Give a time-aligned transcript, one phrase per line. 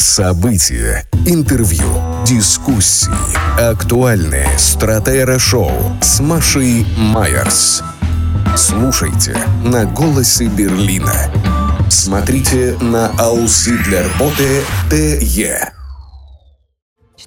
[0.00, 1.84] События, интервью,
[2.24, 3.10] дискуссии,
[3.60, 7.82] актуальные стратера-шоу с Машей Майерс.
[8.56, 11.30] Слушайте на «Голосе Берлина».
[11.90, 15.70] Смотрите на Ауслидлерботе ТЕ.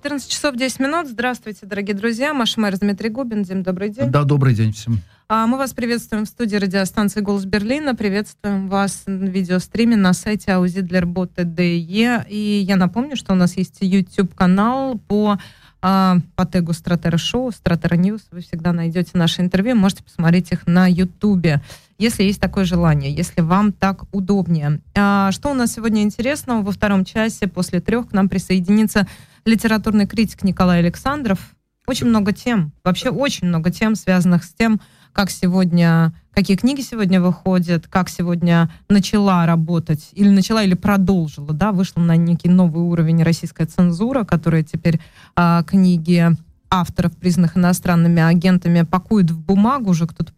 [0.03, 1.07] 14 часов 10 минут.
[1.07, 2.33] Здравствуйте, дорогие друзья.
[2.33, 3.43] Маша Майер, Дмитрий Губин.
[3.43, 4.11] Дим, добрый день.
[4.11, 4.99] Да, добрый день всем.
[5.29, 7.95] А мы вас приветствуем в студии радиостанции «Голос Берлина».
[7.95, 12.25] Приветствуем вас на видеостриме на сайте auzidlerbot.de.
[12.27, 15.39] И я напомню, что у нас есть YouTube-канал по
[15.83, 18.21] а, по тегу Стратера Шоу, Стратера News.
[18.31, 21.61] Вы всегда найдете наши интервью, можете посмотреть их на Ютубе,
[21.97, 24.79] если есть такое желание, если вам так удобнее.
[24.95, 26.61] А, что у нас сегодня интересного?
[26.61, 29.07] Во втором часе после трех к нам присоединится
[29.43, 31.39] литературный критик Николай Александров.
[31.85, 34.79] Очень много тем, вообще очень много тем, связанных с тем,
[35.13, 41.71] как сегодня, какие книги сегодня выходят, как сегодня начала работать, или начала, или продолжила, да,
[41.71, 44.99] вышла на некий новый уровень российская цензура, которая теперь
[45.35, 46.27] а, книги
[46.69, 50.33] авторов, признанных иностранными агентами, пакует в бумагу уже, кто-то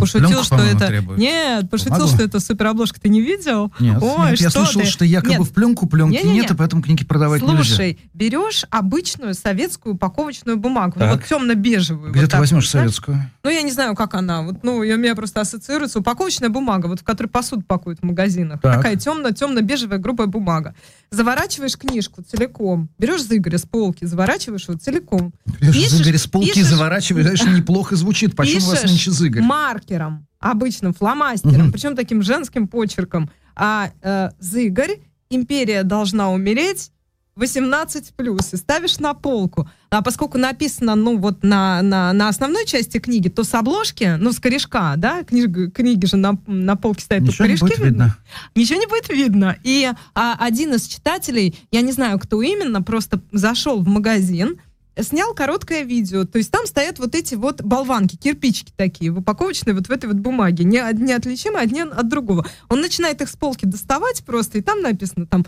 [0.00, 0.86] пошутил, Пленку, что это...
[0.86, 1.18] Требует.
[1.18, 2.12] Нет, пошутил, Бумагу?
[2.14, 3.00] что это суперобложка.
[3.00, 3.72] Ты не видел?
[3.80, 4.86] Нет, Ой, нет, я что слышал, ты?
[4.88, 5.42] что якобы Нет.
[5.42, 6.40] в пленку пленки Не-не-не.
[6.40, 8.00] нет, и поэтому книги продавать Слушай, нельзя.
[8.14, 11.16] берешь обычную советскую упаковочную бумагу, ну, Так.
[11.16, 12.10] вот темно-бежевую.
[12.12, 12.90] Где вот ты так возьмешь знаешь?
[12.90, 13.30] советскую?
[13.42, 14.42] Ну, я не знаю, как она.
[14.42, 18.60] Вот, ну, у меня просто ассоциируется упаковочная бумага, вот в которой посуду пакуют в магазинах.
[18.60, 18.76] Так.
[18.76, 20.74] Такая темно-темно-бежевая грубая бумага.
[21.10, 25.32] Заворачиваешь книжку целиком, берешь зыгоря с полки, заворачиваешь его целиком.
[25.60, 28.36] Видишь, Пишешь- Зыгорь с полки пишешь- заворачиваешь, знаешь, неплохо звучит.
[28.36, 29.42] Почему у вас нынче Зыгорь?
[29.42, 31.72] маркером, обычным фломастером, Мгм.
[31.72, 33.30] причем таким женским почерком.
[33.56, 34.98] А э, зыгорь,
[35.30, 36.92] империя должна умереть,
[37.38, 39.68] 18 плюс, и ставишь на полку.
[39.90, 44.32] А поскольку написано, ну, вот на, на, на основной части книги, то с обложки, ну,
[44.32, 47.86] с корешка, да, книжка, книги же на, на полке стоят, то Ничего не корешки будет
[47.86, 48.16] видно.
[48.54, 49.56] ничего не будет видно.
[49.62, 54.60] И а, один из читателей, я не знаю, кто именно, просто зашел в магазин,
[55.00, 56.24] снял короткое видео.
[56.24, 60.06] То есть там стоят вот эти вот болванки, кирпичики такие, в упаковочной вот в этой
[60.06, 62.44] вот бумаге, не, од- неотличимые один от другого.
[62.68, 65.46] Он начинает их с полки доставать просто, и там написано там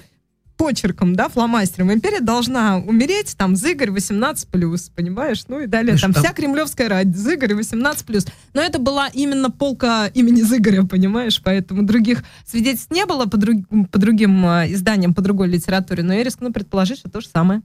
[0.61, 1.91] почерком, да, фломастером.
[1.91, 5.45] Империя должна умереть, там, Зыгорь 18+, понимаешь?
[5.49, 8.29] Ну и далее, Слушай, там, а- вся кремлевская рать, Зыгорь 18+.
[8.53, 11.41] Но это была именно полка имени Зыгоря, понимаешь?
[11.43, 16.13] Поэтому других свидетельств не было по, друг- по другим э, изданиям, по другой литературе, но
[16.13, 17.63] я рискну предположить, что то же самое.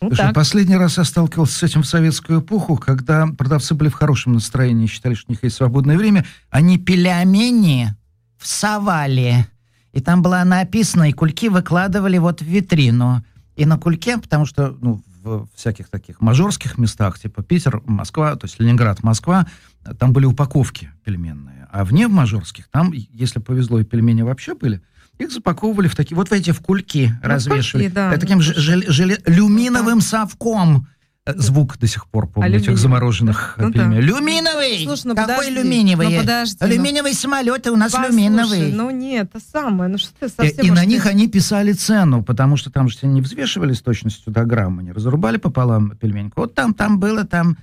[0.00, 0.34] Вот Слушай, так.
[0.34, 4.88] последний раз я сталкивался с этим в советскую эпоху, когда продавцы были в хорошем настроении,
[4.88, 6.26] считали, что у них есть свободное время.
[6.50, 7.94] Они пельмени
[8.36, 9.46] всовали.
[9.92, 13.24] И там было написано, и кульки выкладывали вот в витрину.
[13.56, 18.46] И на кульке, потому что ну, в всяких таких мажорских местах, типа Питер, Москва, то
[18.46, 19.46] есть Ленинград, Москва,
[19.98, 21.68] там были упаковки пельменные.
[21.70, 24.80] А вне в мажорских, там, если повезло, и пельмени вообще были,
[25.18, 27.84] их запаковывали в такие, вот в эти в кульки развешивали.
[27.84, 28.12] кульки, да.
[28.14, 30.88] Э, Таким же желе- желе- люминовым совком.
[31.24, 32.72] Э, Звук до сих пор помню Алюминиевый.
[32.74, 34.00] этих замороженных Ну э, пельменей.
[34.00, 34.84] Люминовый!
[34.84, 36.08] Слушай, ну Какой подожди, люминовый?
[36.14, 36.66] ну подожди, ну.
[36.66, 38.72] Алюминиевые самолеты у нас Послушай, люминовый.
[38.72, 40.66] ну нет, это самое, ну что ты И, совсем...
[40.66, 43.80] и уж на них они писали цену, потому что там же все не взвешивали с
[43.82, 46.40] точностью до грамма, они разрубали пополам пельменьку.
[46.40, 47.56] Вот там, там было, там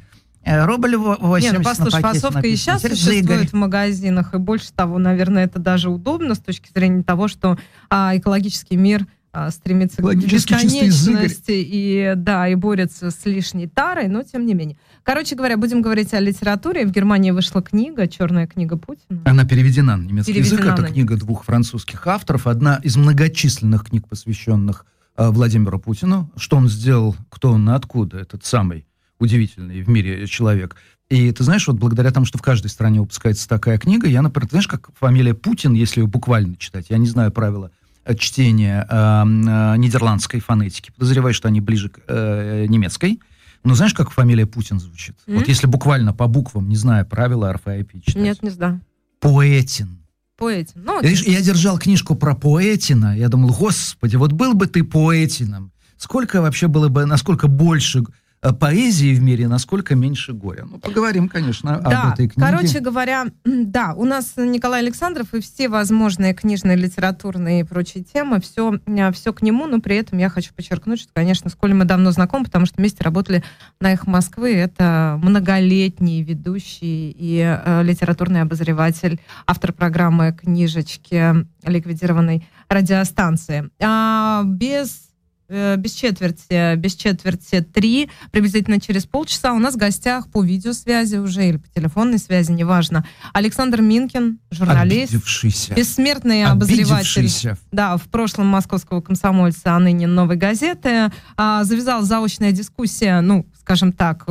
[0.46, 3.48] э, рубль во- 80 Не, ну послушай, фасовка и сейчас Теперь существует Зыгорь.
[3.48, 7.58] в магазинах, и больше того, наверное, это даже удобно с точки зрения того, что
[7.90, 11.24] а, экологический мир а, стремится к чистый Зыгорь.
[11.24, 14.78] бесконечности и, да, и борется с лишней тарой, но тем не менее.
[15.04, 16.86] Короче говоря, будем говорить о литературе.
[16.86, 19.22] В Германии вышла книга «Черная книга Путина».
[19.26, 20.74] Она переведена на немецкий Переведена язык.
[20.74, 22.48] Это на книга двух французских авторов.
[22.48, 24.86] Одна из многочисленных книг, посвященных
[25.16, 26.32] э, Владимиру Путину.
[26.36, 28.86] Что он сделал, кто он и откуда, этот самый
[29.20, 30.76] удивительный в мире человек.
[31.10, 34.50] И ты знаешь, вот благодаря тому, что в каждой стране выпускается такая книга, я, например,
[34.50, 37.72] знаешь, как фамилия Путин, если ее буквально читать, я не знаю правила
[38.06, 42.00] э, чтения э, э, нидерландской фонетики, подозреваю, что они ближе к
[42.68, 43.20] немецкой.
[43.64, 45.16] Но знаешь, как фамилия Путин звучит?
[45.28, 45.38] М?
[45.38, 48.24] Вот если буквально по буквам, не зная правила орфоэпии читать.
[48.24, 48.82] Нет, не знаю.
[49.20, 50.00] Поэтин.
[50.38, 50.82] Поэтин.
[50.86, 53.18] Ну, Видишь, я держал книжку про поэтина.
[53.18, 55.74] Я думал, господи, вот был бы ты поэтином.
[55.98, 58.06] Сколько вообще было бы, насколько больше
[58.42, 60.66] поэзии в мире, насколько меньше горя.
[60.70, 62.48] Ну, поговорим, конечно, Да, об этой книге.
[62.48, 68.40] короче говоря, да, у нас Николай Александров и все возможные книжные, литературные и прочие темы,
[68.40, 68.80] все,
[69.14, 72.46] все к нему, но при этом я хочу подчеркнуть, что, конечно, сколь мы давно знакомы,
[72.46, 73.44] потому что вместе работали
[73.82, 83.70] на «Эхо Москвы», это многолетний ведущий и э, литературный обозреватель, автор программы «Книжечки» ликвидированной радиостанции.
[83.82, 85.09] А, без э,
[85.50, 91.48] без четверти, без четверти три, приблизительно через полчаса у нас в гостях по видеосвязи уже
[91.48, 95.74] или по телефонной связи, неважно, Александр Минкин, журналист, Обидевшийся.
[95.74, 97.30] бессмертный обозреватель.
[97.72, 101.12] Да, в прошлом московского комсомольца, а ныне новой газеты.
[101.38, 104.26] А, завязал заочная дискуссия, ну, скажем так,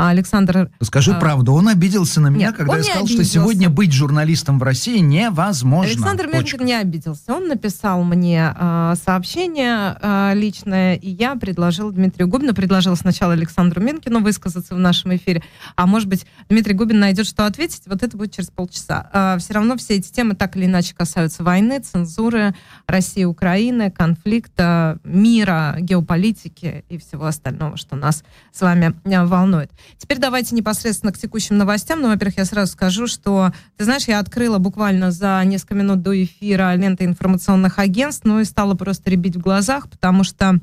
[0.00, 1.18] э, Александр Скажи А.
[1.18, 4.98] правду, он обиделся на меня, Нет, когда я сказал, что сегодня быть журналистом в России
[4.98, 5.90] невозможно.
[5.90, 6.26] Александр.
[6.26, 7.34] Менкин не обиделся.
[7.34, 13.82] Он написал мне э, сообщение э, личное, и я предложил Дмитрию Губину, предложил сначала Александру
[13.82, 15.42] Менкину высказаться в нашем эфире,
[15.76, 19.36] а может быть, Дмитрий Губин найдет, что ответить, вот это будет через полчаса.
[19.38, 22.54] все равно все эти темы так или иначе касаются войны, цензуры,
[22.86, 29.70] России, Украины, конфликта, мира, геополитики и всего остального, что нас с вами э, волнует.
[29.98, 32.00] Теперь давайте непосредственно к текущим новостям.
[32.00, 36.22] Ну, во-первых, я сразу скажу, что, ты знаешь, я открыла буквально за несколько минут до
[36.22, 40.58] эфира ленты информационных агентств, ну и стала просто ребить в глазах, потому что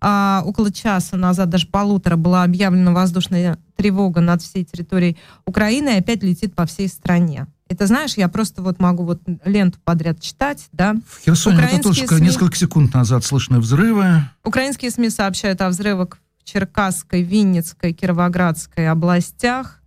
[0.00, 5.98] а, около часа назад, даже полутора, была объявлена воздушная тревога над всей территорией Украины и
[5.98, 7.46] опять летит по всей стране.
[7.76, 10.96] Ты знаешь, я просто вот могу вот ленту подряд читать, да.
[11.06, 12.20] В Херсоне это тоже СМИ.
[12.20, 14.22] несколько секунд назад слышны взрывы.
[14.44, 19.80] Украинские СМИ сообщают о взрывах в Черкасской, Винницкой, Кировоградской областях.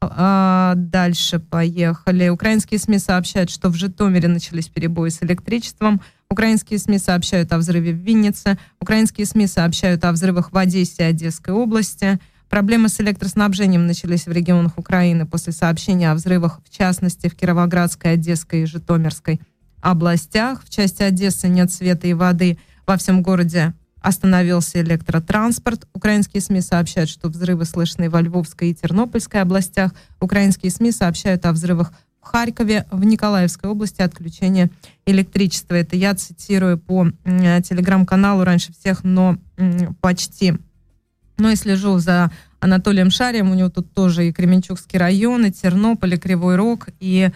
[0.00, 2.28] А, Дальше поехали.
[2.28, 6.02] Украинские СМИ сообщают, что в Житомире начались перебои с электричеством.
[6.28, 8.58] Украинские СМИ сообщают о взрыве в Виннице.
[8.80, 12.18] Украинские СМИ сообщают о взрывах в Одессе и Одесской области.
[12.50, 18.12] Проблемы с электроснабжением начались в регионах Украины после сообщения о взрывах, в частности, в Кировоградской,
[18.12, 19.40] Одесской и Житомирской
[19.80, 20.62] областях.
[20.64, 22.58] В части Одессы нет света и воды.
[22.86, 23.72] Во всем городе
[24.04, 25.88] остановился электротранспорт.
[25.94, 29.92] Украинские СМИ сообщают, что взрывы слышны во Львовской и Тернопольской областях.
[30.20, 31.90] Украинские СМИ сообщают о взрывах
[32.20, 34.70] в Харькове, в Николаевской области отключение
[35.06, 35.76] электричества.
[35.76, 40.54] Это я цитирую по м, телеграм-каналу раньше всех, но м, почти.
[41.38, 42.30] Но и слежу за
[42.60, 43.50] Анатолием Шарием.
[43.50, 47.30] У него тут тоже и Кременчугский район, и Тернополь, и Кривой Рог, и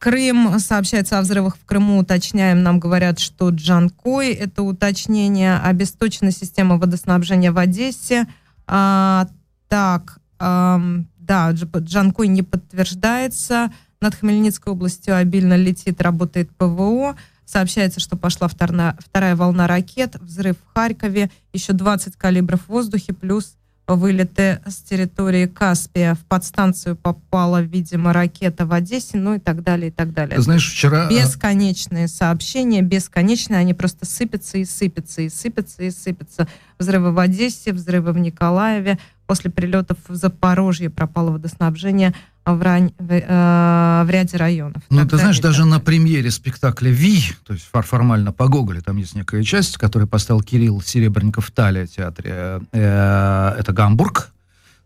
[0.00, 0.58] Крым.
[0.58, 1.98] Сообщается о взрывах в Крыму.
[1.98, 8.26] Уточняем, нам говорят, что Джанкой, это уточнение, обесточена система водоснабжения в Одессе.
[8.66, 9.28] А,
[9.68, 13.70] так, ам, да, Дж- Джанкой не подтверждается.
[14.00, 17.16] Над Хмельницкой областью обильно летит, работает ПВО.
[17.44, 23.12] Сообщается, что пошла вторна- вторая волна ракет, взрыв в Харькове, еще 20 калибров в воздухе,
[23.12, 23.56] плюс
[23.96, 26.14] вылеты с территории Каспия.
[26.14, 30.40] В подстанцию попала, видимо, ракета в Одессе, ну и так далее, и так далее.
[30.40, 31.06] Знаешь, вчера...
[31.06, 36.48] э, Бесконечные сообщения, бесконечные, они просто сыпятся и сыпятся, и сыпятся, и сыпятся.
[36.78, 38.98] Взрывы в Одессе, взрывы в Николаеве.
[39.30, 44.82] После прилетов в Запорожье пропало водоснабжение в, рань- в, э, в ряде районов.
[44.90, 48.96] Ну, ты знаешь, даже на премьере спектакля «Ви», то есть фор- формально по Гоголю, там
[48.96, 54.32] есть некая часть, которую поставил Кирилл Серебренников в Талия театре, э, э, это Гамбург.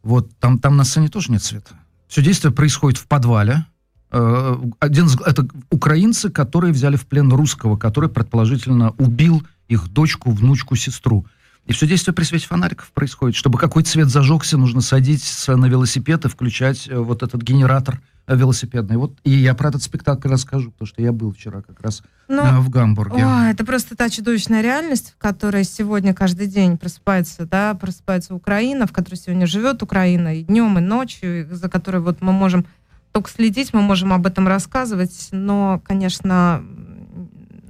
[0.03, 1.71] Вот там, там на сцене тоже нет света.
[2.07, 3.65] Все действие происходит в подвале.
[4.11, 10.77] Э, Один это украинцы, которые взяли в плен русского, который предположительно убил их дочку, внучку,
[10.77, 11.25] сестру.
[11.67, 13.37] И все действие при свете фонариков происходит.
[13.37, 18.37] Чтобы какой цвет зажегся, нужно садиться на велосипед и включать э, вот этот генератор э,
[18.37, 18.99] велосипедный.
[18.99, 22.43] Вот, и я про этот спектакль расскажу, потому что я был вчера как раз Ну,
[22.43, 23.25] э, в Гамбурге.
[23.25, 28.87] Ой, это просто та чудовищная реальность, в которой сегодня каждый день просыпается, да, просыпается Украина,
[28.87, 32.67] в которой сегодня живет Украина и днем, и ночью, и за которой вот мы можем
[33.13, 36.63] только следить, мы можем об этом рассказывать, но, конечно,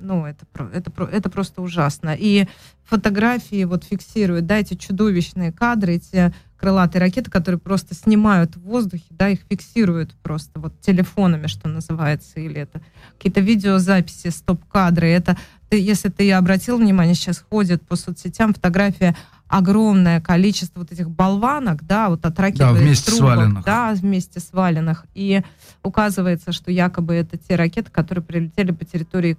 [0.05, 2.15] ну, это, это, это просто ужасно.
[2.17, 2.47] И
[2.85, 9.05] фотографии вот фиксируют, да, эти чудовищные кадры, эти крылатые ракеты, которые просто снимают в воздухе,
[9.11, 12.81] да, их фиксируют просто вот телефонами, что называется, или это
[13.17, 15.09] какие-то видеозаписи, стоп-кадры.
[15.09, 15.37] Это,
[15.69, 19.17] ты, если ты обратил внимание, сейчас ходит по соцсетям фотография
[19.49, 22.59] огромное количество вот этих болванок, да, вот от ракет.
[22.59, 23.65] Да, вместе трубок, сваленных.
[23.65, 25.07] Да, вместе сваленных.
[25.15, 25.43] И
[25.83, 29.37] указывается, что якобы это те ракеты, которые прилетели по территории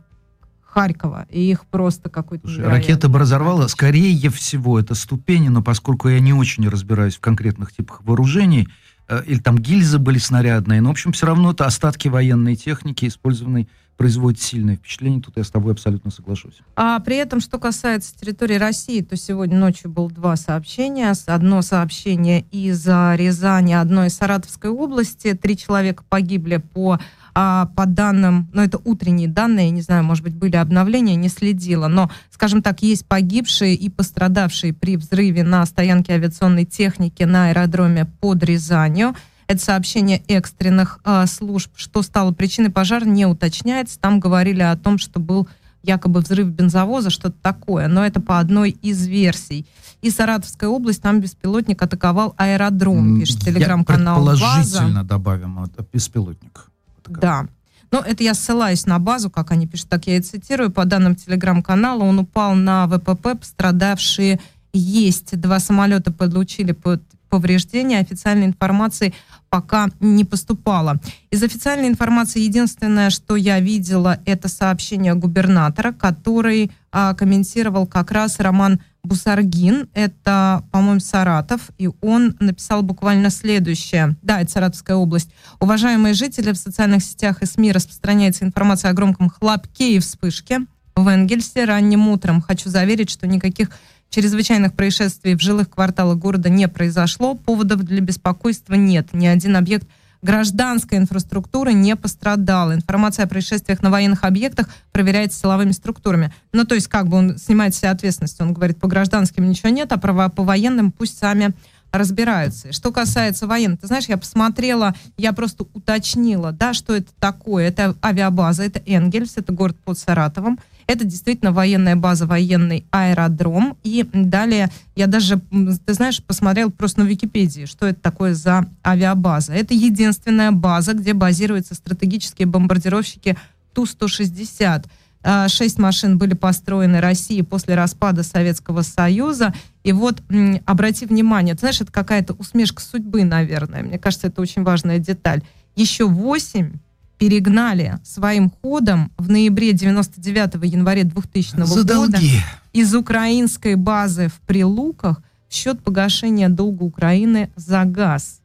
[0.75, 6.19] Харькова, и их просто какой-то ракета бы разорвала, скорее всего, это ступени, но поскольку я
[6.19, 8.67] не очень разбираюсь в конкретных типах вооружений,
[9.07, 13.07] э, или там гильзы были снарядные, но, в общем, все равно это остатки военной техники,
[13.07, 15.21] использованной, производит сильное впечатление.
[15.21, 16.59] Тут я с тобой абсолютно соглашусь.
[16.75, 21.13] А при этом, что касается территории России, то сегодня ночью было два сообщения.
[21.27, 25.33] Одно сообщение из а, Рязани, одно из Саратовской области.
[25.33, 26.99] Три человека погибли по,
[27.37, 31.89] а, по данным, ну это утренние данные, не знаю, может быть, были обновления, не следила,
[31.89, 38.05] но, скажем так, есть погибшие и пострадавшие при взрыве на стоянке авиационной техники на аэродроме
[38.05, 39.15] под Рязанью.
[39.47, 41.71] Это сообщение экстренных а, служб.
[41.75, 43.99] Что стало причиной пожара, не уточняется.
[43.99, 45.47] Там говорили о том, что был
[45.83, 47.87] якобы взрыв бензовоза, что-то такое.
[47.87, 49.67] Но это по одной из версий.
[50.01, 54.39] И Саратовская область, там беспилотник атаковал аэродром, пишет телеграм-канал «База».
[54.39, 56.71] Предположительно добавим вот, беспилотник.
[57.07, 57.47] Да.
[57.91, 60.71] Ну, это я ссылаюсь на базу, как они пишут, так я и цитирую.
[60.71, 64.39] По данным телеграм-канала, он упал на ВПП, пострадавшие
[64.73, 65.39] есть.
[65.39, 67.99] Два самолета получили под повреждения.
[67.99, 69.13] Официальной информации
[69.49, 70.99] пока не поступало.
[71.31, 78.39] Из официальной информации единственное, что я видела, это сообщение губернатора, который а, комментировал как раз
[78.39, 84.15] Роман Бусаргин, это, по-моему, Саратов, и он написал буквально следующее.
[84.21, 85.29] Да, это Саратовская область.
[85.59, 90.61] Уважаемые жители, в социальных сетях и СМИ распространяется информация о громком хлопке и вспышке
[90.95, 92.41] в Энгельсе ранним утром.
[92.41, 93.69] Хочу заверить, что никаких
[94.09, 97.35] чрезвычайных происшествий в жилых кварталах города не произошло.
[97.35, 99.09] Поводов для беспокойства нет.
[99.13, 99.87] Ни один объект
[100.25, 102.73] гражданской инфраструктуры не пострадала.
[102.73, 106.33] Информация о происшествиях на военных объектах проверяется силовыми структурами.
[106.51, 108.41] Ну, то есть, как бы он снимает все ответственность.
[108.41, 111.53] Он говорит, по гражданским ничего нет, а по военным пусть сами
[111.91, 112.73] разбираются.
[112.73, 117.67] Что касается военных, ты знаешь, я посмотрела, я просто уточнила, да, что это такое.
[117.67, 120.59] Это авиабаза, это Энгельс, это город под Саратовом.
[120.87, 123.77] Это действительно военная база, военный аэродром.
[123.83, 125.41] И далее я даже,
[125.85, 129.53] ты знаешь, посмотрел просто на Википедии, что это такое за авиабаза.
[129.53, 133.37] Это единственная база, где базируются стратегические бомбардировщики
[133.73, 134.85] Ту-160.
[135.27, 139.55] А, шесть машин были построены Россией после распада Советского Союза.
[139.83, 140.21] И вот
[140.65, 143.81] обрати внимание, ты знаешь, это какая-то усмешка судьбы, наверное.
[143.81, 145.41] Мне кажется, это очень важная деталь.
[145.75, 146.73] Еще восемь
[147.17, 152.41] перегнали своим ходом в ноябре 99 январе 2000 За года долги.
[152.73, 158.41] из украинской базы в Прилуках в счет погашения долга Украины за газ.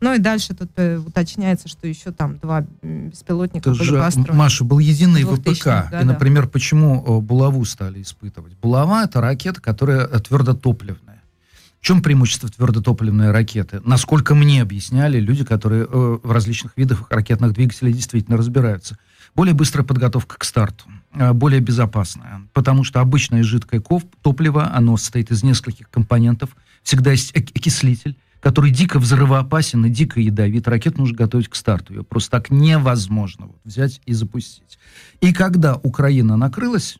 [0.00, 4.32] Ну и дальше тут э, уточняется, что еще там два беспилотника Это были же, построены.
[4.32, 5.92] Маша, был единый ВПК.
[6.00, 8.56] И, например, почему э, булаву стали испытывать?
[8.62, 11.09] Булава— это ракета, которая твердотопливная.
[11.80, 13.80] В чем преимущество твердотопливной ракеты?
[13.84, 18.98] Насколько мне объясняли люди, которые э, в различных видах ракетных двигателей действительно разбираются.
[19.34, 20.84] Более быстрая подготовка к старту,
[21.14, 23.82] э, более безопасная, потому что обычное жидкое
[24.20, 26.50] топливо, оно состоит из нескольких компонентов,
[26.82, 30.68] всегда есть окислитель, который дико взрывоопасен и дико ядовит.
[30.68, 31.94] Ракету нужно готовить к старту.
[31.94, 34.78] Ее просто так невозможно вот взять и запустить.
[35.22, 36.98] И когда Украина накрылась,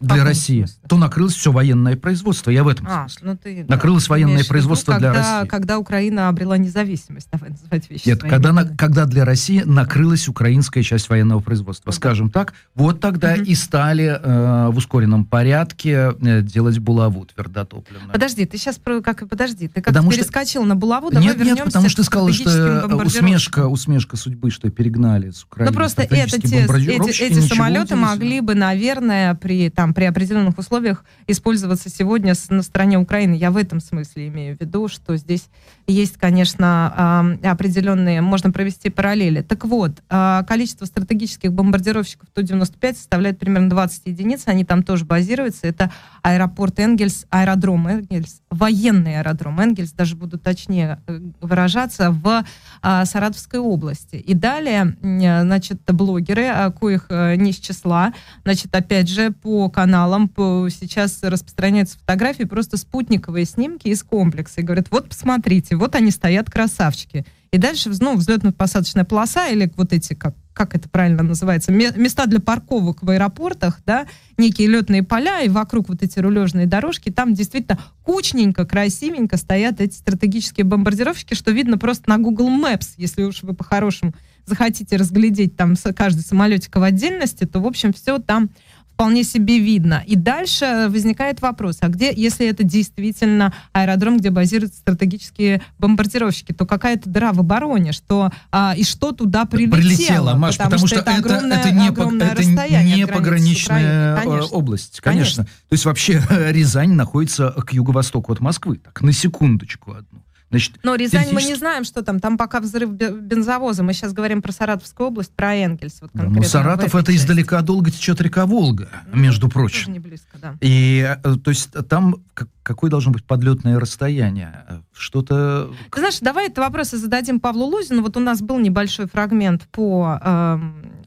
[0.00, 0.80] для России, смысле?
[0.88, 2.50] то накрылось все военное производство.
[2.50, 3.30] Я в этом а, смысле.
[3.30, 5.48] Ну ты, накрылось да, военное производство виду, для России.
[5.48, 10.82] Когда Украина обрела независимость, давай называть вещи Нет, когда, на, когда для России накрылась украинская
[10.82, 11.96] часть военного производства, угу.
[11.96, 13.42] скажем так, вот тогда угу.
[13.42, 18.12] и стали э, в ускоренном порядке э, делать булаву твердотопливную.
[18.12, 20.68] Подожди, ты сейчас про как подожди, ты как потому перескочил что...
[20.68, 25.30] на булаву, давай нет, нет, потому что ты сказала, что усмешка, усмешка судьбы, что перегнали
[25.30, 25.72] с Украины.
[25.72, 30.58] Ну просто это те, эти, эти самолеты могли бы, наверное, при там там при определенных
[30.58, 33.34] условиях использоваться сегодня на стороне Украины.
[33.34, 35.46] Я в этом смысле имею в виду, что здесь
[35.86, 39.42] есть, конечно, определенные, можно провести параллели.
[39.42, 45.66] Так вот, а, количество стратегических бомбардировщиков Ту-95 составляет примерно 20 единиц, они там тоже базируются.
[45.66, 52.44] Это аэропорт Энгельс, аэродром Энгельс, военный аэродром Энгельс, даже буду точнее э, выражаться, в
[52.82, 54.16] а, Саратовской области.
[54.16, 58.12] И далее, значит, блогеры, а, коих э, не с числа,
[58.44, 64.60] значит, опять же, по каналам по, сейчас распространяются фотографии, просто спутниковые снимки из комплекса.
[64.60, 67.24] И говорят, вот посмотрите, вот они стоят красавчики.
[67.52, 72.40] И дальше, ну, взлетно-посадочная полоса или вот эти, как, как это правильно называется, места для
[72.40, 74.06] парковок в аэропортах, да,
[74.36, 79.94] некие летные поля, и вокруг вот эти рулежные дорожки, там действительно кучненько, красивенько стоят эти
[79.94, 84.12] стратегические бомбардировщики, что видно просто на Google Maps, если уж вы по-хорошему
[84.44, 88.50] захотите разглядеть там каждый самолетик в отдельности, то, в общем, все там
[88.96, 90.02] вполне себе видно.
[90.06, 96.64] И дальше возникает вопрос, а где, если это действительно аэродром, где базируются стратегические бомбардировщики, то
[96.64, 99.76] какая-то дыра в обороне, что а, и что туда прилетело?
[99.76, 104.40] Прилетело, Маш, потому, потому что, что это, огромное, это не, огромное это не пограничная э,
[104.50, 105.44] область, конечно.
[105.44, 105.44] конечно.
[105.44, 110.22] То есть вообще Рязань находится к юго-востоку от Москвы, так, на секундочку одну.
[110.50, 111.34] Значит, Но Рязань теоретически...
[111.34, 112.20] мы не знаем, что там.
[112.20, 113.82] Там пока взрыв бензовоза.
[113.82, 115.98] Мы сейчас говорим про Саратовскую область, про Энгельс.
[116.00, 117.24] Вот ну, Саратов это части.
[117.24, 119.92] издалека долго течет река Волга, ну, между прочим.
[119.92, 120.54] не близко, да.
[120.60, 122.16] И э, то есть там
[122.62, 124.82] какое должно быть подлетное расстояние?
[124.92, 125.72] Что-то...
[125.90, 128.02] Ты знаешь, давай это вопросы зададим Павлу Лузину.
[128.02, 130.58] Вот у нас был небольшой фрагмент по э,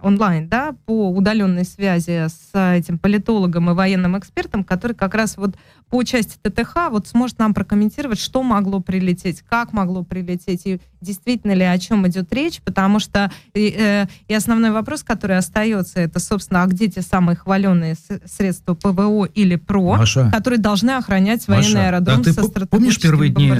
[0.01, 5.55] онлайн, да, по удаленной связи с этим политологом и военным экспертом, который как раз вот
[5.89, 11.53] по части ТТХ вот сможет нам прокомментировать, что могло прилететь, как могло прилететь, и, действительно
[11.53, 16.19] ли о чем идет речь, потому что и, э, и основной вопрос, который остается, это,
[16.19, 21.73] собственно, а где те самые хваленные средства ПВО или ПРО, Маша, которые должны охранять военный
[21.73, 23.53] Маша, аэродром да ты помнишь первые дни,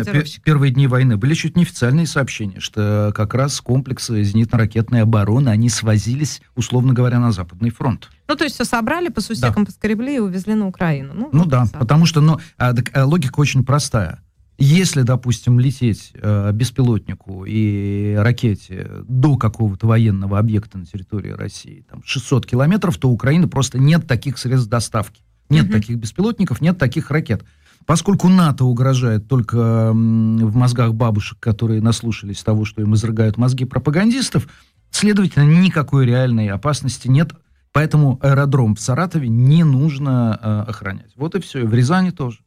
[0.44, 1.18] первые дни войны?
[1.18, 7.32] Были чуть неофициальные сообщения, что как раз комплексы зенитно-ракетной обороны, они свозились, условно говоря, на
[7.32, 8.10] Западный фронт.
[8.30, 9.66] Ну, то есть все собрали, по сусекам да.
[9.66, 11.14] поскребли и увезли на Украину.
[11.16, 14.22] Ну, ну вот да, потому что ну, а, а, логика очень простая.
[14.60, 22.04] Если, допустим, лететь э, беспилотнику и ракете до какого-то военного объекта на территории России, там
[22.04, 25.24] 600 километров, то у Украины просто нет таких средств доставки.
[25.50, 25.72] Нет mm-hmm.
[25.72, 27.44] таких беспилотников, нет таких ракет.
[27.86, 34.48] Поскольку НАТО угрожает только в мозгах бабушек, которые наслушались того, что им изрыгают мозги пропагандистов,
[34.92, 37.34] следовательно, никакой реальной опасности нет.
[37.72, 41.12] Поэтому аэродром в Саратове не нужно э, охранять.
[41.16, 41.64] Вот и все.
[41.64, 42.40] И в Рязани тоже.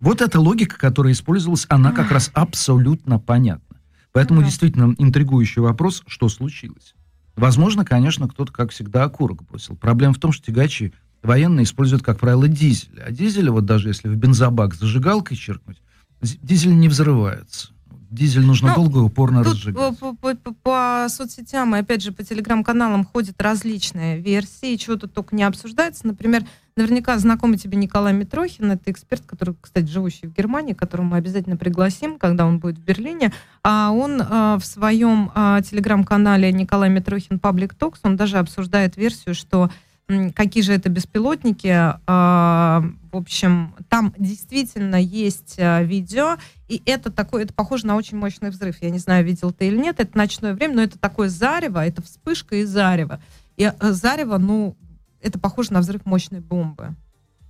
[0.00, 3.80] Вот эта логика, которая использовалась, она как раз абсолютно понятна.
[4.12, 6.94] Поэтому действительно интригующий вопрос, что случилось.
[7.36, 9.76] Возможно, конечно, кто-то, как всегда, окурок бросил.
[9.76, 13.00] Проблема в том, что тягачи военные используют, как правило, дизель.
[13.00, 15.80] А дизель, вот даже если в бензобак зажигалкой черкнуть,
[16.20, 17.70] дизель не взрывается.
[18.10, 19.98] Дизель нужно ну, долго и упорно тут разжигать.
[19.98, 25.12] По, по, по, по соцсетям и, опять же, по телеграм-каналам ходят различные версии, чего тут
[25.12, 26.06] только не обсуждается.
[26.06, 26.44] Например,
[26.76, 31.56] наверняка знакомый тебе Николай Митрохин, это эксперт, который, кстати, живущий в Германии, которого мы обязательно
[31.56, 33.32] пригласим, когда он будет в Берлине.
[33.62, 39.34] А он а, в своем а, телеграм-канале Николай Митрохин Public Talks, он даже обсуждает версию,
[39.34, 39.70] что
[40.34, 41.94] какие же это беспилотники.
[42.06, 46.36] А, в общем, там действительно есть а, видео,
[46.68, 48.76] и это такое, это похоже на очень мощный взрыв.
[48.80, 52.02] Я не знаю, видел ты или нет, это ночное время, но это такое зарево, это
[52.02, 53.20] вспышка и зарево.
[53.56, 54.76] И э, зарево, ну,
[55.20, 56.94] это похоже на взрыв мощной бомбы.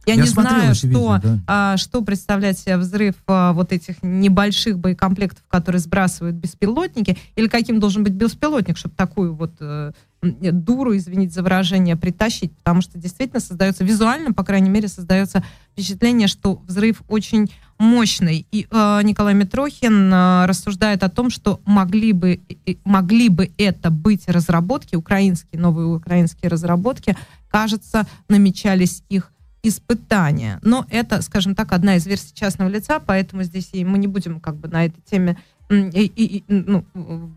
[0.07, 1.39] Я, Я не знаю, что, видео, да.
[1.47, 7.79] а, что представляет себе взрыв а, вот этих небольших боекомплектов, которые сбрасывают беспилотники, или каким
[7.79, 13.41] должен быть беспилотник, чтобы такую вот а, дуру, извините за выражение, притащить, потому что действительно
[13.41, 18.47] создается, визуально, по крайней мере, создается впечатление, что взрыв очень мощный.
[18.51, 22.41] И э, Николай Митрохин э, рассуждает о том, что могли бы,
[22.85, 27.17] могли бы это быть разработки, украинские, новые украинские разработки,
[27.49, 30.59] кажется, намечались их испытания.
[30.63, 34.41] Но это, скажем так, одна из версий частного лица, поэтому здесь и мы не будем
[34.41, 35.37] как бы на этой теме
[35.71, 36.85] и, и, ну,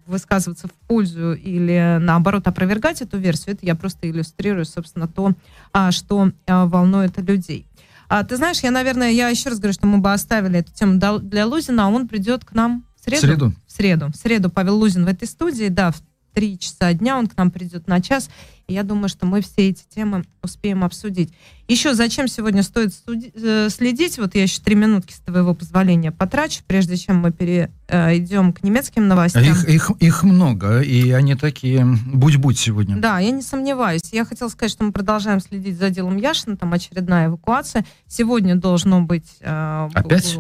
[0.06, 3.56] высказываться в пользу или наоборот опровергать эту версию.
[3.56, 5.34] Это я просто иллюстрирую, собственно, то,
[5.74, 7.66] а, что а, волнует людей.
[8.08, 11.00] А, ты знаешь, я, наверное, я еще раз говорю, что мы бы оставили эту тему
[11.22, 13.18] для Лузина, а он придет к нам в среду.
[13.18, 13.54] В среду.
[13.68, 14.12] В среду.
[14.12, 16.02] В среду Павел Лузин в этой студии, да, в
[16.34, 18.30] три часа дня, он к нам придет на час.
[18.68, 21.34] И я думаю, что мы все эти темы успеем обсудить.
[21.68, 22.94] Еще зачем сегодня стоит
[23.36, 24.18] э, следить?
[24.18, 29.08] Вот я еще три минутки с твоего позволения потрачу, прежде чем мы перейдем к немецким
[29.08, 29.44] новостям.
[29.44, 32.98] Их, их, их много, и они такие будь-будь сегодня.
[32.98, 34.02] Да, я не сомневаюсь.
[34.12, 37.86] Я хотела сказать, что мы продолжаем следить за делом Яшина, там очередная эвакуация.
[38.08, 39.28] Сегодня должно быть...
[39.42, 40.40] Э, Опять?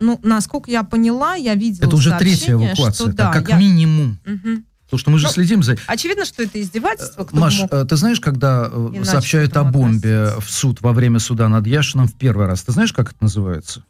[0.00, 3.58] Ну, насколько я поняла, я видела Это уже третья эвакуация, что, да, как я...
[3.58, 4.18] минимум.
[4.26, 4.62] Угу.
[4.90, 5.76] Потому что мы же ну, следим за...
[5.86, 7.24] Очевидно, что это издевательство.
[7.24, 7.72] Кто Маш, мог...
[7.72, 11.64] Э, ты знаешь, когда э, Иначе сообщают о бомбе в суд во время суда над
[11.68, 13.84] Яшином в первый раз, ты знаешь, как это называется?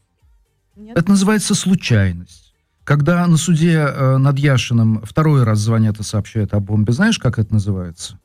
[0.76, 0.98] Нет.
[0.98, 2.52] Это называется случайность.
[2.84, 7.38] Когда на суде э, над Яшином второй раз звонят и сообщают о бомбе, знаешь, как
[7.38, 8.18] это называется?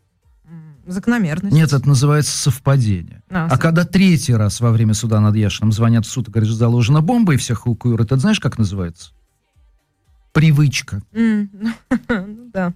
[0.86, 1.56] Закономерность.
[1.56, 3.24] Нет, это называется совпадение.
[3.30, 6.50] А, а когда третий раз во время суда над Яшином звонят в суд и говорят,
[6.50, 9.12] что заложена бомба и всех эвакуируют, это знаешь, как называется?
[10.36, 11.02] Привычка.
[11.14, 11.48] Mm.
[12.54, 12.74] да.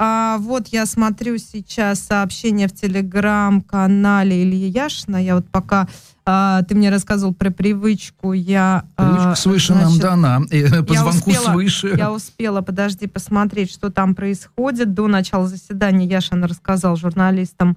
[0.00, 5.16] А вот я смотрю сейчас сообщение в телеграм-канале Ильи Яшина.
[5.16, 5.88] Я вот пока
[6.24, 8.84] а, ты мне рассказывал про привычку, я...
[8.96, 10.40] А, Привычка свыше значит, нам дана,
[10.86, 11.94] по звонку успела, свыше.
[11.96, 14.94] Я успела, подожди, посмотреть, что там происходит.
[14.94, 17.76] До начала заседания Яшин рассказал журналистам,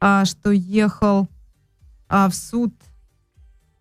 [0.00, 1.28] а, что ехал
[2.08, 2.72] а, в суд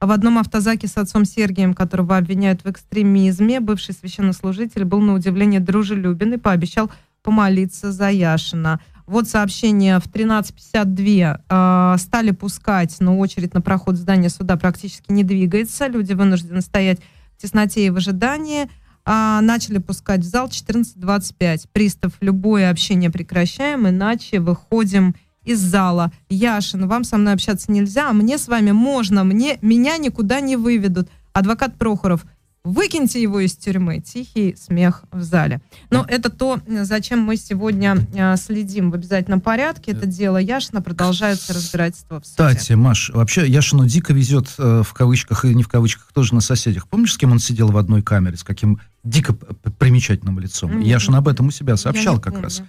[0.01, 5.59] в одном автозаке с отцом Сергием, которого обвиняют в экстремизме, бывший священнослужитель был на удивление
[5.59, 6.89] дружелюбен и пообещал
[7.21, 8.79] помолиться за Яшина.
[9.05, 15.12] Вот сообщение в 13.52 э, а, стали пускать, но очередь на проход здания суда практически
[15.12, 15.88] не двигается.
[15.88, 16.99] Люди вынуждены стоять
[17.35, 18.69] в тесноте и в ожидании.
[19.05, 21.67] Э, начали пускать в зал 14.25.
[21.73, 26.12] Пристав, любое общение прекращаем, иначе выходим из зала.
[26.30, 30.56] Яшин, вам со мной общаться нельзя, а мне с вами можно, мне, меня никуда не
[30.56, 31.10] выведут.
[31.34, 32.25] Адвокат Прохоров,
[32.65, 34.02] Выкиньте его из тюрьмы.
[34.02, 35.62] Тихий смех в зале.
[35.89, 39.93] Но это то, зачем мы сегодня э, следим в обязательном порядке.
[39.93, 40.82] Это дело Яшина.
[40.82, 42.36] Продолжается разбирательство в суде.
[42.36, 46.41] Кстати, Маш, вообще Яшину дико везет э, в кавычках и не в кавычках тоже на
[46.41, 46.89] соседях.
[46.89, 50.80] Помнишь, с кем он сидел в одной камере, с каким дико примечательным лицом?
[50.80, 50.84] Mm-hmm.
[50.84, 52.43] Яшин об этом у себя сообщал как помню.
[52.43, 52.62] раз.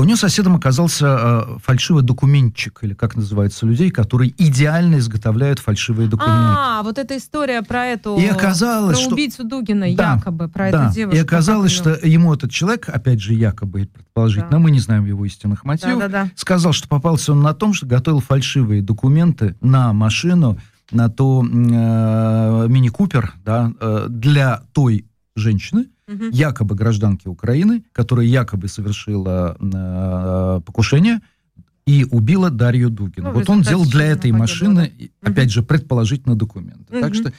[0.00, 5.58] А у нее соседом оказался э, фальшивый документчик, или как называется, людей, которые идеально изготовляют
[5.58, 6.54] фальшивые документы.
[6.56, 8.16] А, вот эта история про эту...
[8.16, 9.14] И оказалось, про что...
[9.14, 10.86] убийцу Дугина, да, якобы, про да.
[10.86, 11.16] эту девушку.
[11.18, 14.58] И оказалось, что ему этот человек, опять же, якобы, предположительно, да.
[14.58, 16.30] мы не знаем его истинных мотивов, да, да, да.
[16.34, 20.58] сказал, что попался он на том, что готовил фальшивые документы на машину,
[20.90, 25.04] на то э, мини-купер, да, э, для той
[25.36, 26.24] женщины, угу.
[26.30, 31.20] якобы гражданки Украины, которая якобы совершила э, покушение
[31.86, 33.28] и убила Дарью Дугину.
[33.28, 34.92] Ну, вот он делал для этой машины,
[35.22, 35.30] да?
[35.30, 35.52] опять угу.
[35.52, 36.92] же, предположительно документы.
[36.92, 37.00] Угу.
[37.00, 37.32] Так что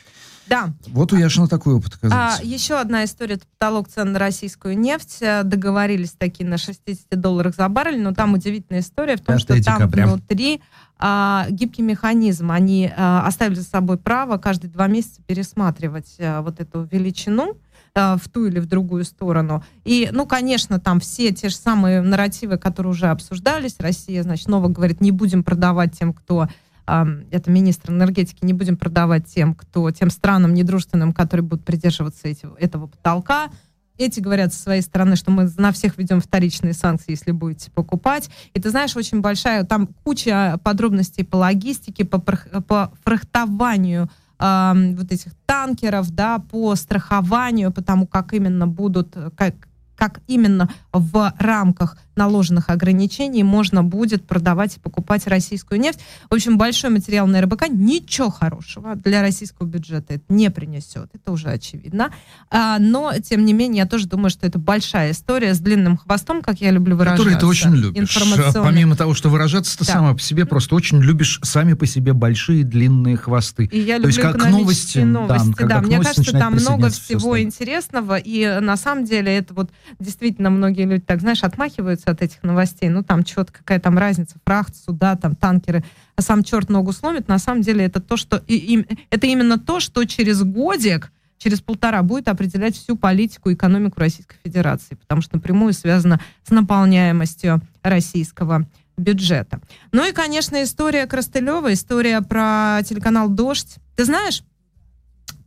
[0.47, 0.73] да.
[0.87, 2.41] Вот у Яшина такой опыт оказался.
[2.41, 3.35] А, еще одна история.
[3.35, 5.19] Это потолок цен на российскую нефть.
[5.43, 10.03] Договорились такие на 60 долларах за баррель, но там удивительная история в том, что декабря.
[10.03, 10.61] там внутри
[10.99, 12.51] а, гибкий механизм.
[12.51, 17.57] Они а, оставили за собой право каждые два месяца пересматривать а, вот эту величину.
[17.93, 19.63] Э, в ту или в другую сторону.
[19.83, 23.75] И, ну, конечно, там все те же самые нарративы, которые уже обсуждались.
[23.79, 26.47] Россия, значит, снова говорит, не будем продавать тем, кто
[26.87, 32.47] это министр энергетики, не будем продавать тем, кто, тем странам недружественным, которые будут придерживаться эти,
[32.59, 33.49] этого потолка.
[33.97, 38.29] Эти говорят со своей стороны, что мы на всех ведем вторичные санкции, если будете покупать.
[38.53, 44.09] И ты знаешь, очень большая, там куча подробностей по логистике, по, по фрахтованию
[44.41, 49.53] вот этих танкеров, да, по страхованию, по тому, как именно будут, как,
[50.01, 55.99] как именно в рамках наложенных ограничений можно будет продавать и покупать российскую нефть.
[56.29, 61.31] В общем, большой материал на РБК ничего хорошего для российского бюджета это не принесет, это
[61.31, 62.11] уже очевидно.
[62.49, 66.41] А, но, тем не менее, я тоже думаю, что это большая история с длинным хвостом,
[66.41, 67.23] как я люблю выражаться.
[67.23, 68.17] Который ты очень любишь.
[68.55, 69.93] Помимо того, что выражаться, ты да.
[69.93, 73.65] сама по себе просто очень любишь сами по себе большие длинные хвосты.
[73.65, 75.81] И я люблю То есть как новости, новости да, да.
[75.81, 81.03] Мне кажется, там много всего интересного, и на самом деле это вот действительно многие люди
[81.05, 82.89] так, знаешь, отмахиваются от этих новостей.
[82.89, 85.83] Ну, там что-то, какая там разница, фрахт, суда, там танкеры,
[86.15, 87.27] а сам черт ногу сломит.
[87.27, 88.43] На самом деле это то, что...
[88.47, 93.99] И, и, это именно то, что через годик, через полтора будет определять всю политику экономику
[93.99, 99.59] Российской Федерации, потому что напрямую связано с наполняемостью российского бюджета.
[99.91, 103.77] Ну и, конечно, история Крастылева, история про телеканал «Дождь».
[103.95, 104.43] Ты знаешь,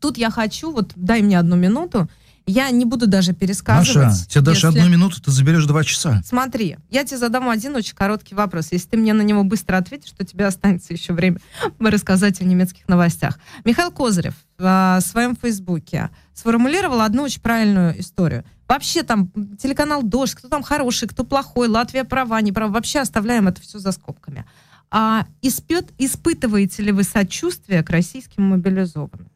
[0.00, 2.08] тут я хочу, вот дай мне одну минуту,
[2.46, 3.96] я не буду даже пересказывать.
[3.96, 6.22] Маша, тебе даже одну минуту, ты заберешь два часа.
[6.26, 8.68] Смотри, я тебе задам один очень короткий вопрос.
[8.70, 11.38] Если ты мне на него быстро ответишь, то тебе останется еще время
[11.80, 13.38] рассказать о немецких новостях.
[13.64, 18.44] Михаил Козырев в своем фейсбуке сформулировал одну очень правильную историю.
[18.68, 23.48] Вообще там телеканал «Дождь», кто там хороший, кто плохой, Латвия права, не права, вообще оставляем
[23.48, 24.44] это все за скобками.
[24.90, 29.28] А испет, испытываете ли вы сочувствие к российским мобилизованным?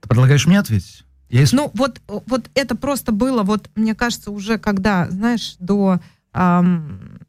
[0.00, 1.04] Ты предлагаешь мне ответить?
[1.32, 5.98] Я Ну, вот, вот это просто было, вот, мне кажется, уже когда, знаешь, до
[6.34, 7.20] эм,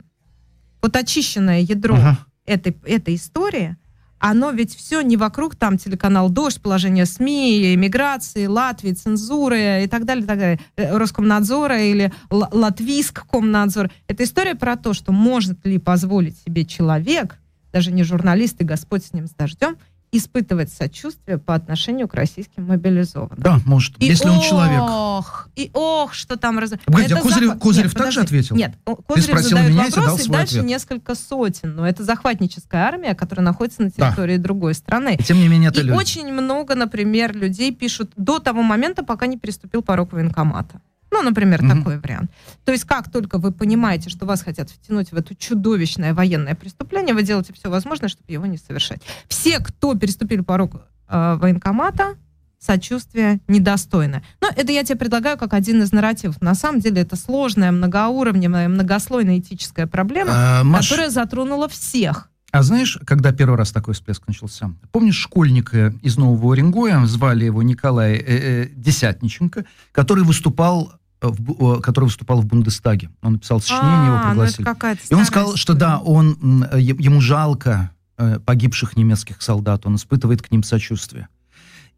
[0.82, 2.18] вот очищенное ядро ага.
[2.46, 3.78] этой, этой истории,
[4.20, 10.04] оно ведь все не вокруг там телеканал «Дождь», положение СМИ, иммиграции, Латвии, цензуры и так
[10.04, 13.90] далее, и так далее, э, Роскомнадзора или Латвийскомнадзор.
[14.08, 17.38] Это история про то, что может ли позволить себе человек,
[17.72, 19.78] даже не журналист и Господь с ним с дождем,
[20.14, 23.40] испытывать сочувствие по отношению к российским мобилизованным.
[23.40, 24.82] Да, может, и если ох, он человек.
[24.82, 26.60] Ох, и ох, что там...
[26.60, 26.72] Раз...
[26.86, 27.60] Погоди, а Козырев, зах...
[27.60, 28.56] Козырев также ответил?
[28.56, 30.66] Нет, Козырев спросил задает меня, вопрос, и дальше ответ.
[30.66, 31.76] несколько сотен.
[31.76, 34.44] Но это захватническая армия, которая находится на территории да.
[34.44, 35.18] другой страны.
[35.20, 35.98] И тем не менее это И люди.
[35.98, 40.80] очень много, например, людей пишут до того момента, пока не переступил порог военкомата.
[41.14, 41.78] Ну, например, mm-hmm.
[41.78, 42.32] такой вариант.
[42.66, 47.14] То есть, как только вы понимаете, что вас хотят втянуть в это чудовищное военное преступление,
[47.14, 49.00] вы делаете все возможное, чтобы его не совершать.
[49.28, 52.16] Все, кто переступили порог э, военкомата,
[52.60, 54.24] сочувствие недостойно.
[54.42, 56.42] Но это я тебе предлагаю как один из нарративов.
[56.42, 60.90] На самом деле это сложная, многоуровневая, многослойная этическая проблема, а, Маш...
[60.90, 62.32] которая затронула всех.
[62.52, 64.72] А знаешь, когда первый раз такой всплеск начался?
[64.92, 70.94] Помнишь школьника из Нового Уренгоя, звали его Николай э, э, Десятниченко, который выступал
[71.30, 73.10] в, который выступал в Бундестаге.
[73.22, 75.08] Он написал сочинение, его а, ну пригласили.
[75.10, 80.52] И он сказал, что да, он, ему жалко э, погибших немецких солдат, он испытывает к
[80.52, 81.28] ним сочувствие.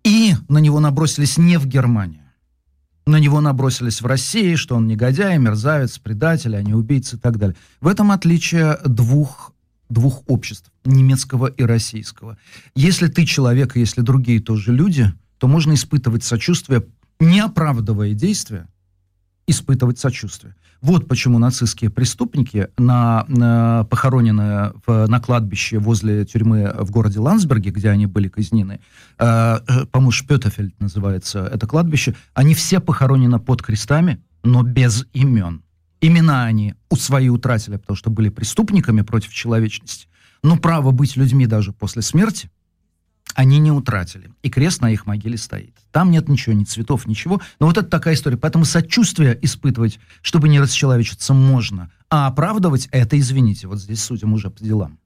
[0.03, 2.21] И на него набросились не в Германии.
[3.07, 7.37] На него набросились в России, что он негодяй, мерзавец, предатель, а не убийца и так
[7.37, 7.55] далее.
[7.81, 9.53] В этом отличие двух,
[9.89, 12.37] двух обществ, немецкого и российского.
[12.75, 16.85] Если ты человек, и если другие тоже люди– то можно испытывать сочувствие,
[17.19, 18.67] не оправдывая действия,
[19.47, 20.55] испытывать сочувствие.
[20.81, 27.71] Вот почему нацистские преступники на, на похоронены в, на кладбище возле тюрьмы в городе Ландсберге,
[27.71, 28.79] где они были казнены,
[29.17, 35.63] э, э, по-моему, Шпетефельд называется это кладбище, они все похоронены под крестами, но без имен.
[36.01, 40.07] Имена они у свои утратили, потому что были преступниками против человечности.
[40.43, 42.51] Но право быть людьми даже после смерти
[43.35, 44.31] они не утратили.
[44.41, 45.75] И крест на их могиле стоит.
[45.91, 47.41] Там нет ничего, ни цветов, ничего.
[47.59, 48.37] Но вот это такая история.
[48.37, 51.91] Поэтому сочувствие испытывать, чтобы не расчеловечиться, можно.
[52.09, 54.97] А оправдывать это, извините, вот здесь судим уже по делам.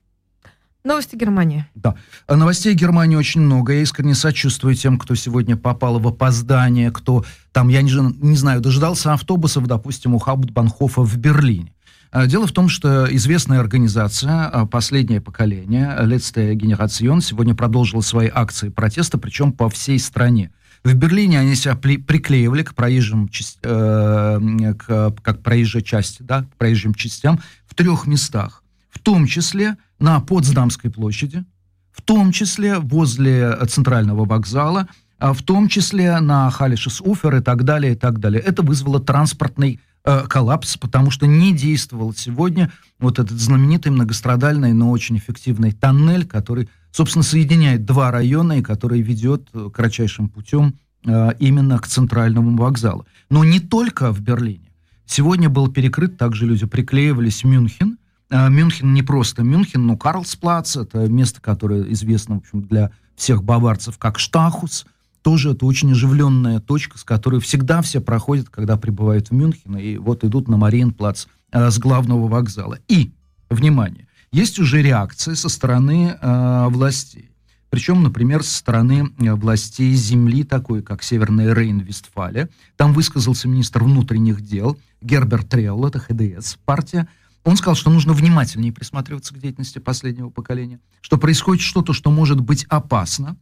[0.84, 1.66] Новости Германии.
[1.76, 1.96] Да.
[2.26, 3.74] А новостей Германии очень много.
[3.74, 7.92] Я искренне сочувствую тем, кто сегодня попал в опоздание, кто там, я не,
[8.26, 11.74] не знаю, дождался автобусов, допустим, у Хауптбанхофа в Берлине.
[12.12, 18.30] А, дело в том, что известная организация а, «Последнее поколение», «Letzte Generation», сегодня продолжила свои
[18.34, 20.52] акции протеста, причем по всей стране.
[20.84, 23.30] В Берлине они себя при, приклеивали к проезжим,
[23.64, 28.64] э, к, как проезжей части, да, к проезжим частям в трех местах.
[28.90, 31.44] В том числе на Потсдамской площади,
[31.92, 34.88] в том числе возле центрального вокзала,
[35.20, 38.42] а в том числе на Халишес Уфер и так далее, и так далее.
[38.42, 44.92] Это вызвало транспортный э, коллапс, потому что не действовал сегодня вот этот знаменитый многострадальный, но
[44.92, 51.32] очень эффективный тоннель, который, собственно, соединяет два района и который ведет э, кратчайшим путем э,
[51.40, 53.06] именно к центральному вокзалу.
[53.30, 54.72] Но не только в Берлине.
[55.06, 57.98] Сегодня был перекрыт, также люди приклеивались в Мюнхен.
[58.30, 63.44] Э, Мюнхен не просто Мюнхен, но Карлсплац, это место, которое известно, в общем, для всех
[63.44, 64.86] баварцев как Штахус–
[65.22, 69.98] тоже это очень оживленная точка, с которой всегда все проходят, когда прибывают в Мюнхен, и
[69.98, 72.80] вот идут на Мариенплац э, с главного вокзала.
[72.88, 73.12] И,
[73.50, 77.30] внимание, есть уже реакция со стороны э, властей.
[77.70, 82.50] Причем, например, со стороны э, властей земли, такой как Северная Рейн-Вестфалия.
[82.78, 87.08] Там высказался министр внутренних дел Герберт Трелл, это ХДС партия.
[87.44, 92.40] Он сказал, что нужно внимательнее присматриваться к деятельности последнего поколения, что происходит что-то, что может
[92.42, 93.38] быть опасно,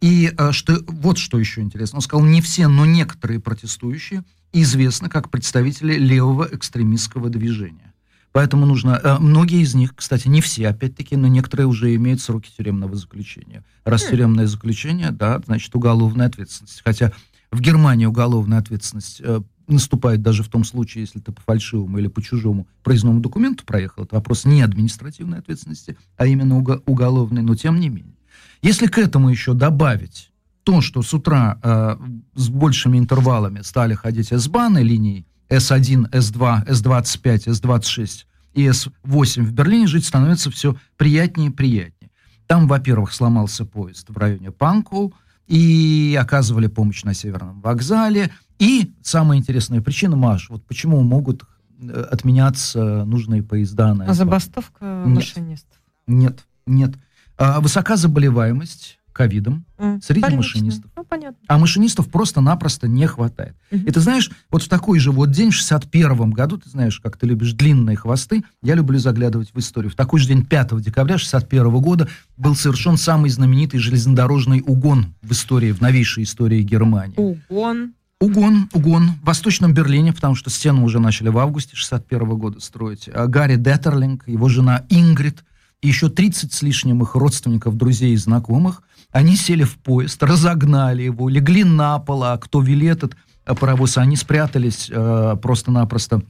[0.00, 1.98] и э, что, вот что еще интересно.
[1.98, 7.92] Он сказал, не все, но некоторые протестующие известны как представители левого экстремистского движения.
[8.32, 9.00] Поэтому нужно...
[9.02, 13.64] Э, многие из них, кстати, не все, опять-таки, но некоторые уже имеют сроки тюремного заключения.
[13.84, 14.10] Раз хм.
[14.10, 16.80] тюремное заключение, да, значит, уголовная ответственность.
[16.84, 17.12] Хотя
[17.50, 22.08] в Германии уголовная ответственность э, наступает даже в том случае, если ты по фальшивому или
[22.08, 24.04] по чужому проездному документу проехал.
[24.04, 28.14] Это вопрос не административной ответственности, а именно уголовной, но тем не менее.
[28.62, 30.30] Если к этому еще добавить
[30.64, 31.96] то, что с утра э,
[32.34, 39.86] с большими интервалами стали ходить S-баны линий S1, S2, S25, S26 и S8 в Берлине,
[39.86, 42.10] жить становится все приятнее и приятнее.
[42.46, 45.14] Там, во-первых, сломался поезд в районе Панку,
[45.50, 48.30] и оказывали помощь на Северном вокзале.
[48.60, 51.42] И самая интересная причина, Маш, вот почему могут
[51.80, 55.80] э, отменяться нужные поезда на А забастовка машинистов?
[56.06, 56.94] Нет, нет.
[57.40, 60.36] А, высока заболеваемость ковидом mm, среди больничная.
[60.36, 60.90] машинистов.
[60.94, 61.38] Ну, понятно.
[61.48, 63.56] А машинистов просто-напросто не хватает.
[63.70, 63.88] Mm-hmm.
[63.88, 67.16] И ты знаешь, вот в такой же вот день, в 61 году, ты знаешь, как
[67.16, 69.90] ты любишь длинные хвосты, я люблю заглядывать в историю.
[69.90, 75.32] В такой же день, 5 декабря 61 года, был совершен самый знаменитый железнодорожный угон в
[75.32, 77.16] истории, в новейшей истории Германии.
[77.16, 77.94] Угон?
[78.20, 83.08] Угон, угон в Восточном Берлине, потому что стену уже начали в августе 61 года строить.
[83.08, 85.42] А Гарри Детерлинг, его жена Ингрид,
[85.82, 91.02] и еще 30 с лишним их родственников, друзей и знакомых, они сели в поезд, разогнали
[91.02, 93.16] его, легли на пол, а кто вели этот
[93.46, 96.22] э, паровоз, они спрятались э, просто-напросто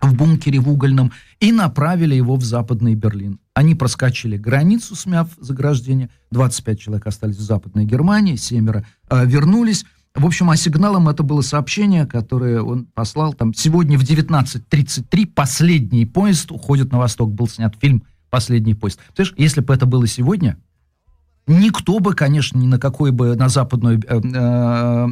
[0.00, 3.38] в бункере в угольном и направили его в западный Берлин.
[3.54, 6.10] Они проскочили границу, смяв заграждение.
[6.30, 9.84] 25 человек остались в западной Германии, семеро э, вернулись.
[10.14, 16.06] В общем, а сигналом это было сообщение, которое он послал там сегодня в 19.33 последний
[16.06, 17.32] поезд уходит на восток.
[17.32, 18.98] Был снят фильм последний поезд.
[19.14, 20.58] Понимаешь, если бы это было сегодня,
[21.46, 25.06] никто бы, конечно, ни на какой бы на западную э, э,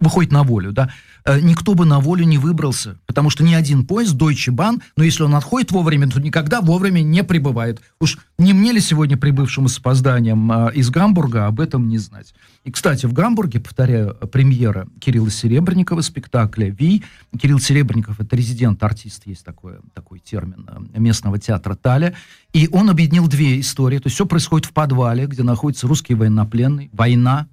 [0.00, 0.90] выходит на волю, да,
[1.24, 5.04] э, никто бы на волю не выбрался, потому что ни один поезд Deutsche Bahn, но
[5.04, 7.80] если он отходит вовремя, то никогда вовремя не прибывает.
[8.00, 12.34] Уж не мне ли сегодня прибывшему с опозданием э, из Гамбурга об этом не знать?
[12.64, 17.02] И, кстати, в Гамбурге, повторяю, премьера Кирилла Серебренникова спектакля «Ви».
[17.40, 22.14] Кирилл Серебренников— это резидент-артист, есть такой, такой термин э, местного театра Таля.
[22.52, 23.98] И он объединил две истории.
[23.98, 27.48] То есть все происходит в подвале, где находится русский военнопленный, война,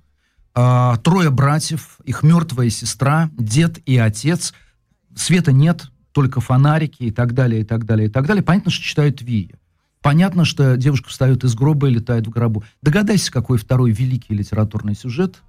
[0.55, 4.53] э, трое братьев, их мертвая сестра, дед и отец.
[5.15, 8.43] Света нет, только фонарики и так далее, и так далее, и так далее.
[8.43, 9.51] Понятно, что читают «Ви».
[10.01, 12.63] Понятно, что девушка встает из гроба и летает в гробу.
[12.81, 15.41] Догадайся, какой второй великий литературный сюжет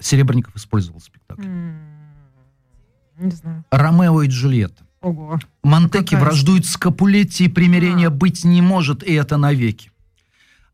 [0.00, 1.46] Серебренников использовал спектакль.
[3.18, 3.64] Не знаю.
[3.70, 4.84] Ромео и Джульетта.
[5.00, 5.38] Ого.
[5.62, 8.10] Монтеки враждуют с Капулетти, и примирения А.
[8.10, 9.90] быть не может, и это навеки.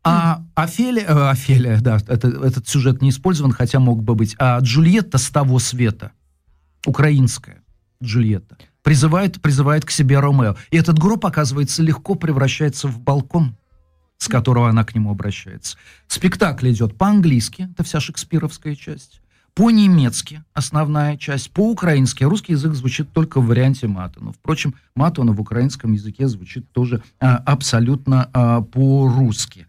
[0.05, 4.35] А Офелия, э, Офелия, да, это, этот сюжет не использован, хотя мог бы быть.
[4.37, 6.11] А Джульетта с того света,
[6.85, 7.63] украинская
[8.03, 10.57] Джульетта, призывает, призывает к себе Ромео.
[10.69, 13.57] И этот гроб, оказывается, легко превращается в балкон,
[14.19, 15.75] с которого она к нему обращается.
[16.07, 19.21] Спектакль идет по-английски, это вся шекспировская часть.
[19.55, 22.25] По-немецки основная часть, по-украински.
[22.25, 24.21] Русский язык звучит только в варианте мата.
[24.21, 29.65] Но, впрочем, матона в украинском языке звучит тоже а, абсолютно а, по-русски.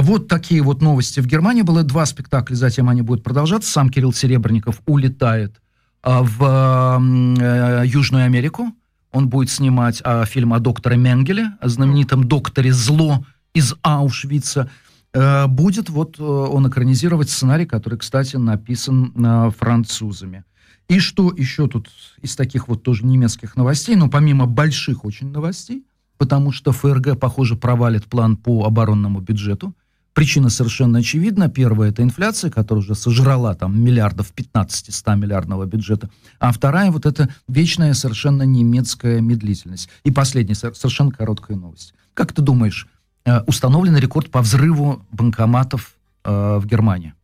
[0.00, 1.20] Вот такие вот новости.
[1.20, 3.70] В Германии было два спектакля, затем они будут продолжаться.
[3.70, 5.60] Сам Кирилл Серебренников улетает
[6.02, 8.72] а, в э, Южную Америку.
[9.10, 14.70] Он будет снимать а, фильм о докторе Менгеле, о знаменитом докторе зло из Аушвица.
[15.14, 19.12] Э, будет вот э, он экранизировать сценарий, который, кстати, написан
[19.58, 20.44] французами.
[20.88, 21.90] И что еще тут
[22.22, 25.84] из таких вот тоже немецких новостей, ну, помимо больших очень новостей,
[26.18, 29.74] потому что ФРГ, похоже, провалит план по оборонному бюджету.
[30.18, 31.48] Причина совершенно очевидна.
[31.48, 36.10] Первая– это инфляция, которая уже сожрала там миллиардов 15-100 миллиардного бюджета.
[36.40, 39.88] А вторая– вот эта вечная совершенно немецкая медлительность.
[40.02, 41.94] И последняя, со- совершенно короткая новость.
[42.14, 42.88] Как ты думаешь,
[43.26, 47.14] э, установлен рекорд по взрыву банкоматов э, в Германии?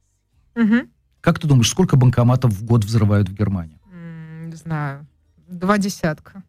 [0.55, 0.83] Мгм.
[1.21, 3.81] Как ты думаешь, сколько банкоматов в год взрывают в Германии?
[4.47, 5.05] Не знаю.
[5.49, 6.45] Два десятка.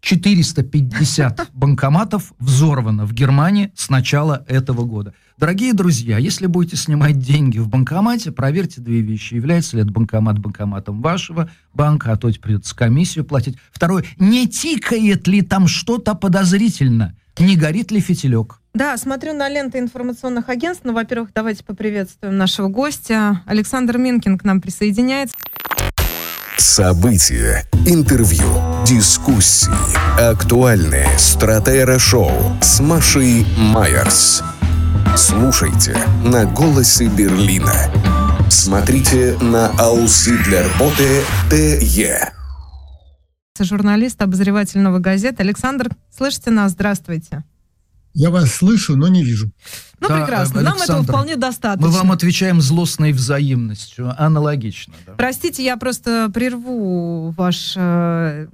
[0.00, 5.14] 450 банкоматов взорвано в Германии с начала этого года.
[5.38, 9.34] Дорогие друзья, если будете снимать деньги в банкомате, проверьте две вещи.
[9.34, 13.56] Является ли этот банкомат банкоматом вашего банка, а то придется комиссию платить.
[13.70, 17.14] Второе, не тикает ли там что-то подозрительно?
[17.38, 18.60] Не горит ли фитилек?
[18.74, 20.84] Да, смотрю на ленты информационных агентств.
[20.84, 23.42] Ну, во-первых, давайте поприветствуем нашего гостя.
[23.46, 25.36] Александр Минкин к нам присоединяется.
[26.56, 28.48] События, интервью,
[28.84, 29.70] дискуссии,
[30.20, 34.42] актуальные стратера-шоу с Машей Майерс.
[35.22, 37.72] Слушайте на «Голосе Берлина».
[38.48, 42.32] Смотрите на Ауслидлерботе ТЕ.
[43.60, 45.42] Журналист обозревательного газеты.
[45.42, 46.70] Александр, слышите нас?
[46.70, 47.42] Здравствуйте.
[48.14, 49.50] Я вас слышу, но не вижу.
[49.98, 50.60] Ну, Да, прекрасно.
[50.60, 51.88] э, Нам этого Александр, вполне достаточно.
[51.88, 54.14] Мы вам отвечаем злостной взаимностью.
[54.16, 54.94] Аналогично.
[55.04, 55.14] да.
[55.14, 58.46] Простите, я просто прерву ваш, э,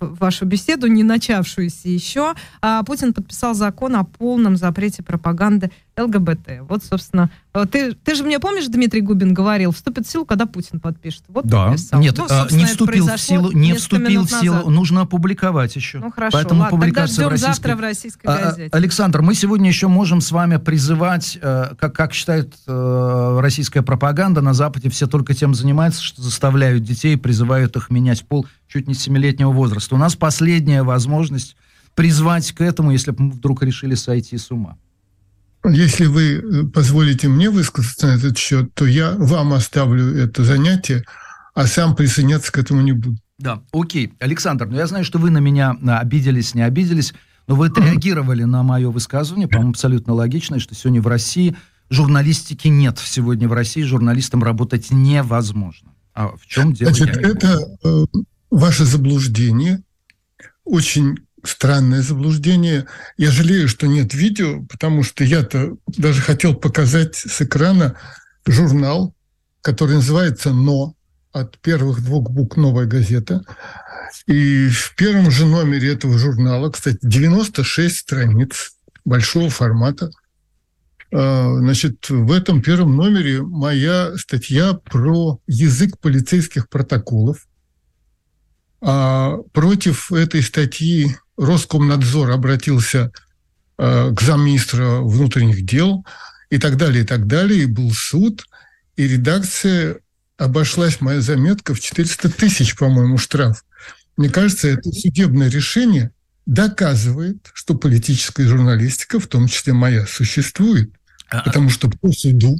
[0.00, 2.34] вашу беседу, не начавшуюся еще.
[2.62, 6.60] А, Путин подписал закон о полном запрете пропаганды ЛГБТ.
[6.68, 10.46] Вот, собственно, э, ты, ты же мне помнишь, Дмитрий Губин говорил, вступит в силу, когда
[10.46, 11.24] Путин подпишет.
[11.28, 12.00] Вот подписал.
[12.00, 14.56] Нет, Ну, а, не вступил в силу, не вступил в силу.
[14.56, 14.70] назад.
[14.70, 15.98] Нужно опубликовать еще.
[15.98, 18.70] Ну хорошо, Поэтому ладно, тогда публикация ждем в российской- завтра в российской а, газете.
[18.72, 24.40] Александр, мы сегодня еще можем с вами призывать, э, как, как считает э, российская пропаганда,
[24.40, 28.94] на Западе все только тем занимаются, что заставляют детей, призывают их менять пол чуть не
[28.94, 29.94] с 7-летнего возраста.
[29.94, 31.56] У нас последняя возможность
[31.94, 34.76] призвать к этому, если бы мы вдруг решили сойти с ума.
[35.64, 41.04] Если вы э, позволите мне высказаться на этот счет, то я вам оставлю это занятие,
[41.54, 43.16] а сам присоединяться к этому не буду.
[43.38, 44.12] Да, окей.
[44.20, 47.14] Александр, ну я знаю, что вы на меня а, обиделись, не обиделись,
[47.46, 51.56] но вы отреагировали на мое высказывание, по-моему, абсолютно логичное, что сегодня в России
[51.90, 52.98] журналистики нет.
[52.98, 55.92] Сегодня в России журналистам работать невозможно.
[56.14, 56.92] А в чем дело?
[56.92, 58.04] Значит, это э,
[58.50, 59.82] ваше заблуждение,
[60.64, 62.86] очень странное заблуждение.
[63.16, 67.96] Я жалею, что нет видео, потому что я-то даже хотел показать с экрана
[68.46, 69.14] журнал,
[69.62, 70.94] который называется «Но»,
[71.32, 73.42] от первых двух букв «Новая газета».
[74.26, 78.72] И в первом же номере этого журнала, кстати, 96 страниц
[79.04, 80.10] большого формата,
[81.10, 87.46] А, Значит, в этом первом номере моя статья про язык полицейских протоколов.
[88.80, 93.12] А против этой статьи Роскомнадзор обратился
[93.78, 96.04] э, к замминистра внутренних дел
[96.50, 97.62] и так далее, и так далее.
[97.62, 98.44] И был суд,
[98.96, 100.00] и редакция
[100.36, 103.64] обошлась, моя заметка, в 400 тысяч, по-моему, штраф.
[104.16, 106.10] Мне кажется, это судебное решение
[106.46, 110.90] доказывает, что политическая журналистика, в том числе моя, существует.
[111.30, 112.58] А, Потому что по суду,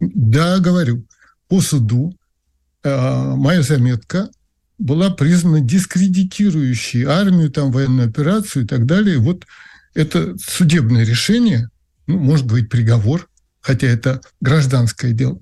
[0.00, 1.06] да, говорю,
[1.48, 2.14] по суду
[2.82, 4.28] э, моя заметка
[4.78, 9.18] была признана дискредитирующей армию, там, военную операцию и так далее.
[9.18, 9.44] Вот
[9.94, 11.70] это судебное решение,
[12.06, 13.28] ну, может быть, приговор,
[13.60, 15.40] хотя это гражданское дело,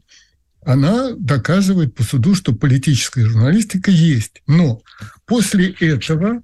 [0.64, 4.42] она доказывает по суду, что политическая журналистика есть.
[4.46, 4.83] Но
[5.27, 6.42] после этого,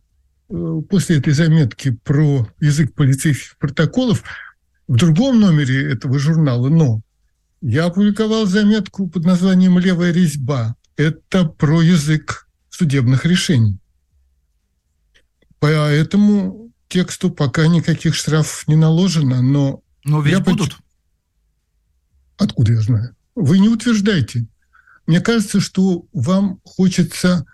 [0.49, 4.23] э, после этой заметки про язык полицейских протоколов,
[4.87, 7.03] в другом номере этого журнала «Но»
[7.65, 10.75] Я опубликовал заметку под названием «Левая резьба».
[10.97, 12.42] Это про язык
[12.73, 13.79] судебных решений.
[15.59, 19.83] По этому тексту пока никаких штрафов не наложено, но...
[20.05, 20.71] Но ведь я будут.
[20.71, 20.79] Поч...
[22.39, 23.17] Откуда я знаю?
[23.37, 24.47] Вы не утверждаете.
[25.07, 27.47] Мне кажется, что вам хочется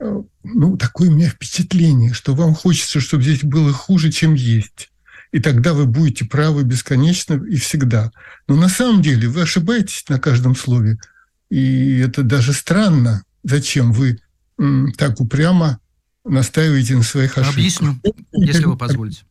[0.00, 4.90] Э, ну, такое у меня впечатление, что вам хочется, чтобы здесь было хуже, чем есть.
[5.32, 8.12] И тогда вы будете правы бесконечно и всегда.
[8.46, 10.98] Но на самом деле вы ошибаетесь на каждом слове.
[11.50, 13.24] И это даже странно.
[13.42, 14.20] Зачем вы
[14.96, 15.80] так упрямо
[16.24, 17.58] настаиваете на своих ошибках?
[17.58, 18.00] Объясню,
[18.32, 19.24] если вы позволите.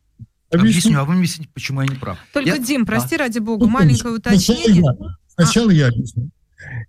[0.50, 2.18] Объясню, Объясню а вы мне объясните, почему я не прав.
[2.32, 2.58] Только, я...
[2.58, 4.84] Дим, прости, а, ради бога, маленькое уточнение.
[4.84, 5.74] Сначала я, сначала а.
[5.74, 6.30] я объясню.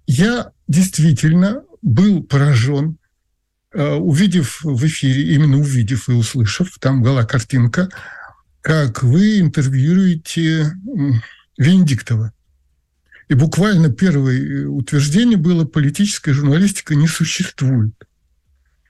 [0.06, 2.98] Я действительно был поражен
[3.76, 7.90] Э, увидев в эфире, именно увидев и услышав, там была картинка,
[8.62, 10.72] как вы интервьюируете
[11.58, 12.32] Венедиктова.
[13.28, 17.96] И буквально первое э, утверждение было «политическая журналистика не существует».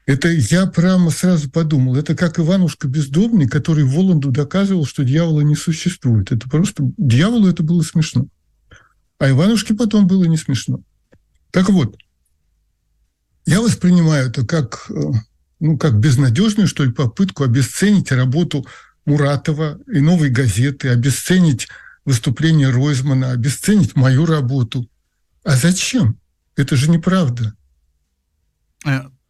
[0.05, 1.95] Это я прямо сразу подумал.
[1.95, 6.31] Это как Иванушка Бездомный, который Воланду доказывал, что дьявола не существует.
[6.31, 6.83] Это просто...
[6.97, 8.27] Дьяволу это было смешно.
[9.17, 10.81] А Иванушке потом было не смешно.
[11.49, 11.97] Так вот,
[13.47, 14.93] я воспринимаю это как, э,
[15.59, 18.65] ну, как безнадежную, что ли, попытку обесценить работу
[19.05, 21.67] Муратова и «Новой газеты», обесценить
[22.05, 24.87] выступление Ройзмана, обесценить мою работу.
[25.43, 26.19] А зачем?
[26.55, 27.55] Это же неправда.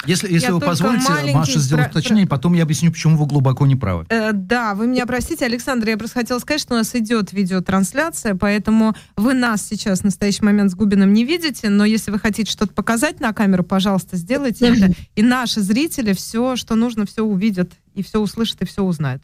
[0.05, 1.99] Если, если вы позволите, Маша, сделать про...
[1.99, 4.05] уточнение, потом я объясню, почему вы глубоко не правы.
[4.09, 8.35] Э, да, вы меня простите, Александр, я просто хотела сказать, что у нас идет видеотрансляция,
[8.35, 12.51] поэтому вы нас сейчас в настоящий момент с Губиным не видите, но если вы хотите
[12.51, 14.93] что-то показать на камеру, пожалуйста, сделайте это.
[15.15, 19.23] И наши зрители все, что нужно, все увидят, и все услышат, и все узнают.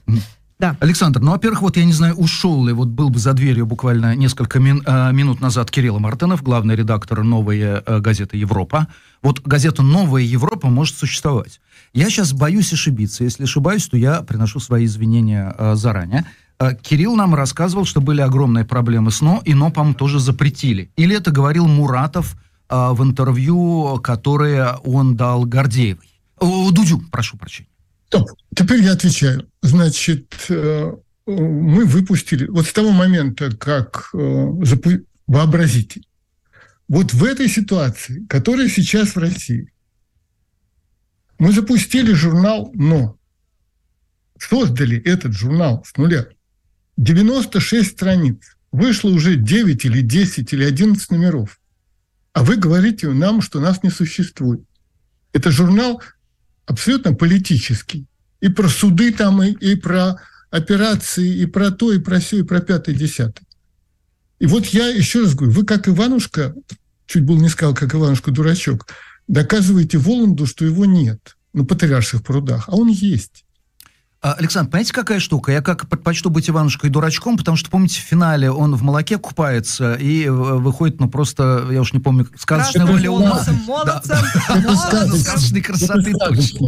[0.61, 0.77] Да.
[0.79, 4.15] Александр, ну, во-первых, вот я не знаю, ушел ли, вот был бы за дверью буквально
[4.15, 8.87] несколько мин, э, минут назад Кирилл Мартынов, главный редактор новой э, газеты «Европа».
[9.23, 11.61] Вот газета «Новая Европа» может существовать.
[11.93, 13.23] Я сейчас боюсь ошибиться.
[13.23, 16.25] Если ошибаюсь, то я приношу свои извинения э, заранее.
[16.59, 20.91] Э, Кирилл нам рассказывал, что были огромные проблемы с НО, и НО, по-моему, тоже запретили.
[20.95, 22.35] Или это говорил Муратов
[22.69, 26.11] э, в интервью, которое он дал Гордеевой.
[26.37, 27.70] О, Дудю, прошу прощения.
[28.11, 29.49] Стоп, теперь я отвечаю.
[29.61, 30.91] Значит, э,
[31.25, 34.97] мы выпустили, вот с того момента, как э,
[35.27, 36.01] вообразите,
[36.89, 39.71] вот в этой ситуации, которая сейчас в России,
[41.39, 43.17] мы запустили журнал «Но».
[44.37, 46.27] Создали этот журнал с нуля.
[46.97, 48.57] 96 страниц.
[48.73, 51.61] Вышло уже 9 или 10 или 11 номеров.
[52.33, 54.65] А вы говорите нам, что нас не существует.
[55.31, 56.01] Это журнал
[56.71, 58.07] абсолютно политический.
[58.39, 60.15] И про суды там, и, и про
[60.49, 63.45] операции, и про то, и про все, и про пятое, десятое.
[64.39, 66.55] И вот я еще раз говорю, вы как Иванушка,
[67.05, 68.87] чуть было не сказал, как Иванушка дурачок,
[69.27, 73.45] доказываете Воланду, что его нет на Патриарших прудах, а он есть.
[74.23, 75.51] А, Александр, понимаете, какая штука?
[75.51, 79.95] Я как предпочту быть Иванушкой дурачком, потому что, помните, в финале он в молоке купается
[79.95, 83.41] и э, выходит, ну, просто, я уж не помню, сказочной воли ума.
[83.65, 84.15] Молодцем,
[85.17, 86.67] Сказочной красоты точно.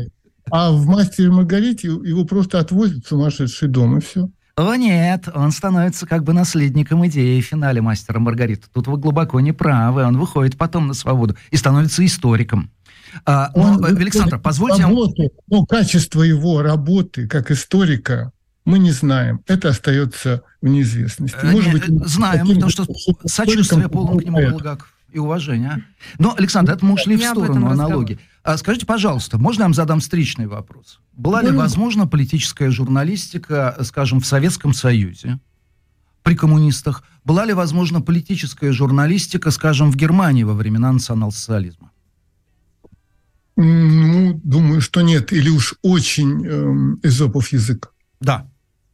[0.49, 4.29] А в «Мастере Маргарите» его просто отвозят в сумасшедший дом, и все.
[4.55, 8.67] О нет, он становится как бы наследником идеи в финале «Мастера Маргариты».
[8.73, 12.71] Тут вы глубоко не правы, он выходит потом на свободу и становится историком.
[13.25, 14.83] А, он, но, Александр, позвольте...
[14.83, 18.31] Работы, но качество его работы как историка
[18.65, 19.41] мы не знаем.
[19.47, 21.37] Это остается в неизвестности.
[21.43, 22.85] Может быть, знаем, потому что
[23.25, 25.85] сочувствие полное к нему Булгаков и уважение.
[26.17, 28.19] Но, Александр, это мы ушли в сторону аналогии.
[28.43, 30.99] А скажите, пожалуйста, можно я вам задам встречный вопрос?
[31.13, 35.39] Была ли возможна политическая журналистика, скажем, в Советском Союзе,
[36.23, 37.03] при коммунистах?
[37.23, 41.91] Была ли возможна политическая журналистика, скажем, в Германии во времена национал-социализма?
[43.55, 45.31] Ну, думаю, что нет.
[45.31, 47.93] Или уж очень э, эзопов язык.
[48.19, 48.47] Да,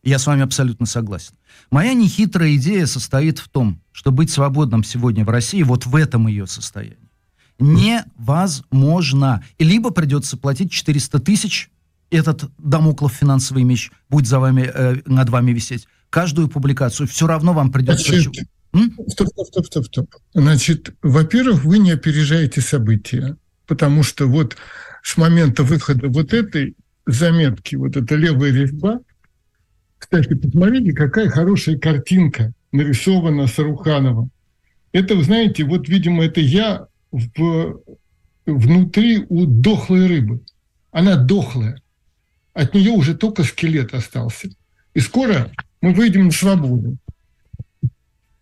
[0.03, 1.34] я с вами абсолютно согласен.
[1.72, 6.28] Моя нехитрая идея состоит в том, что быть свободным сегодня в России, вот в этом
[6.28, 6.97] ее состоянии,
[7.60, 9.43] невозможно.
[9.57, 11.70] И либо придется платить 400 тысяч,
[12.10, 15.88] этот домоклов финансовый меч будет за вами, э, над вами висеть.
[16.10, 18.12] Каждую публикацию все равно вам придется...
[18.12, 18.47] Значит,
[19.10, 20.16] стоп, стоп, стоп, стоп, стоп.
[20.34, 23.38] Значит, во-первых, вы не опережаете события,
[23.70, 24.57] потому что вот
[25.03, 28.99] с момента выхода вот этой заметки, вот эта левая резьба,
[29.97, 34.32] кстати, посмотрите, какая хорошая картинка нарисована Сарухановым.
[34.91, 37.80] Это, вы знаете, вот, видимо, это я в,
[38.45, 40.41] внутри у дохлой рыбы.
[40.91, 41.80] Она дохлая.
[42.53, 44.49] От нее уже только скелет остался.
[44.95, 45.51] И скоро
[45.82, 46.97] мы выйдем на свободу.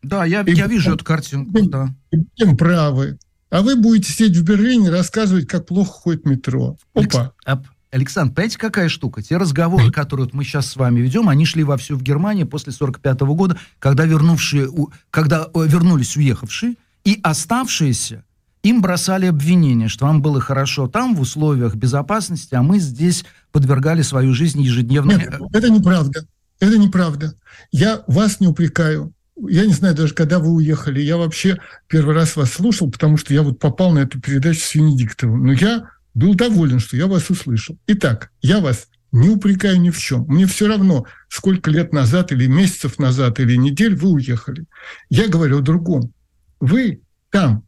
[0.02, 1.96] Да, я, И я вижу эту картинку, будем- да.
[2.12, 3.18] будем правы.
[3.50, 6.78] А вы будете сидеть в Берлине и рассказывать, как плохо ходит метро.
[6.94, 7.32] Опа.
[7.46, 9.22] А, Александр, понимаете, какая штука?
[9.22, 12.74] Те разговоры, которые вот мы сейчас с вами ведем, они шли вовсю в Германии после
[12.74, 14.70] 45 года, когда, вернувшие,
[15.10, 16.76] когда вернулись уехавшие,
[17.06, 18.26] и оставшиеся,
[18.64, 23.24] им бросали обвинения, что вам было хорошо там, в условиях безопасности, а мы здесь
[23.54, 25.14] подвергали свою жизнь ежедневно.
[25.14, 26.28] Нет, это неправда.
[26.60, 27.34] Это неправда.
[27.72, 29.14] Я вас не упрекаю.
[29.48, 31.00] Я не знаю даже, когда вы уехали.
[31.00, 34.74] Я вообще первый раз вас слушал, потому что я вот попал на эту передачу с
[34.74, 35.46] Венедиктовым.
[35.46, 37.78] Но я был доволен, что я вас услышал.
[37.88, 40.26] Итак, я вас не упрекаю ни в чем.
[40.28, 44.66] Мне все равно, сколько лет назад или месяцев назад или недель вы уехали.
[45.10, 46.12] Я говорю о другом.
[46.60, 47.64] Вы там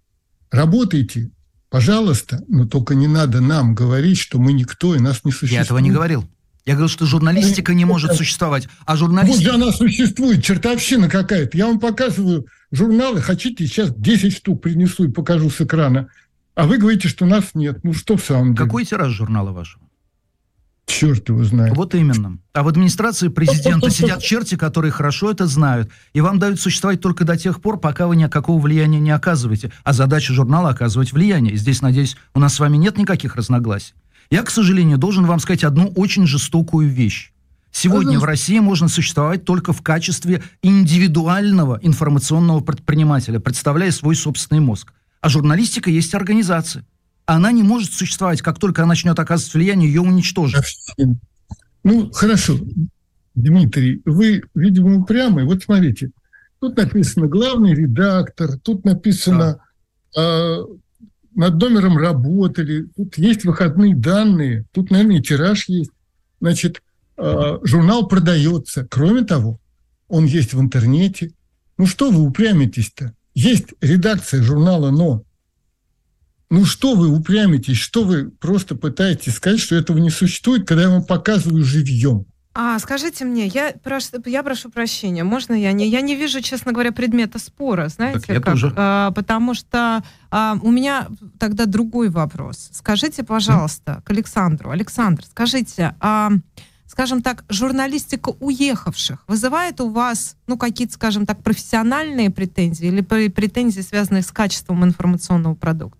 [0.50, 1.30] работаете,
[1.70, 5.54] пожалуйста, но только не надо нам говорить, что мы никто и нас не существует.
[5.54, 6.28] Я этого не говорил.
[6.70, 8.68] Я говорил, что журналистика не может существовать.
[8.86, 9.56] А Вот журналистика...
[9.56, 11.58] она существует, чертовщина какая-то.
[11.58, 16.10] Я вам показываю журналы, хотите, сейчас 10 штук принесу и покажу с экрана.
[16.54, 17.80] А вы говорите, что нас нет.
[17.82, 18.68] Ну что в самом деле?
[18.68, 19.84] Какой тираж журнала вашего?
[20.86, 21.76] Черт его знает.
[21.76, 22.38] Вот именно.
[22.54, 25.90] А в администрации президента сидят черти, которые хорошо это знают.
[26.14, 29.72] И вам дают существовать только до тех пор, пока вы никакого влияния не оказываете.
[29.84, 31.56] А задача журнала оказывать влияние.
[31.56, 33.96] И здесь, надеюсь, у нас с вами нет никаких разногласий.
[34.32, 37.32] Я, к сожалению, должен вам сказать одну очень жестокую вещь.
[37.72, 38.28] Сегодня в Пожалуйста.
[38.28, 44.94] России можно существовать только в качестве индивидуального информационного предпринимателя, представляя свой собственный мозг.
[45.22, 46.86] А журналистика есть организация.
[47.26, 50.66] Она не может существовать, как только она начнет оказывать влияние, ее уничтожат.
[51.84, 52.60] Ну, хорошо.
[53.36, 55.46] Дмитрий, вы, видимо, упрямый.
[55.46, 56.12] Вот смотрите,
[56.60, 59.60] тут написано главный редактор, тут написано
[60.18, 60.58] э,
[61.40, 65.92] над номером работали, тут есть выходные данные, тут, наверное, и тираж есть.
[66.42, 66.84] Значит,
[67.16, 68.86] э, журнал продается.
[68.92, 69.58] Кроме того,
[70.10, 71.32] он есть в интернете.
[71.78, 73.14] Ну что вы упрямитесь-то?
[73.36, 75.24] Есть редакция журнала «Но».
[76.50, 77.78] Ну что вы упрямитесь?
[77.78, 82.26] Что вы просто пытаетесь сказать, что этого не существует, когда я вам показываю живьем?
[82.56, 86.72] А, скажите мне, я прошу, я прошу прощения, можно я не, я не вижу, честно
[86.72, 88.74] говоря, предмета спора, знаете, Так я как, тоже.
[88.76, 92.70] А, потому что а, у меня тогда другой вопрос.
[92.72, 96.32] Скажите, пожалуйста, к Александру, Александр, скажите, а,
[96.88, 103.30] скажем так, журналистика уехавших вызывает у вас, ну, какие-то, скажем так, профессиональные претензии или пре-
[103.30, 105.99] претензии, связанные с качеством информационного продукта?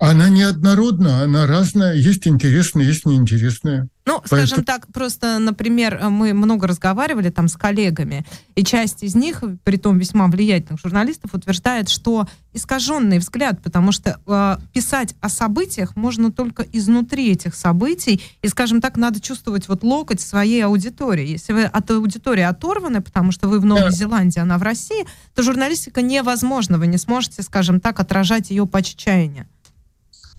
[0.00, 1.94] Она неоднородна, она разная.
[1.94, 3.88] Есть интересная, есть неинтересная.
[4.06, 8.24] Ну, Поэтому- скажем так, просто, например, мы много разговаривали там с коллегами,
[8.54, 14.18] и часть из них, при том весьма влиятельных журналистов, утверждает, что искаженный взгляд, потому что
[14.26, 19.84] э, писать о событиях можно только изнутри этих событий, и, скажем так, надо чувствовать вот
[19.84, 21.28] локоть своей аудитории.
[21.28, 23.90] Если вы от аудитории оторваны, потому что вы в Новой Да.
[23.90, 28.82] Зеландии, она в России, то журналистика невозможна, вы не сможете, скажем так, отражать ее по
[28.82, 29.46] чаяния.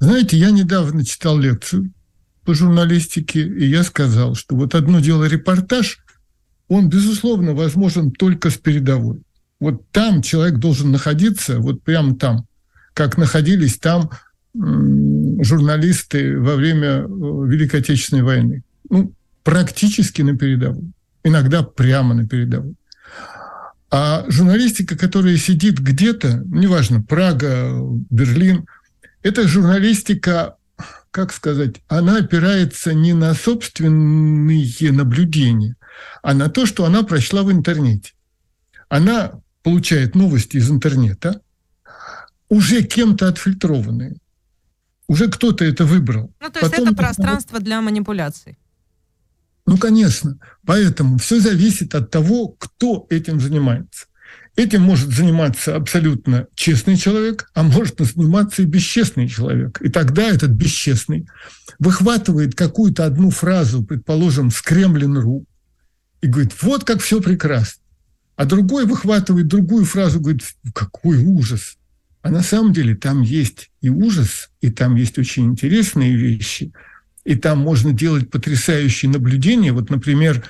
[0.02, 1.94] Знаете, я недавно читал лекцию
[2.44, 6.00] по журналистике, и я сказал, что вот одно дело репортаж,
[6.68, 9.22] он, безусловно, возможен только с передовой.
[9.60, 12.48] Вот там человек должен находиться, вот прямо там,
[12.96, 14.10] как находились там
[14.56, 18.64] журналисты во время э, Великой Отечественной войны.
[18.90, 20.92] Ну, практически на передовой.
[21.24, 22.74] Иногда прямо на передовой.
[23.92, 27.72] А журналистика, которая сидит где-то, неважно, Прага,
[28.10, 28.66] Берлин,
[29.24, 30.56] эта журналистика,
[31.12, 35.76] как сказать, она опирается не на собственные наблюдения,
[36.24, 38.14] а на то, что она прочла в интернете.
[38.90, 41.42] Она получает новости из интернета,
[42.50, 44.18] уже кем-то отфильтрованные.
[45.08, 46.34] Уже кто-то это выбрал.
[46.40, 48.58] Ну, то есть Потом- это пространство для манипуляций.
[49.66, 50.38] Ну, конечно.
[50.66, 54.08] Поэтому все зависит от того, кто этим занимается.
[54.58, 59.82] Этим может заниматься абсолютно честный человек, а может заниматься и бесчестный человек.
[59.82, 61.28] И тогда этот бесчестный
[61.80, 65.46] выхватывает какую-то одну фразу, предположим, с Кремлин.ру,
[66.22, 67.82] и говорит, вот как все прекрасно.
[68.36, 70.44] А другой выхватывает другую фразу, говорит,
[70.74, 71.78] какой ужас.
[72.22, 76.72] А на самом деле там есть и ужас, и там есть очень интересные вещи,
[77.24, 79.72] и там можно делать потрясающие наблюдения.
[79.72, 80.44] Вот, например,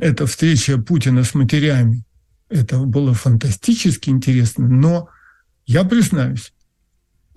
[0.00, 2.05] эта встреча Путина с матерями,
[2.48, 5.08] это было фантастически интересно, но
[5.66, 6.52] я признаюсь,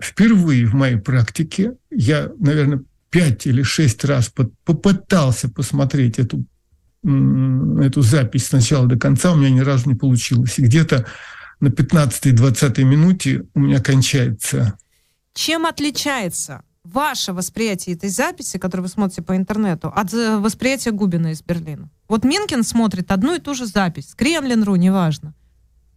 [0.00, 6.44] впервые в моей практике я, наверное, пять или шесть раз по- попытался посмотреть эту,
[7.02, 10.58] эту запись с начала до конца, у меня ни разу не получилось.
[10.58, 11.06] И где-то
[11.58, 14.78] на 15-20 минуте у меня кончается
[15.34, 21.32] Чем отличается ваше восприятие этой записи, которую вы смотрите по интернету, от э, восприятия Губина
[21.32, 21.90] из Берлина?
[22.10, 25.32] Вот Минкин смотрит одну и ту же запись, с Kremlin.ru, неважно.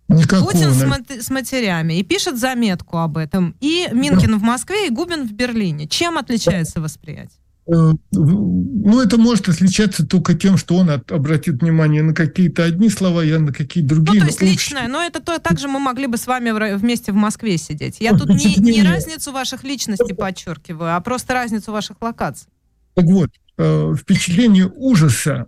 [0.08, 0.88] Никакого, Путин с, наверное.
[1.10, 3.56] мат- с матерями и пишет заметку об этом.
[3.62, 5.88] И Минкин в Москве, и Губин в Берлине.
[5.88, 7.40] Чем отличается восприятие?
[7.66, 12.90] Э, Ну, это может отличаться только тем, что он от- обратит внимание на какие-то одни
[12.90, 14.20] слова, я на какие-то Ну, другие.
[14.20, 17.12] то но есть личное, но это то, также мы могли бы с вами в вместе
[17.12, 17.98] в Москве сидеть.
[18.02, 18.84] Я Ну, тут не, не впечатление.
[18.92, 22.50] разницу ваших личностей подчеркиваю, а просто разницу ваших локаций.
[22.94, 25.48] Так вот, э, впечатление ужаса,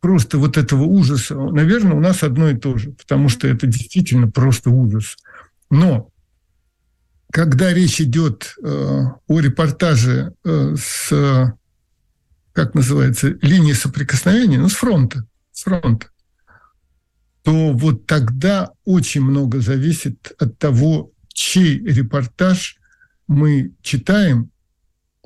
[0.00, 4.30] просто вот этого ужаса, наверное, у нас одно и то же, потому что это действительно
[4.30, 5.16] просто ужас.
[5.70, 6.10] Но
[7.30, 11.52] когда речь идет э, о репортаже э, с,
[12.52, 16.08] как называется, линии соприкосновения, ну, с фронта, с фронта,
[17.42, 22.78] то вот тогда очень много зависит от того, чей репортаж
[23.26, 24.50] мы читаем,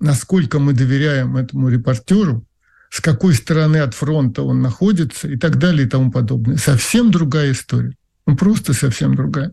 [0.01, 2.45] насколько мы доверяем этому репортеру,
[2.93, 6.59] с какой стороны от фронта он находится и так далее и тому подобное.
[6.59, 7.95] Совсем другая история.
[8.27, 9.53] Ну, просто совсем другая.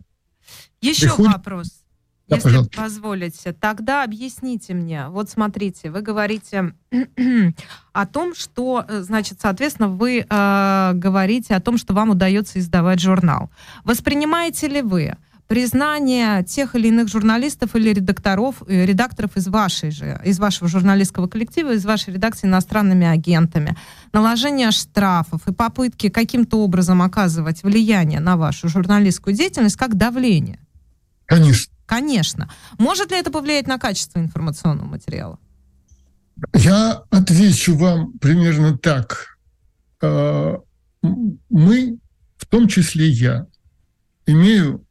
[0.82, 1.68] Еще Приходит- вопрос.
[2.28, 2.76] Да, если пожалуйста.
[2.76, 5.08] позволите, тогда объясните мне.
[5.08, 6.74] Вот смотрите, вы говорите
[7.92, 13.00] о том, что, э, значит, соответственно, вы э, говорите о том, что вам удается издавать
[13.00, 13.50] журнал.
[13.84, 15.16] Воспринимаете ли вы
[15.50, 21.26] признание тех или иных журналистов или редакторов, э, редакторов из вашей же, из вашего журналистского
[21.26, 23.76] коллектива, из вашей редакции иностранными агентами,
[24.12, 30.60] наложение штрафов и попытки каким-то образом оказывать влияние на вашу журналистскую деятельность как давление?
[31.26, 31.74] Конечно.
[31.84, 32.48] Конечно.
[32.78, 35.40] Может ли это повлиять на качество информационного материала?
[36.54, 39.36] Я отвечу вам примерно так.
[40.00, 40.60] М-
[41.50, 41.98] Мы,
[42.36, 43.46] в том числе я,
[44.26, 44.84] имею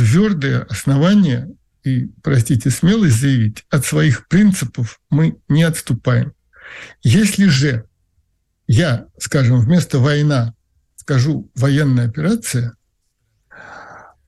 [0.00, 1.46] твердое основание
[1.84, 6.32] и, простите, смелость заявить, от своих принципов мы не отступаем.
[7.02, 7.84] Если же
[8.66, 10.54] я, скажем, вместо война
[10.96, 12.72] скажу военная операция,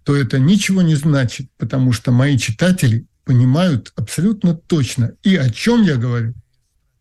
[0.04, 5.84] то это ничего не значит, потому что мои читатели понимают абсолютно точно и о чем
[5.84, 6.34] я говорю,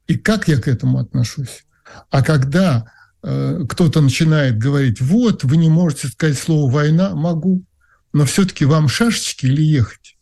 [0.08, 1.66] и как я к этому отношусь.
[2.10, 2.90] А когда
[3.22, 7.66] э, кто-то начинает говорить, вот, вы не можете сказать слово «война», могу,
[8.14, 10.18] но все-таки вам шашечки или ехать?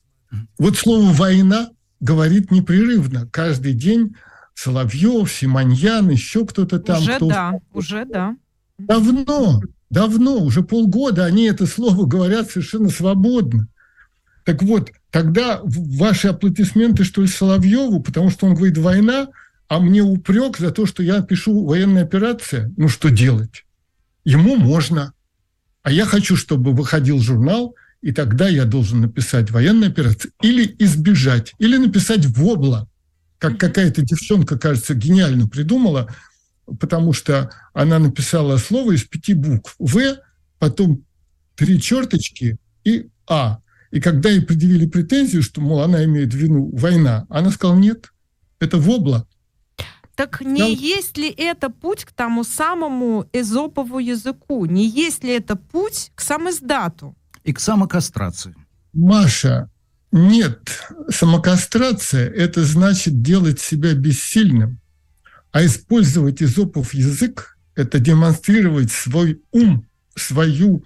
[0.58, 1.70] Вот слово «война»
[2.00, 3.28] говорит непрерывно.
[3.32, 4.16] Каждый день
[4.54, 7.02] Соловьев, Симоньян, еще кто-то там.
[7.02, 8.36] уже кто да, уже да.
[8.78, 13.68] Давно, давно, уже полгода они это слово говорят совершенно свободно.
[14.46, 19.28] Так вот, тогда ваши аплодисменты, что ли, Соловьеву, потому что он говорит «война»,
[19.68, 22.74] а мне упрек за то, что я пишу «военная операция».
[22.76, 23.66] Ну, что делать?
[24.26, 25.14] Ему можно.
[25.84, 31.53] А я хочу, чтобы выходил журнал, и тогда я должен написать «военная операция» или избежать,
[31.59, 32.88] или написать «вобла»,
[33.38, 36.13] как какая-то девчонка, кажется, гениально придумала,
[36.80, 39.75] потому что она написала слово из пяти букв.
[39.80, 40.17] В,
[40.59, 41.03] потом
[41.55, 43.59] три черточки и А.
[43.91, 48.11] И когда ей предъявили претензию, что, мол, она имеет в виду война, она сказала, нет,
[48.59, 49.27] это вобла.
[50.20, 54.65] Так не Нам- есть ли это путь к тому самому эзопову языку?
[54.65, 57.15] Не есть ли это путь к самоиздату?
[57.45, 58.53] И к самокастрации.
[58.91, 59.70] Маша,
[60.11, 64.82] нет, самокастрация– это значит делать себя бессильным.
[65.53, 70.84] А использовать изопов язык– это демонстрировать свой ум, свою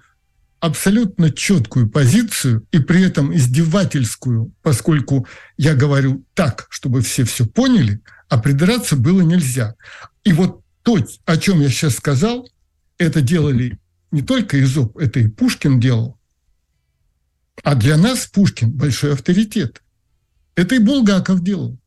[0.60, 5.28] абсолютно четкую позицию и при этом издевательскую, поскольку
[5.58, 8.00] я говорю так, чтобы все все поняли,
[8.34, 9.76] а придраться было нельзя.
[10.24, 12.50] И вот то, о чем я сейчас сказал,
[12.98, 13.78] это делали
[14.10, 16.18] не только Изоп, это и Пушкин делал.
[17.62, 19.84] А для нас Пушкин большой авторитет.
[20.56, 21.78] Это и Булгаков делал.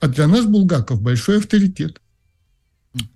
[0.00, 2.00] А для нас Булгаков большой авторитет.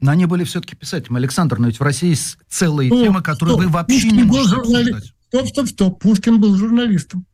[0.02, 1.20] Но они были все-таки писателями.
[1.20, 3.64] Александр, но ведь в России есть целые Стоп, темы, которые стоп.
[3.64, 4.92] вы вообще Пушкин не можете журналист.
[4.92, 5.14] обсуждать.
[5.28, 6.02] Стоп, стоп, стоп.
[6.02, 7.24] Пушкин был журналистом.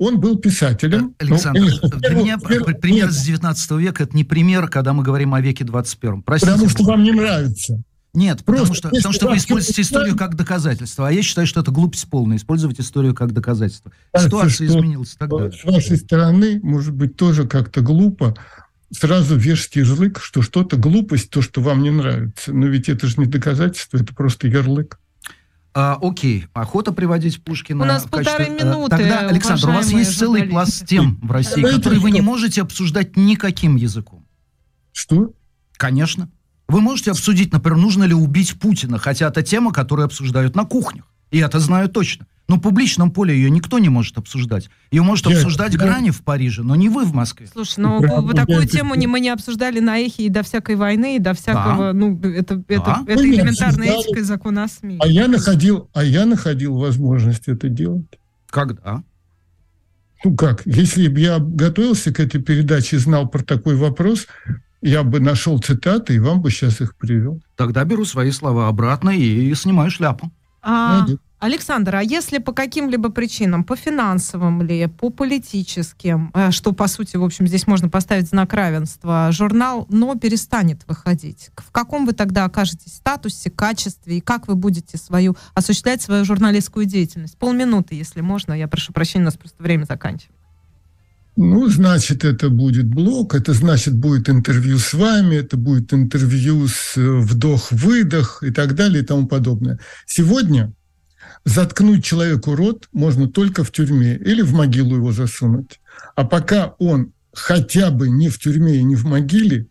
[0.00, 1.14] Он был писателем.
[1.18, 4.66] Э, Александр, Ну, для меня первый- пр- пример нет, с 19 века это не пример,
[4.68, 6.22] когда мы говорим о веке 21.
[6.22, 6.52] Простите.
[6.52, 7.82] Потому что вам не нравится.
[8.14, 11.06] Нет, потому Просто что, если потому что вы используете историю как доказательство.
[11.06, 13.92] А я считаю, что это глупость полная, использовать историю как доказательство.
[14.12, 15.50] Кажется, Ситуация что изменилась тогда.
[15.52, 18.34] С вашей стороны, может быть, тоже как-то глупо
[18.90, 22.52] сразу вешать ярлык, что что-то глупость, то, что вам не нравится.
[22.52, 24.98] Но ведь это же не доказательство, это просто ярлык.
[25.72, 27.82] А, окей, охота приводить Пушкина.
[27.82, 30.50] У нас в качестве- полторы э, минуты, Тогда, Александр, у вас есть целый журналисты.
[30.50, 34.26] пласт тем в России, Знаете, которые вы не можете обсуждать никаким языком.
[34.92, 35.32] Что?
[35.76, 36.28] Конечно.
[36.68, 41.04] Вы можете обсудить, например, нужно ли убить Путина, хотя это тема, которую обсуждают на кухнях.
[41.30, 42.26] И это знаю точно.
[42.50, 44.70] Но в публичном поле ее никто не может обсуждать.
[44.90, 47.46] Ее может обсуждать я- грани в Париже, но не вы в Москве.
[47.52, 50.74] Слушай, ну Правда, такую я- тему не, мы не обсуждали на эхе и до всякой
[50.74, 53.04] войны, и до всякого, ну, это, это, Да.
[53.06, 54.96] это Мы не элементарная этика и закон о СМИ.
[55.00, 58.06] А я находил, а я находил возможность это делать.
[58.50, 59.04] Когда?
[60.24, 64.26] Ну как, если бы я готовился к этой передаче и знал про такой вопрос,
[64.82, 67.40] я бы нашел цитаты и вам бы сейчас их привел.
[67.54, 70.32] Тогда беру свои слова обратно и снимаю шляпу.
[70.62, 71.18] А, Молодец.
[71.40, 77.16] Александр, а если по каким-либо причинам, по финансовым ли, по политическим, э, что, по сути,
[77.16, 82.44] в общем, здесь можно поставить знак равенства, журнал «Но» перестанет выходить, в каком вы тогда
[82.44, 87.38] окажетесь статусе, качестве, и как вы будете свою, осуществлять свою журналистскую деятельность?
[87.38, 90.38] Полминуты, если можно, я прошу прощения, у нас просто время заканчивается.
[91.36, 96.98] Ну, значит, это будет блог, это значит будет интервью с вами, это будет интервью с
[96.98, 99.78] э, вдох-выдох и так далее и тому подобное.
[100.04, 100.74] Сегодня
[101.44, 105.80] заткнуть человеку рот можно только в тюрьме или в могилу его засунуть.
[106.16, 109.66] А пока он хотя бы не в тюрьме и не в могиле,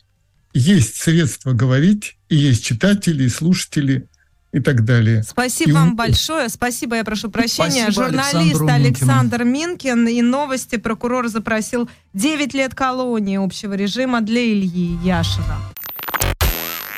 [0.53, 4.07] есть средства говорить, и есть читатели, и слушатели,
[4.51, 5.21] и так далее.
[5.23, 6.49] Спасибо И вам он- большое.
[6.49, 7.83] Спасибо, я прошу прощения.
[7.83, 10.07] Спасибо Журналист Александру Александр Минкин.
[10.07, 10.77] И новости.
[10.77, 15.57] Прокурор запросил 9 лет колонии общего режима для Ильи Яшина.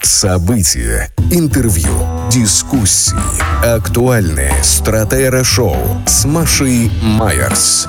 [0.04, 1.94] События, интервью,
[2.32, 3.14] дискуссии,
[3.64, 5.78] актуальные стратера-шоу
[6.08, 7.88] с Машей Майерс.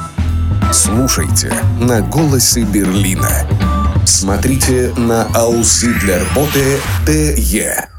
[0.73, 3.47] Слушайте на «Голосе Берлина».
[4.05, 7.92] Смотрите на ausidlerbote.de.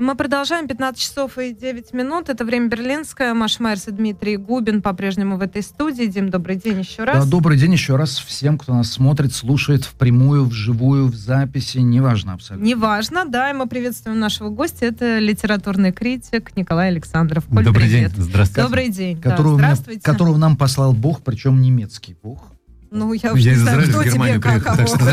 [0.00, 0.66] Мы продолжаем.
[0.66, 2.30] 15 часов и 9 минут.
[2.30, 3.34] Это время берлинское.
[3.34, 6.06] Маша Майерс и Дмитрий Губин по-прежнему в этой студии.
[6.06, 7.22] Дим, добрый день еще раз.
[7.26, 12.32] Да, добрый день еще раз всем, кто нас смотрит, слушает впрямую, вживую, в записи, неважно
[12.32, 12.66] абсолютно.
[12.66, 14.86] Неважно, да, и мы приветствуем нашего гостя.
[14.86, 17.44] Это литературный критик Николай Александров.
[17.44, 18.14] Коль, Добрый привет.
[18.14, 18.62] день, здравствуйте.
[18.62, 19.20] Добрый день.
[19.20, 20.00] да, Которого, мне- здравствуйте.
[20.00, 22.42] которого нам послал Бог, причем немецкий Бог.
[22.90, 25.08] Ну, я Я уж не знаю, кто тебе как кого, послал.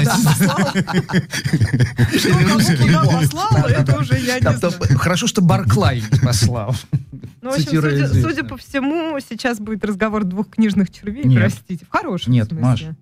[3.21, 4.73] Послал, это уже я не знаю.
[4.97, 6.75] Хорошо, что Барклай не послал.
[7.39, 12.33] Ну, в общем, судя, по всему, сейчас будет разговор двух книжных червей, простите, в хорошем
[12.33, 12.51] Нет.
[12.51, 12.95] Маш, Ты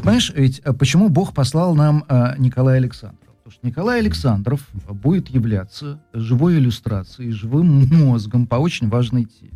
[0.00, 3.32] Понимаешь, ведь э, почему Бог послал нам э, Николая Александрова?
[3.38, 4.60] Потому что Николай Александров
[4.90, 9.52] будет являться живой иллюстрацией, живым мозгом по очень важной теме.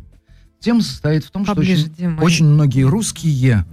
[0.61, 3.65] Тема состоит в том, что очень, очень многие русские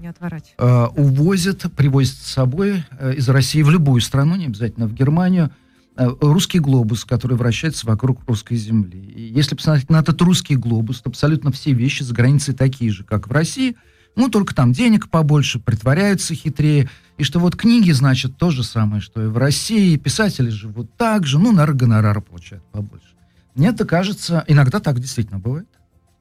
[0.57, 5.51] э, увозят, привозят с собой э, из России в любую страну, не обязательно в Германию,
[5.97, 8.99] э, русский глобус, который вращается вокруг русской земли.
[8.99, 13.05] И если посмотреть на этот русский глобус, то абсолютно все вещи за границей такие же,
[13.05, 13.76] как в России,
[14.16, 16.89] ну, только там денег побольше, притворяются хитрее.
[17.18, 19.97] И что вот книги, значит, то же самое, что и в России.
[19.97, 23.09] Писатели живут так же, ну, наверное, гонорар получают побольше.
[23.55, 25.68] Мне это кажется, иногда так действительно бывает.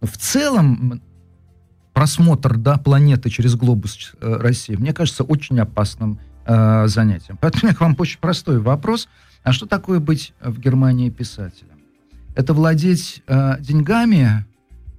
[0.01, 1.01] В целом,
[1.93, 7.37] просмотр да, планеты через глобус э, России, мне кажется, очень опасным э, занятием.
[7.41, 9.07] Поэтому у меня к вам очень простой вопрос.
[9.43, 11.77] А что такое быть в Германии писателем?
[12.35, 14.45] Это владеть э, деньгами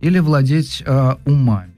[0.01, 1.75] или владеть э, умами?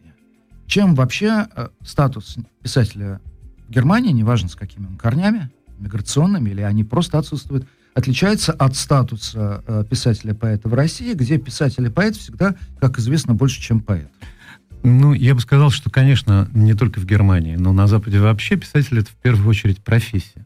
[0.67, 3.21] Чем вообще э, статус писателя
[3.69, 7.67] в Германии, неважно с какими он корнями, миграционными, или они просто отсутствуют,
[8.01, 13.61] отличается от статуса э, писателя-поэта в России, где писатель и поэт всегда, как известно, больше,
[13.61, 14.09] чем поэт.
[14.83, 18.99] Ну, я бы сказал, что, конечно, не только в Германии, но на Западе вообще писатель
[18.99, 20.45] это в первую очередь профессия.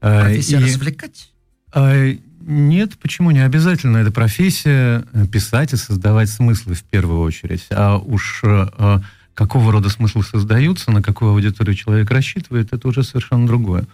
[0.00, 1.32] А, Профессия и- развлекать?
[1.72, 3.96] а, Нет, почему не обязательно?
[3.98, 7.64] Это профессия э, писать и создавать смыслы в первую очередь.
[7.70, 8.98] А уж э, э,
[9.32, 13.86] какого рода смыслы создаются, на какую аудиторию человек рассчитывает, это уже совершенно другое.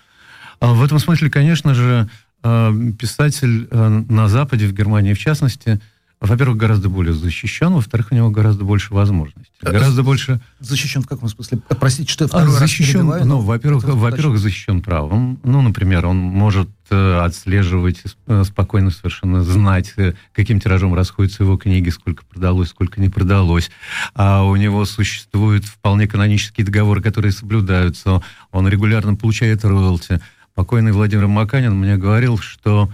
[0.58, 5.80] А в этом смысле, конечно же, э, писатель э, на Западе, в Германии в частности,
[6.20, 9.52] во-первых, гораздо более защищен, во-вторых, у него гораздо больше возможностей.
[9.62, 11.60] Э, Гораздо больше Защищен в каком смысле?
[11.70, 15.40] Э, Простите, что я а, второй раз защищен, перебиваю, ну, во-первых, во-первых, защищен правом.
[15.44, 21.56] Ну, например, он может э, отслеживать, э, спокойно совершенно знать, э, каким тиражом расходятся его
[21.56, 23.70] книги, сколько продалось, сколько не продалось.
[24.14, 28.22] А у него существуют вполне канонические договоры, которые соблюдаются.
[28.52, 30.20] Он регулярно получает роялти.
[30.54, 32.90] Покойный Владимир Маканин мне говорил, что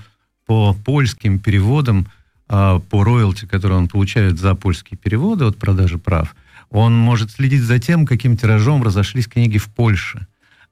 [0.46, 2.06] по польским переводам,
[2.48, 6.34] а, по роялти, которые он получает за польские переводы от продажи прав,
[6.70, 10.26] он может следить за тем, каким тиражом разошлись книги в Польше.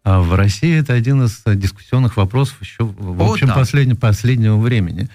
[0.04, 3.54] А в России это один из дискуссионных вопросов еще, в общем, да.
[3.54, 5.08] последне- последнего времени.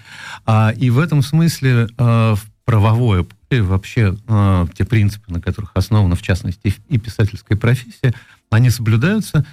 [0.46, 5.70] А, и в этом смысле э, в правовое поле вообще э, те принципы, на которых
[5.74, 8.12] основана, в частности, и писательская профессия,
[8.50, 9.46] они соблюдаются.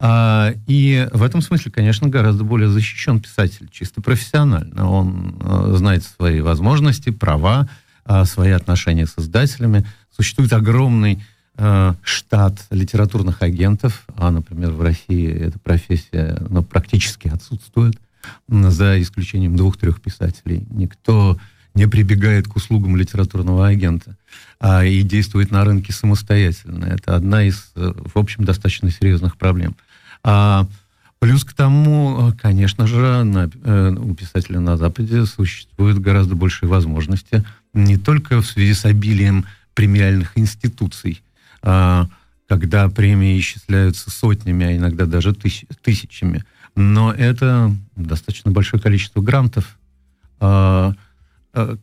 [0.00, 4.90] А, и в этом смысле, конечно, гораздо более защищен писатель, чисто профессионально.
[4.90, 7.68] Он э, знает свои возможности, права,
[8.04, 9.86] а, свои отношения с издателями.
[10.14, 11.22] Существует огромный
[11.56, 17.98] а, штат литературных агентов, а, например, в России эта профессия ну, практически отсутствует,
[18.48, 20.66] за исключением двух-трех писателей.
[20.70, 21.38] Никто
[21.74, 24.16] не прибегает к услугам литературного агента
[24.60, 26.84] а, и действует на рынке самостоятельно.
[26.84, 29.74] Это одна из, э, в общем, достаточно серьезных проблем.
[30.22, 30.66] А,
[31.18, 37.44] плюс к тому, конечно же, на, э, у писателя на Западе существуют гораздо большие возможности,
[37.72, 39.44] не только в связи с обилием
[39.74, 41.22] премиальных институций,
[41.62, 42.08] а,
[42.46, 46.44] когда премии исчисляются сотнями, а иногда даже тысяч, тысячами,
[46.76, 49.76] но это достаточно большое количество грантов,
[50.40, 50.94] а,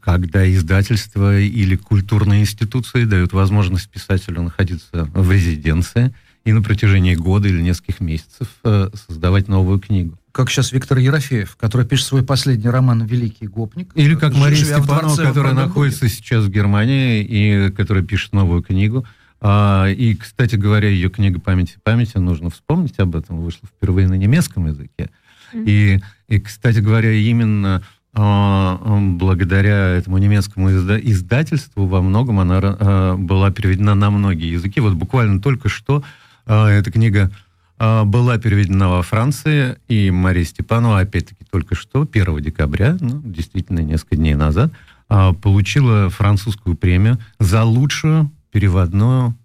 [0.02, 6.14] когда издательства или культурные институции дают возможность писателю находиться в резиденции
[6.44, 10.18] и на протяжении года или нескольких месяцев э, создавать новую книгу.
[10.32, 13.92] Как сейчас Виктор Ерофеев, который пишет свой последний роман «Великий гопник».
[13.96, 19.06] Или как Мария Степанова, которая находится сейчас в Германии и которая пишет новую книгу.
[19.42, 24.08] А, и, кстати говоря, ее книга «Память и памяти», нужно вспомнить об этом, вышла впервые
[24.08, 25.10] на немецком языке.
[25.54, 25.64] Mm-hmm.
[25.66, 27.84] И, и, кстати говоря, именно
[28.14, 34.82] благодаря этому немецкому издательству во многом она а, была переведена на многие языки.
[34.82, 36.04] Вот буквально только что
[36.46, 37.32] эта книга
[37.78, 44.18] была переведена во Франции, и Мария Степанова, опять-таки, только что, 1 декабря, ну, действительно, несколько
[44.18, 44.72] дней назад,
[45.08, 49.36] получила французскую премию за лучшую переводную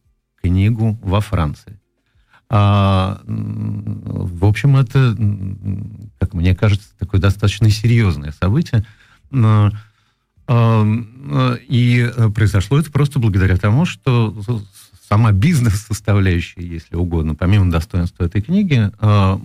[0.42, 1.78] книгу во Франции.
[2.48, 5.16] А, в общем, это,
[6.18, 8.84] как мне кажется, такое достаточно серьезное событие.
[10.48, 14.36] А, и произошло это просто благодаря тому, что
[15.08, 19.40] сама бизнес-составляющая, если угодно, помимо достоинства этой книги, а,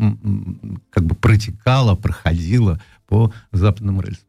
[0.91, 4.25] как бы протекала, проходила по западным рельсам.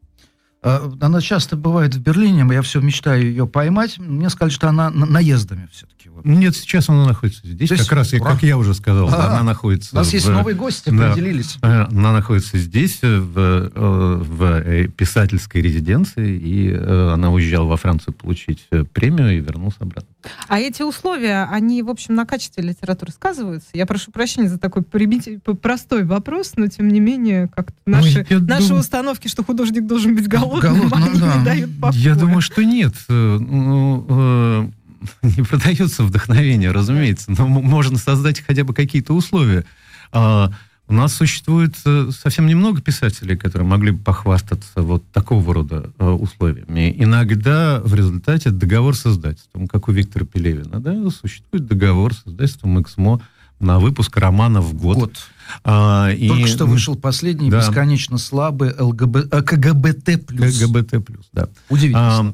[0.63, 3.97] А, она часто бывает в Берлине, я все мечтаю ее поймать.
[3.97, 6.09] Мне сказали, что она наездами все-таки.
[6.09, 6.23] Вот.
[6.25, 7.69] Нет, сейчас она находится здесь.
[7.69, 8.31] То как раз, ура.
[8.31, 9.89] как я уже сказал, а, она находится...
[9.93, 11.57] У нас в, есть новые гости, да, определились.
[11.61, 18.13] Э, она находится здесь, э, в, э, в писательской резиденции, и она уезжала во Францию
[18.13, 20.07] получить премию и вернулась обратно.
[20.47, 23.67] А эти условия, они, в общем, на качестве литературы сказываются?
[23.73, 28.69] Я прошу прощения за такой простой вопрос, но, тем не менее, как наши, Ой, наши
[28.69, 28.79] дум...
[28.79, 31.37] установки, что художник должен быть голодным, голодным они да.
[31.37, 31.99] не дают покоя.
[31.99, 32.93] Я думаю, что нет.
[33.09, 34.71] Ну,
[35.21, 39.65] не продается вдохновение, разумеется, но можно создать хотя бы какие-то условия.
[40.11, 40.51] А,
[40.87, 46.05] у нас существует э, совсем немного писателей, которые могли бы похвастаться вот такого рода э,
[46.05, 46.93] условиями.
[46.97, 52.81] Иногда в результате договор с издательством, как у Виктора Пелевина, да, существует договор с издательством
[52.81, 53.21] «Эксмо»,
[53.63, 54.97] на выпуск романа в год.
[54.97, 55.17] год.
[55.63, 57.59] А, и, Только что вышел последний, да.
[57.59, 60.25] бесконечно слабый ЛГБ, КГБТ+.
[60.27, 61.49] КГБТ+, да.
[61.69, 62.19] Удивительно.
[62.19, 62.33] А,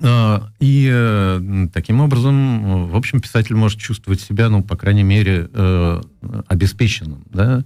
[0.00, 5.48] а, и э, таким образом, в общем, писатель может чувствовать себя, ну, по крайней мере,
[5.52, 6.02] э,
[6.46, 7.64] обеспеченным, да,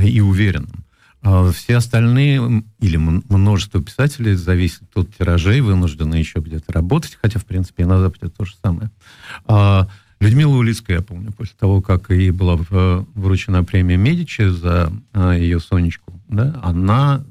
[0.00, 0.84] и уверенным.
[1.22, 7.44] А все остальные, или множество писателей, зависит от тиражей, вынуждены еще где-то работать, хотя, в
[7.44, 8.90] принципе, и на Западе то же самое.
[10.18, 12.56] А Людмила Улицкая, я помню, после того, как ей была
[13.14, 17.24] вручена премия Медичи за ее Сонечку, да, она,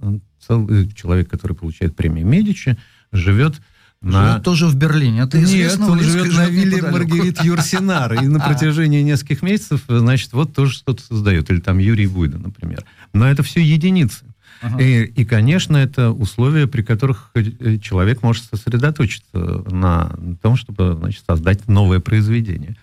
[0.46, 2.78] целый человек, который получает премию Медичи,
[3.12, 3.62] живет
[4.02, 4.30] на...
[4.30, 5.22] Живет тоже в Берлине.
[5.22, 8.14] Это Нет, он живет на вилле Маргарит Юрсинар.
[8.14, 11.50] И на протяжении нескольких месяцев, значит, вот тоже что-то создает.
[11.50, 12.86] Или там Юрий Буйда, например.
[13.14, 14.26] Но это все единицы.
[14.66, 14.82] Ага.
[14.82, 19.38] И, и, конечно, это условия, при которых э, человек может сосредоточиться
[19.70, 20.12] на
[20.42, 22.76] том, чтобы значит, создать новое произведение.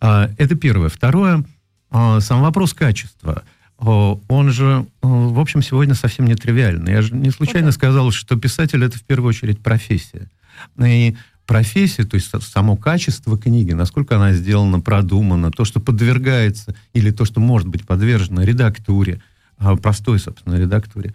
[0.00, 0.88] А, это первое.
[0.88, 1.44] Второе,
[1.90, 3.44] а, сам вопрос качества.
[3.78, 6.90] Он же, в общем, сегодня совсем не тривиальный.
[6.90, 10.28] Я же не случайно сказал, что писатель это в первую очередь профессия.
[10.84, 11.16] И
[11.46, 17.24] профессия, то есть само качество книги, насколько она сделана, продумана, то, что подвергается, или то,
[17.24, 19.22] что может быть подвержено редактуре,
[19.82, 21.14] простой, собственно, редактуре,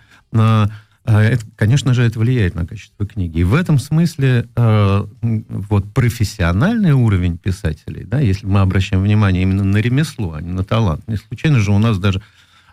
[1.06, 3.40] а, это, конечно же, это влияет на качество книги.
[3.40, 9.66] И в этом смысле э, вот профессиональный уровень писателей, да, если мы обращаем внимание именно
[9.66, 12.24] на ремесло, а не на талант, не случайно же у нас даже а,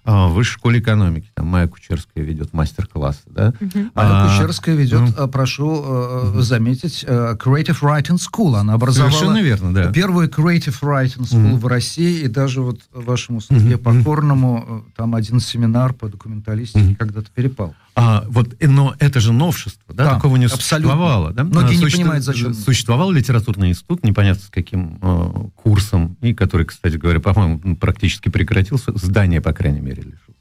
[0.05, 1.31] в высшей школе экономики.
[1.35, 3.53] Там Майя Кучерская ведет мастер-классы, да?
[3.61, 3.79] Угу.
[3.95, 6.41] Майя а, Кучерская ведет, ну, прошу угу.
[6.41, 8.57] заметить, Creative Writing School.
[8.57, 9.93] Она образовала Совершенно верно, да.
[9.93, 11.57] первую Creative Writing School угу.
[11.59, 13.85] в России, и даже вот вашему судье угу.
[13.85, 16.97] Покорному там один семинар по документалистике угу.
[16.97, 17.75] когда-то перепал.
[18.01, 20.05] А, вот, но это же новшество, да?
[20.05, 20.67] да Такого не абсолютно.
[20.67, 21.33] существовало.
[21.33, 21.45] Да?
[21.45, 22.55] Многие а, не понимают, зачем.
[22.55, 28.93] Существовал литературный институт, непонятно с каким э, курсом, и который, кстати говоря, по-моему, практически прекратился,
[28.97, 30.41] здание, по крайней мере, лишился.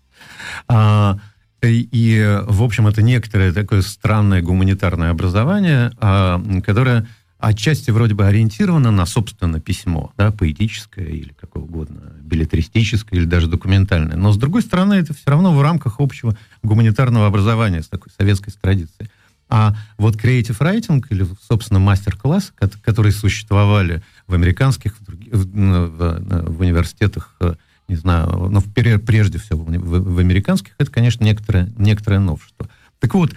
[0.67, 1.19] А,
[1.61, 7.07] И, и, в общем, это некоторое такое странное гуманитарное образование, а, которое
[7.37, 13.47] отчасти вроде бы ориентировано на, собственно, письмо, да, поэтическое или какое угодно, билетристическое или даже
[13.47, 14.15] документальное.
[14.15, 18.51] Но, с другой стороны, это все равно в рамках общего гуманитарного образования с такой советской
[18.51, 19.09] традицией.
[19.49, 22.53] А вот creative writing или, собственно, мастер-класс,
[22.83, 27.55] которые существовали в американских, в, в, в, в университетах, э,
[27.87, 32.69] не знаю, но прежде всего в, в, в американских, это, конечно, некоторое, некоторое новшество.
[32.99, 33.33] Так вот,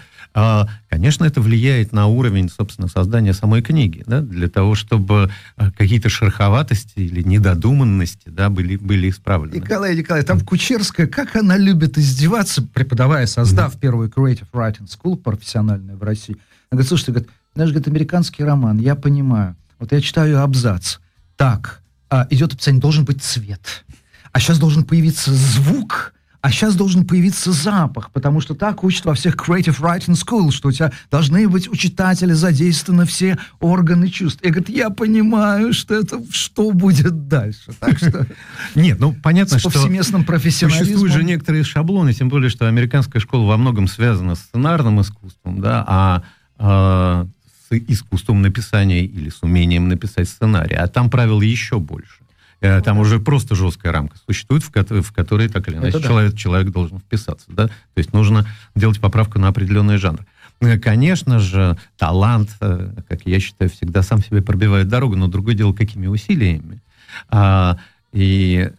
[0.89, 6.09] конечно, это влияет на уровень, собственно, создания самой книги, да, для того, чтобы а, какие-то
[6.09, 9.57] шероховатости или недодуманности да, были, были исправлены.
[9.57, 13.80] Николай Николаевич, там Кучерская, как она любит издеваться, преподавая, создав mm-hmm.
[13.80, 16.37] первую Creative Writing School профессиональную в России.
[16.70, 19.57] Она говорит, слушайте, говорит, знаешь, говорит, американский роман, я понимаю.
[19.78, 20.97] Вот я читаю абзац.
[21.37, 23.85] Так, а, идет описание, должен быть цвет.
[24.33, 29.14] А сейчас должен появиться звук, а сейчас должен появиться запах, потому что так учат во
[29.14, 34.43] всех Creative Writing School, что у тебя должны быть у читателя задействованы все органы чувств.
[34.43, 37.70] И говорит, я понимаю, что это что будет дальше.
[37.78, 38.26] Так что...
[38.74, 39.70] Нет, ну понятно, что...
[39.70, 40.84] повсеместным профессионализмом...
[40.84, 45.61] Существуют же некоторые шаблоны, тем более, что американская школа во многом связана с сценарным искусством,
[45.61, 46.22] да, а,
[46.59, 47.28] а
[47.70, 50.74] с искусством написания или с умением написать сценарий.
[50.74, 52.22] А там правил еще больше.
[52.63, 56.31] Э, там уже просто жесткая рамка существует, в, ко- в которой так или иначе человек,
[56.31, 56.39] да.
[56.39, 57.47] человек должен вписаться.
[57.49, 57.67] Да?
[57.67, 58.47] То есть нужно
[58.77, 60.25] делать поправку на определенный жанр.
[60.61, 65.57] Э, конечно же, талант, э, как я считаю, всегда сам себе пробивает дорогу, но другое
[65.57, 66.81] дело, какими усилиями.
[67.29, 67.79] А,
[68.13, 68.71] и,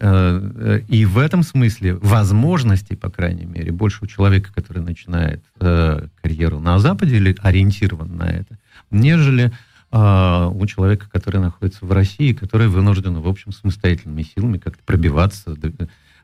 [0.90, 6.78] и в этом смысле возможностей, по крайней мере, больше у человека, который начинает карьеру на
[6.78, 8.60] Западе или ориентирован на это,
[8.92, 9.52] нежели
[9.96, 15.56] а, у человека, который находится в России, который вынужден, в общем, самостоятельными силами как-то пробиваться.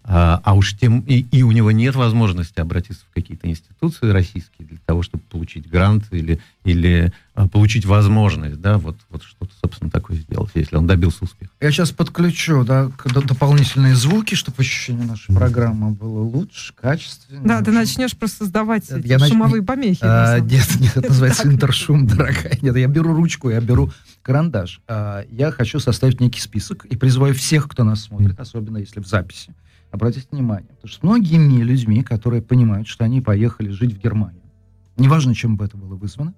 [0.03, 4.67] А, а уж тем и, и у него нет возможности обратиться в какие-то институции российские
[4.67, 9.91] для того, чтобы получить грант или, или а, получить возможность, да, вот, вот что-то, собственно,
[9.91, 11.51] такое сделать, если он добился успеха.
[11.61, 17.45] Я сейчас подключу, да, дополнительные звуки, чтобы ощущение нашей программы было лучше, качественнее.
[17.45, 19.67] Да, ты начнешь просто создавать эти я шумовые нач...
[19.67, 19.99] помехи.
[20.01, 22.57] А, нет, нет, это называется интершум, дорогая.
[22.61, 23.91] Нет, я беру ручку, я беру
[24.21, 24.81] карандаш.
[24.87, 29.07] А, я хочу составить некий список и призываю всех, кто нас смотрит, особенно если в
[29.07, 29.53] записи,
[29.91, 30.69] обратить внимание.
[30.75, 34.41] Потому что многими людьми, которые понимают, что они поехали жить в Германию,
[34.97, 36.33] неважно, чем бы это было вызвано,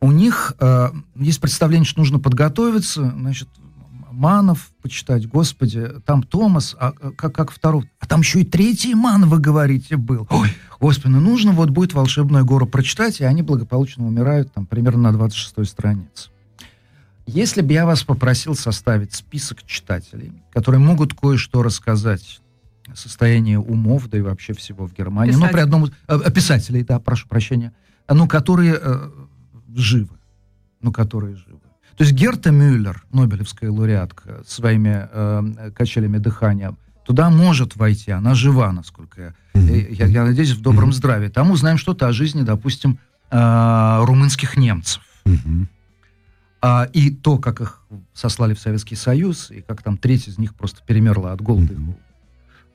[0.00, 3.48] у них э, есть представление, что нужно подготовиться, значит,
[4.10, 9.26] Манов почитать, господи, там Томас, а как, как второй, а там еще и третий Ман,
[9.26, 10.26] вы говорите, был.
[10.30, 10.48] Ой,
[10.80, 15.16] господи, ну нужно вот будет «Волшебную гору» прочитать, и они благополучно умирают там примерно на
[15.16, 16.30] 26-й странице.
[17.26, 22.40] Если бы я вас попросил составить список читателей, которые могут кое-что рассказать
[22.92, 25.46] о состоянии умов, да и вообще всего в Германии, Писатель.
[25.46, 25.90] ну, при одном...
[26.08, 27.72] Э, писателей, да, прошу прощения,
[28.08, 29.10] ну, которые э,
[29.74, 30.16] живы,
[30.80, 31.60] ну, которые живы.
[31.96, 36.74] То есть Герта Мюллер, Нобелевская лауреатка, своими э, качелями дыхания,
[37.04, 39.94] туда может войти, она жива, насколько я, mm-hmm.
[39.94, 40.94] я, я надеюсь, в добром mm-hmm.
[40.94, 41.28] здравии.
[41.28, 42.98] Там узнаем что-то о жизни, допустим,
[43.30, 45.02] э, румынских немцев.
[45.24, 45.66] Mm-hmm.
[46.62, 47.82] А, и то, как их
[48.12, 51.74] сослали в Советский Союз, и как там треть из них просто перемерла от голода.
[51.74, 51.94] Mm-hmm.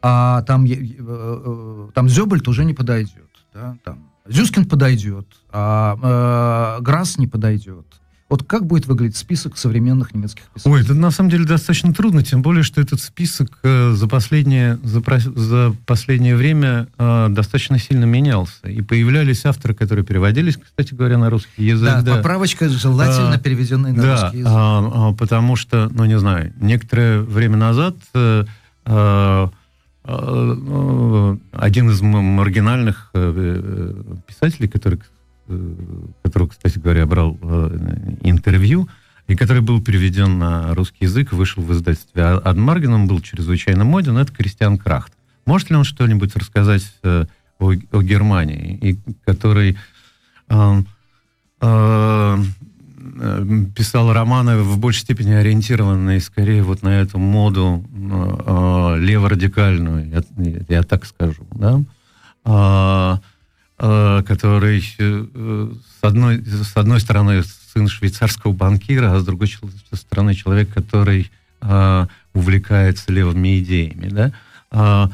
[0.07, 3.31] А там, э, э, там Зёбальд уже не подойдет.
[3.55, 3.75] Да?
[3.83, 7.87] Там Зюскин подойдет, а э, Грасс не подойдет.
[8.29, 10.75] Вот как будет выглядеть список современных немецких писателей?
[10.75, 14.77] Ой, это на самом деле достаточно трудно, тем более, что этот список э, за, последнее,
[14.83, 15.01] за,
[15.35, 18.67] за последнее время э, достаточно сильно менялся.
[18.67, 21.89] И появлялись авторы, которые переводились, кстати говоря, на русский язык.
[21.89, 22.15] Да, да.
[22.17, 24.53] поправочка желательно а, переведенная на да, русский язык.
[24.53, 27.95] А, а, потому что, ну не знаю, некоторое время назад...
[28.13, 28.45] Э,
[28.85, 29.47] э,
[30.07, 34.99] Э, один из маргинальных э, э, писателей, который,
[36.21, 37.37] который, кстати говоря, брал
[38.21, 38.87] интервью,
[39.27, 44.17] и который был переведен на русский язык, вышел в издательстве Адмарген, он был чрезвычайно моден,
[44.17, 45.11] это Кристиан Крахт.
[45.45, 47.25] Может ли он что-нибудь рассказать о,
[47.59, 49.77] о Германии, и который
[50.49, 50.81] э,
[51.61, 52.43] э, Э,
[53.75, 60.23] писал романы в большей степени ориентированные скорее вот на эту моду э, леворадикальную, я,
[60.69, 61.81] я так скажу, да,
[62.45, 63.17] э,
[63.79, 67.43] э, который э, с, одной, с одной стороны
[67.73, 69.51] сын швейцарского банкира, а с другой
[69.93, 71.31] стороны человек, который
[71.61, 74.31] э, увлекается левыми идеями, да,
[74.71, 75.07] э,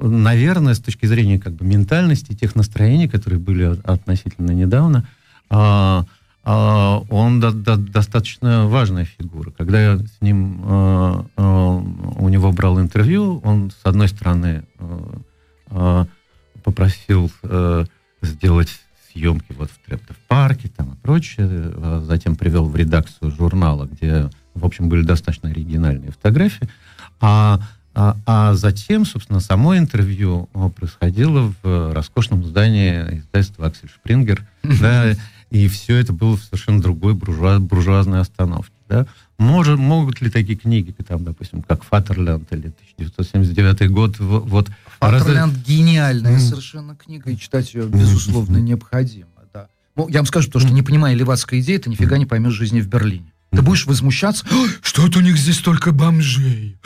[0.00, 5.02] наверное, с точки зрения как бы ментальности, тех настроений, которые были относительно недавно, э,
[5.50, 6.06] а,
[6.50, 9.50] он до, до, достаточно важная фигура.
[9.50, 14.64] Когда я с ним, э, э, у него брал интервью, он, с одной стороны,
[15.70, 16.04] э,
[16.64, 17.84] попросил э,
[18.22, 18.70] сделать
[19.12, 22.00] съемки вот в Трептов-парке там и прочее.
[22.04, 26.68] Затем привел в редакцию журнала, где, в общем, были достаточно оригинальные фотографии.
[27.20, 27.60] А,
[27.94, 34.46] а, а затем, собственно, само интервью происходило в роскошном здании издательства «Аксель Шпрингер».
[34.80, 35.12] Да,
[35.50, 38.72] и все это было в совершенно другой буржуа, буржуазной остановке.
[38.88, 39.06] Да?
[39.38, 44.70] Может, могут ли такие книги, там, допустим, как «Фатерлянд» или 1979 год, вот...
[44.98, 45.64] «Фатерлянд» раз...
[45.66, 46.40] гениальная mm.
[46.40, 49.28] совершенно книга, и читать ее, безусловно, необходимо.
[49.52, 49.68] Да.
[49.94, 52.80] Ну, я вам скажу, то, что не понимая левацкой идеи, ты нифига не поймешь жизни
[52.80, 53.32] в Берлине.
[53.50, 54.44] Ты будешь возмущаться,
[54.82, 56.78] что это у них здесь только бомжей,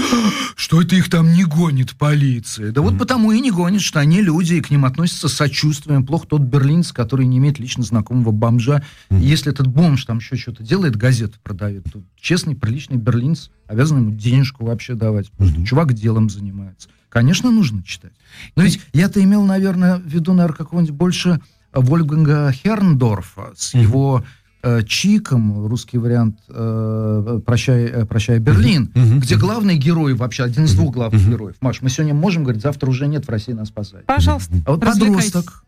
[0.54, 2.70] что это их там не гонит полиция.
[2.70, 6.06] Да вот потому и не гонит, что они люди, и к ним относятся с сочувствием.
[6.06, 8.84] Плохо тот берлинец, который не имеет лично знакомого бомжа.
[9.10, 13.98] И если этот бомж там еще что-то делает, газеты продает, то честный, приличный берлинец обязан
[13.98, 16.88] ему денежку вообще давать, потому что чувак делом занимается.
[17.08, 18.12] Конечно, нужно читать.
[18.54, 21.40] Но ведь я-то имел, наверное, в виду, наверное, какого-нибудь больше
[21.72, 24.41] Вольфганга Херндорфа с его Э,
[24.86, 29.18] Чиком, русский вариант э, «Прощай, э, прощай Берлин», uh-huh.
[29.18, 31.30] где главный герой, вообще один из двух главных uh-huh.
[31.30, 31.56] героев.
[31.60, 34.06] Маш, мы сегодня можем говорить, завтра уже нет в России нас спасать.
[34.06, 35.64] Пожалуйста, а вот подросток,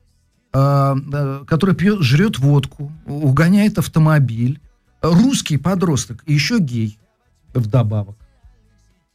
[0.53, 4.61] который пьет, жрет водку, угоняет автомобиль,
[5.03, 6.97] русский подросток и еще гей
[7.53, 8.17] вдобавок.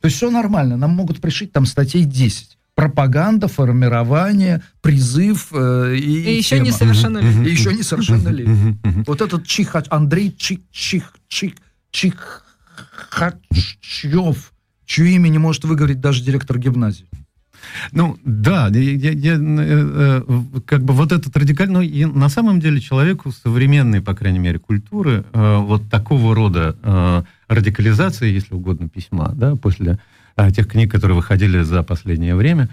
[0.02, 6.34] То есть все нормально, нам могут пришить там статей 10 пропаганда, формирование, призыв э, и,
[6.34, 7.50] и еще несовершеннолетний.
[7.50, 8.78] И еще несовершеннолетний.
[9.06, 11.56] Вот этот Чих, Андрей Чих, Чих, Чих,
[11.92, 12.46] Чих,
[13.10, 14.54] Хачев,
[14.86, 17.06] чье имя не может выговорить даже директор гимназии.
[17.92, 20.22] Ну, да, я, я, я, э, э,
[20.66, 25.26] как бы вот этот радикальный, и на самом деле человеку современной, по крайней мере, культуры,
[25.34, 30.00] э, вот такого рода э, радикализации, если угодно, письма, да, после
[30.40, 32.70] а, тех книг, которые выходили за последнее время,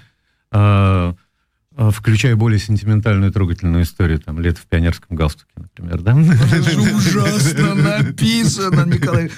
[0.53, 1.17] а,
[1.77, 6.13] а, включая более сентиментальную и трогательную историю, там, «Лето в пионерском галстуке», например, да?
[6.13, 9.31] Это же ужасно написано, Николай.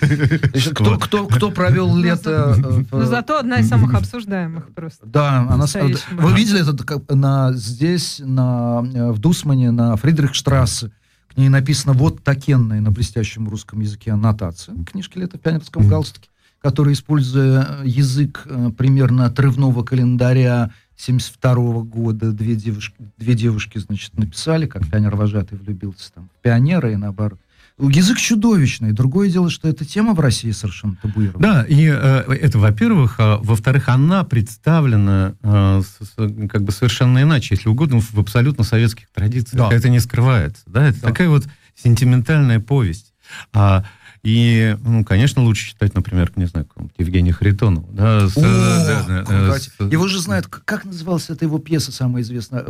[0.75, 2.55] Кто, кто, кто провел лето?
[2.63, 5.07] Э, Но зато одна из самых обсуждаемых просто.
[5.07, 5.65] Да, она...
[6.13, 10.91] Вы видели это на, здесь, на, э, в Дусмане, на Фридрихштрассе?
[11.29, 14.77] К ней написано вот такенная на блестящем русском языке аннотация.
[14.85, 16.29] Книжки «Лето в пионерском галстуке»
[16.61, 24.17] который, используя э, язык э, примерно отрывного календаря 72 года, две девушки, две девушки, значит,
[24.19, 27.39] написали, как пионер-вожатый влюбился там, в пионера и наоборот.
[27.81, 28.91] Язык чудовищный.
[28.91, 31.41] Другое дело, что эта тема в России совершенно табуирована.
[31.41, 33.17] Да, и э, это, во-первых.
[33.19, 39.09] А, во-вторых, она представлена э, с, как бы совершенно иначе, если угодно, в абсолютно советских
[39.11, 39.71] традициях.
[39.71, 39.75] Да.
[39.75, 40.63] Это не скрывается.
[40.67, 40.89] Да?
[40.89, 41.09] Это да.
[41.09, 41.47] такая вот
[41.77, 43.15] сентиментальная повесть.
[43.53, 43.85] А,
[44.23, 46.67] и, ну, конечно, лучше читать, например, не знаю,
[46.97, 47.87] Евгения Харитонова.
[47.93, 49.71] Да, с, О, да, да, с...
[49.81, 52.65] Его же знают, как называлась эта его пьеса самая известная?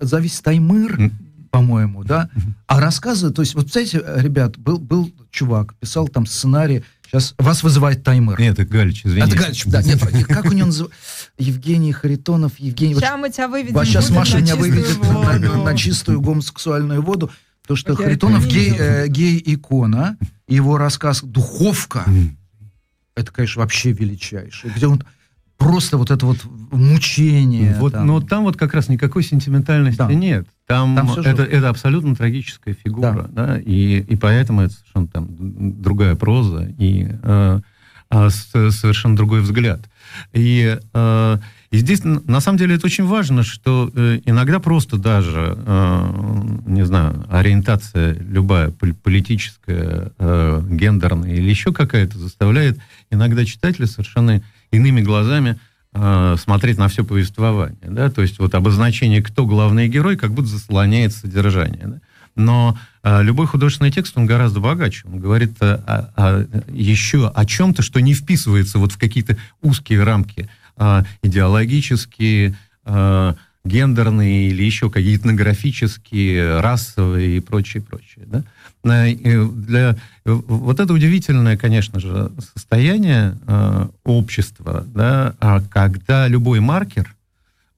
[0.00, 1.10] «Завис Таймыр»,
[1.54, 2.28] по-моему, да?
[2.66, 7.62] А рассказы, то есть, вот, представляете, ребят, был, был чувак, писал там сценарий, сейчас вас
[7.62, 8.40] вызывает таймер.
[8.40, 9.28] Нет, это Галич, извините.
[9.28, 10.98] Это Галич, да, нет, как у него называется?
[11.38, 12.94] Евгений Харитонов, Евгений...
[12.94, 13.84] Сейчас мы тебя выведем.
[13.84, 17.30] Сейчас Маша меня выведет на, на, чистую гомосексуальную воду.
[17.68, 20.18] То, что Харитонов гей, э, гей-икона,
[20.48, 22.30] его рассказ «Духовка», mm.
[23.16, 24.70] это, конечно, вообще величайший.
[24.70, 25.02] Где он
[25.56, 27.76] просто вот это вот мучение.
[27.78, 28.06] Вот, там.
[28.06, 30.12] Но там вот как раз никакой сентиментальности да.
[30.12, 30.46] нет.
[30.66, 35.26] Там, там это, это абсолютно трагическая фигура, да, да и, и поэтому это совершенно там
[35.82, 37.60] другая проза и э,
[38.10, 39.80] э, совершенно другой взгляд.
[40.32, 41.38] И э,
[41.74, 46.86] и здесь, на самом деле, это очень важно, что э, иногда просто даже, э, не
[46.86, 52.78] знаю, ориентация любая, политическая, э, гендерная или еще какая-то, заставляет
[53.10, 55.58] иногда читателя совершенно иными глазами
[55.92, 57.78] смотреть на все повествование.
[57.82, 58.10] Да?
[58.10, 61.82] То есть вот обозначение, кто главный герой, как будто заслоняет содержание.
[61.84, 62.00] Да?
[62.36, 65.06] Но э, любой художественный текст, он гораздо богаче.
[65.06, 70.48] Он говорит о, о, еще о чем-то, что не вписывается вот в какие-то узкие рамки
[71.22, 78.26] идеологические, а, гендерные или еще какие-то этнографические, расовые и прочее, прочее.
[78.26, 78.42] Да?
[78.82, 85.34] Для, вот это удивительное, конечно же, состояние э, общества, да,
[85.70, 87.14] когда любой маркер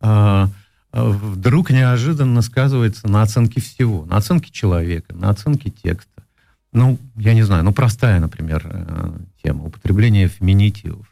[0.00, 0.46] э,
[0.92, 6.24] вдруг неожиданно сказывается на оценке всего, на оценке человека, на оценке текста.
[6.72, 9.12] Ну, я не знаю, ну, простая, например, э,
[9.44, 11.06] тема употребления феминитивов.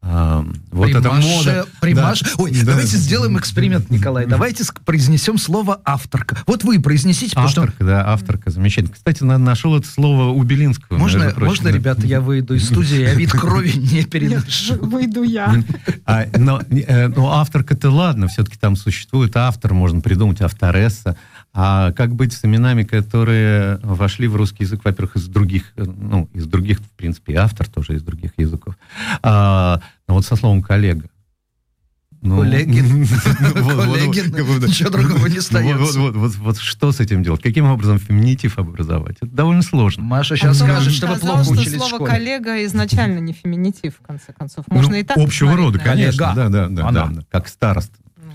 [0.00, 1.66] А, вот это мода.
[1.80, 2.20] Примаш...
[2.20, 2.30] Да.
[2.38, 2.66] Ой, да.
[2.66, 4.26] давайте сделаем эксперимент, Николай.
[4.26, 6.36] Давайте произнесем слово авторка.
[6.46, 7.32] Вот вы произнесите.
[7.36, 7.84] Авторка, что...
[7.84, 8.94] да, авторка, замечательно.
[8.94, 10.98] Кстати, нашел это слово у Белинского.
[10.98, 11.76] Можно, можно да.
[11.76, 14.76] ребята, я выйду из студии, я вид крови не переношу.
[14.80, 15.62] Выйду я.
[16.06, 21.16] А, но, э, но авторка-то ладно, все-таки там существует автор, можно придумать авторесса.
[21.54, 26.46] А как быть с именами, которые вошли в русский язык, во-первых, из других, ну, из
[26.46, 28.76] других, в принципе, и автор тоже из других языков.
[29.22, 31.08] А, но вот со словом коллега.
[32.20, 32.80] Ну, Коллеги.
[32.80, 34.66] Коллеги.
[34.66, 36.00] Ничего другого не остается.
[36.00, 37.42] Вот, что с этим делать?
[37.42, 39.16] Каким образом феминитив образовать?
[39.20, 40.02] Это довольно сложно.
[40.02, 44.64] Маша сейчас скажет, что вы плохо учились слово коллега изначально не феминитив, в конце концов.
[44.68, 46.32] Можно ну, и так Общего рода, конечно.
[46.34, 47.12] Да, да, да.
[47.30, 47.48] Как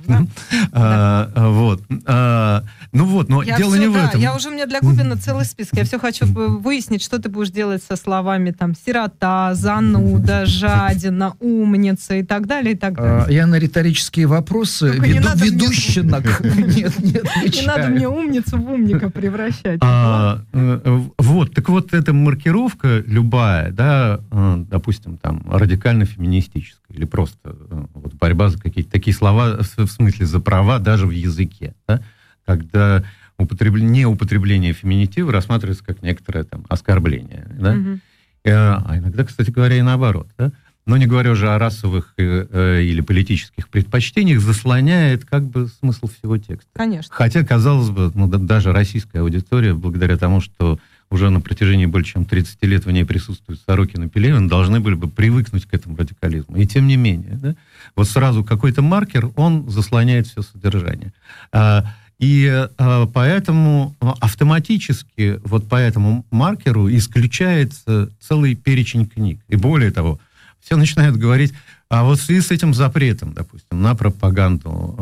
[0.07, 1.81] А, а, вот.
[2.05, 4.19] А, ну вот, но я дело все, не в этом.
[4.19, 5.77] Я уже, у меня для Губина целый список.
[5.77, 12.15] Я все хочу выяснить, что ты будешь делать со словами там сирота, зануда, жадина, умница
[12.15, 13.25] и так далее, и так далее.
[13.29, 16.23] Я на риторические вопросы веду ведущинок.
[16.43, 17.23] Нет, нет,
[17.55, 19.79] Не надо мне умницу в умника превращать.
[19.81, 27.85] Э, вот, так вот эта маркировка любая, да, э, допустим, там, радикально-феминистическая, или просто э,
[27.93, 32.01] вот, борьба за какие-то такие слова, в смысле за права даже в языке, да?
[32.45, 33.03] когда
[33.37, 37.47] употребление, неупотребление феминитива рассматривается как некоторое там оскорбление.
[37.59, 37.73] Да?
[37.73, 37.99] Угу.
[38.45, 40.27] А иногда, кстати говоря, и наоборот.
[40.37, 40.51] Да?
[40.85, 46.07] Но не говоря уже о расовых э, э, или политических предпочтениях, заслоняет как бы смысл
[46.07, 46.69] всего текста.
[46.73, 47.13] Конечно.
[47.13, 50.77] Хотя, казалось бы, ну, даже российская аудитория, благодаря тому, что
[51.13, 54.95] уже на протяжении больше чем 30 лет в ней присутствуют Сорокин и Пелевин, должны были
[54.95, 56.57] бы привыкнуть к этому радикализму.
[56.57, 57.55] И тем не менее, да,
[57.95, 61.13] вот сразу какой-то маркер, он заслоняет все содержание.
[61.51, 61.85] А,
[62.19, 69.39] и а, поэтому автоматически вот по этому маркеру исключается целый перечень книг.
[69.47, 70.19] И более того,
[70.59, 71.53] все начинают говорить,
[71.89, 74.95] а вот в связи с этим запретом, допустим, на пропаганду,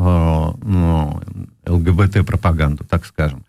[0.62, 1.22] ну,
[1.64, 3.44] ЛГБТ-пропаганду, так скажем,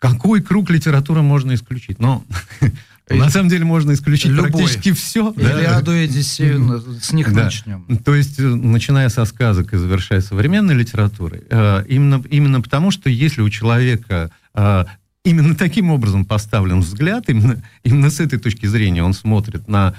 [0.00, 2.00] какой круг литературы можно исключить?
[2.00, 2.24] Но
[3.08, 4.50] на самом деле можно исключить Любой.
[4.50, 5.32] практически все.
[5.36, 7.44] Илиаду и Одиссею, с них да.
[7.44, 7.84] начнем.
[8.04, 13.10] То есть, э, начиная со сказок и завершая современной литературой, э, именно, именно потому, что
[13.10, 14.84] если у человека э,
[15.22, 19.94] именно таким образом поставлен взгляд, именно, именно с этой точки зрения он смотрит на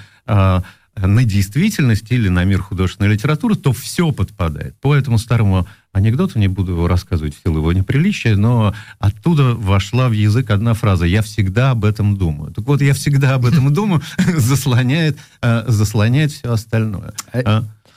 [0.96, 4.76] на действительность или на мир художественной литературы, то все подпадает.
[4.82, 10.10] По этому старому анекдоту, не буду его рассказывать в силу его неприличия, но оттуда вошла
[10.10, 12.52] в язык одна фраза «я всегда об этом думаю».
[12.54, 14.02] Так вот, «я всегда об этом думаю»
[14.38, 17.14] заслоняет, э, заслоняет все остальное.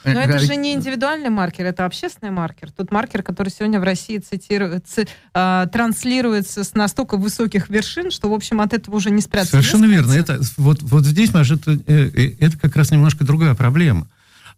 [0.04, 0.14] А, а?
[0.14, 2.70] Но это же не индивидуальный маркер, это общественный маркер.
[2.70, 5.04] Тот маркер, который сегодня в России цитируется,
[5.34, 9.52] э, транслируется с настолько высоких вершин, что, в общем, от этого уже не спрятаться.
[9.52, 10.12] Совершенно верно.
[10.12, 14.06] Это, вот, вот здесь, Маша, это, э, э, это как раз немножко другая проблема.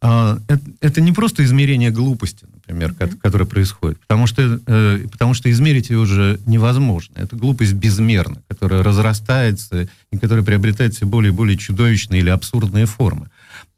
[0.01, 3.18] А, это, это не просто измерение глупости, например, mm-hmm.
[3.23, 7.14] которое происходит, потому что, э, потому что измерить ее уже невозможно.
[7.16, 12.85] Это глупость безмерна, которая разрастается и которая приобретает все более и более чудовищные или абсурдные
[12.85, 13.31] формы.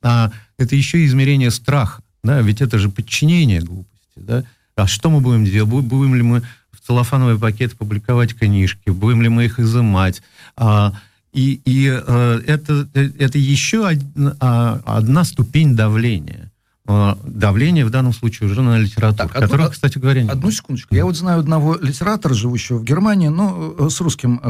[0.02, 4.44] А это еще и измерение страха, да, ведь это же подчинение глупости, да.
[4.76, 5.68] А что мы будем делать?
[5.68, 6.42] Будем ли мы
[6.72, 8.90] в целлофановый пакет публиковать книжки?
[8.90, 10.22] Будем ли мы их изымать?
[10.56, 10.94] А,
[11.32, 16.50] и, и э, это, это еще одна, а, одна ступень давления.
[16.86, 20.32] Э, давление в данном случае уже на литературу, так, которого, кстати говоря, нет.
[20.32, 20.94] Одну секундочку.
[20.94, 24.40] Я вот знаю одного литератора, живущего в Германии, но э, с русским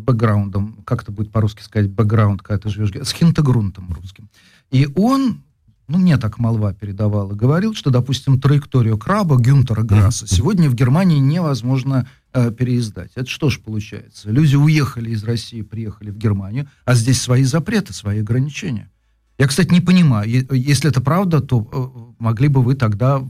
[0.00, 4.28] бэкграундом, как это будет по-русски сказать, бэкграунд, когда ты живешь, с хинтегрунтом русским.
[4.70, 5.42] И он
[5.88, 11.18] ну, мне так молва передавала, говорил, что, допустим, траекторию краба Гюнтера Грасса сегодня в Германии
[11.18, 13.10] невозможно э, переиздать.
[13.14, 14.30] Это что ж получается?
[14.30, 18.90] Люди уехали из России, приехали в Германию, а здесь свои запреты, свои ограничения.
[19.38, 23.26] Я, кстати, не понимаю, если это правда, то э, могли бы вы тогда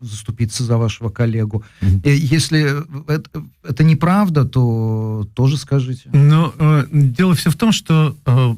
[0.00, 1.64] заступиться за вашего коллегу.
[1.80, 2.10] Mm-hmm.
[2.10, 6.10] Если это, это неправда, то тоже скажите.
[6.12, 8.54] Но э, дело все в том, что э,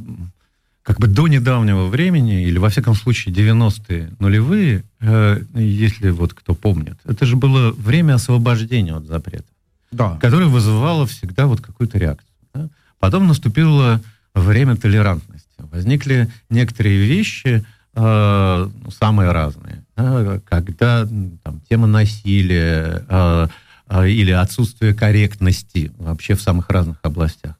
[0.84, 6.54] как бы до недавнего времени, или во всяком случае 90-е нулевые, э, если вот кто
[6.54, 9.46] помнит, это же было время освобождения от запрета,
[9.90, 10.18] да.
[10.20, 12.28] которое вызывало всегда вот какую-то реакцию.
[12.54, 12.68] Да?
[12.98, 14.02] Потом наступило
[14.34, 15.48] время толерантности.
[15.56, 20.38] Возникли некоторые вещи, э, ну, самые разные, да?
[20.44, 21.08] когда
[21.42, 23.48] там, тема насилия э,
[23.88, 27.54] э, или отсутствие корректности вообще в самых разных областях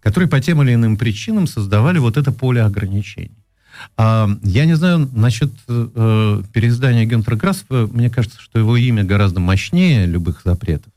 [0.00, 3.36] которые по тем или иным причинам создавали вот это поле ограничений.
[3.96, 9.40] А, я не знаю насчет э, переиздания Гюнтера Грассова, мне кажется, что его имя гораздо
[9.40, 10.92] мощнее любых запретов.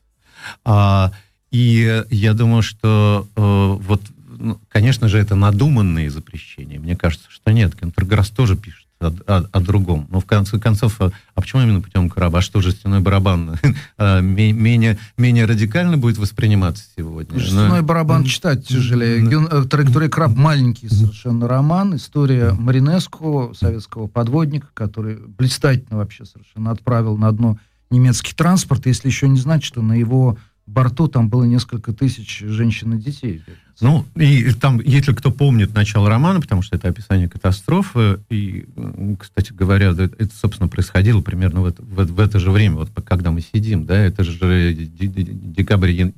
[0.64, 1.12] А,
[1.50, 4.02] и я думаю, что э, вот
[4.40, 6.80] ну, конечно же, это надуманные запрещения.
[6.80, 7.76] Мне кажется, что нет.
[7.76, 10.06] Кентерграсс тоже пишет о, о, о другом.
[10.10, 12.38] Но в конце концов, а, а почему именно путем кораба?
[12.38, 13.58] А что жестяной барабан
[13.98, 17.38] а, менее, менее радикально будет восприниматься сегодня?
[17.38, 19.26] Жестяной барабан читать тяжелее.
[19.50, 21.96] Э, Траектория краб маленький совершенно роман.
[21.96, 27.58] История Маринеску, советского подводника, который блистательно вообще совершенно отправил на дно
[27.90, 28.86] немецкий транспорт.
[28.86, 30.36] Если еще не знать, что на его
[30.66, 33.42] борту там было несколько тысяч женщин и детей.
[33.80, 38.66] Ну, и там, если кто помнит начало романа, потому что это описание катастрофы, и,
[39.18, 43.30] кстати говоря, это, собственно, происходило примерно в это, в, в это же время, вот когда
[43.30, 46.12] мы сидим, да, это же декабрь,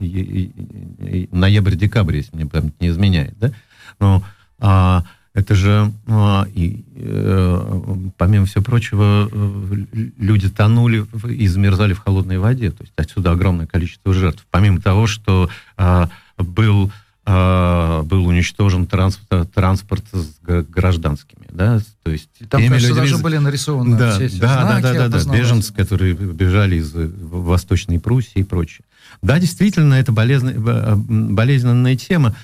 [1.30, 3.52] ноябрь-декабрь, если мне память не изменяет, да,
[4.00, 4.24] но
[4.58, 9.84] а, это же, а, и, э, помимо всего прочего, э,
[10.18, 12.70] люди тонули и замерзали в холодной воде.
[12.70, 14.46] То есть отсюда огромное количество жертв.
[14.50, 15.48] Помимо того, что
[15.78, 16.92] а, был,
[17.24, 21.46] а, был уничтожен транспорт, транспорт с гражданскими.
[21.50, 21.80] Да?
[22.02, 23.00] То есть там, кажется, людьми...
[23.00, 24.82] даже были нарисованы да, все эти да, знаки.
[24.82, 28.84] Да, да, да, да, беженцы, которые бежали из Восточной Пруссии и прочее.
[29.22, 32.34] Да, действительно, это болезненная, болезненная тема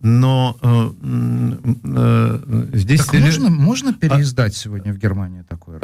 [0.00, 0.90] но э,
[1.84, 3.04] э, здесь...
[3.04, 5.80] Так можно, можно переиздать а, сегодня в Германии такое?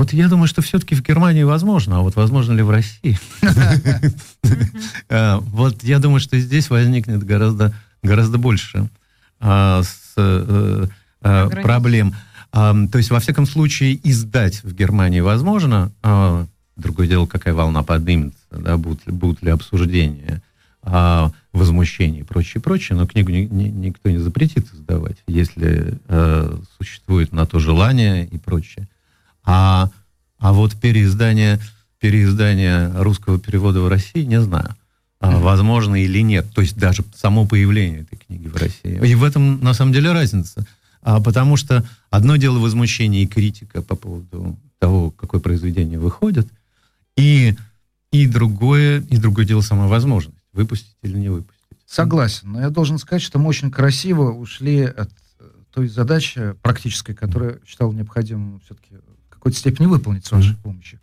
[0.00, 3.18] Э, вот я думаю, что все-таки в Германии возможно, а вот возможно ли в России?
[5.08, 8.88] Э, вот я думаю, что здесь возникнет гораздо, гораздо больше
[9.40, 9.82] а,
[10.16, 10.86] э,
[11.22, 12.14] проблем.
[12.52, 15.92] А, то есть, во всяком случае, издать в Германии возможно.
[16.02, 16.46] А,
[16.76, 20.42] другое дело, какая волна поднимется, да, будут, будут ли обсуждения
[20.82, 26.56] а, возмущений и прочее, прочее, но книгу ни, ни, никто не запретит издавать, если э,
[26.78, 28.88] существует на то желание и прочее.
[29.50, 29.90] А,
[30.38, 31.58] а вот переиздание,
[31.98, 34.76] переиздание русского перевода в России не знаю,
[35.18, 36.46] а, возможно или нет.
[36.54, 39.04] То есть даже само появление этой книги в России.
[39.04, 40.64] И в этом на самом деле разница.
[41.02, 46.46] А, потому что одно дело возмущение и критика по поводу того, какое произведение выходит,
[47.16, 47.56] и,
[48.12, 51.58] и, другое, и другое дело сама возможность выпустить или не выпустить.
[51.86, 55.10] Согласен, но я должен сказать, что мы очень красиво ушли от
[55.40, 58.94] э, той задачи практической, которую считал необходимым все-таки
[59.40, 61.00] какой-то степени выполнить с вашей помощью.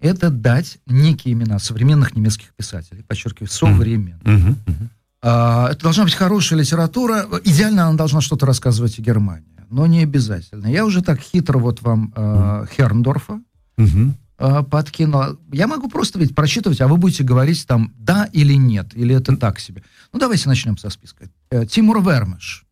[0.00, 4.22] Это дать некие имена современных немецких писателей, подчеркиваю, современных.
[4.22, 4.54] Mm-hmm.
[4.66, 4.88] Mm-hmm.
[5.22, 7.26] А, это должна быть хорошая литература.
[7.44, 10.68] Идеально она должна что-то рассказывать о Германии, но не обязательно.
[10.68, 13.40] Я уже так хитро вот вам э, Херндорфа,
[13.76, 15.36] mm-hmm э, подкинула.
[15.52, 19.36] Я могу просто ведь прочитывать, а вы будете говорить там да или нет, или это
[19.36, 19.82] так себе.
[20.12, 21.28] Ну, давайте начнем со списка.
[21.50, 22.64] Э, Тимур Вермеш.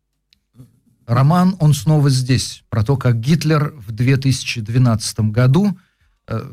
[1.07, 5.77] Роман «Он снова здесь», про то, как Гитлер в 2012 году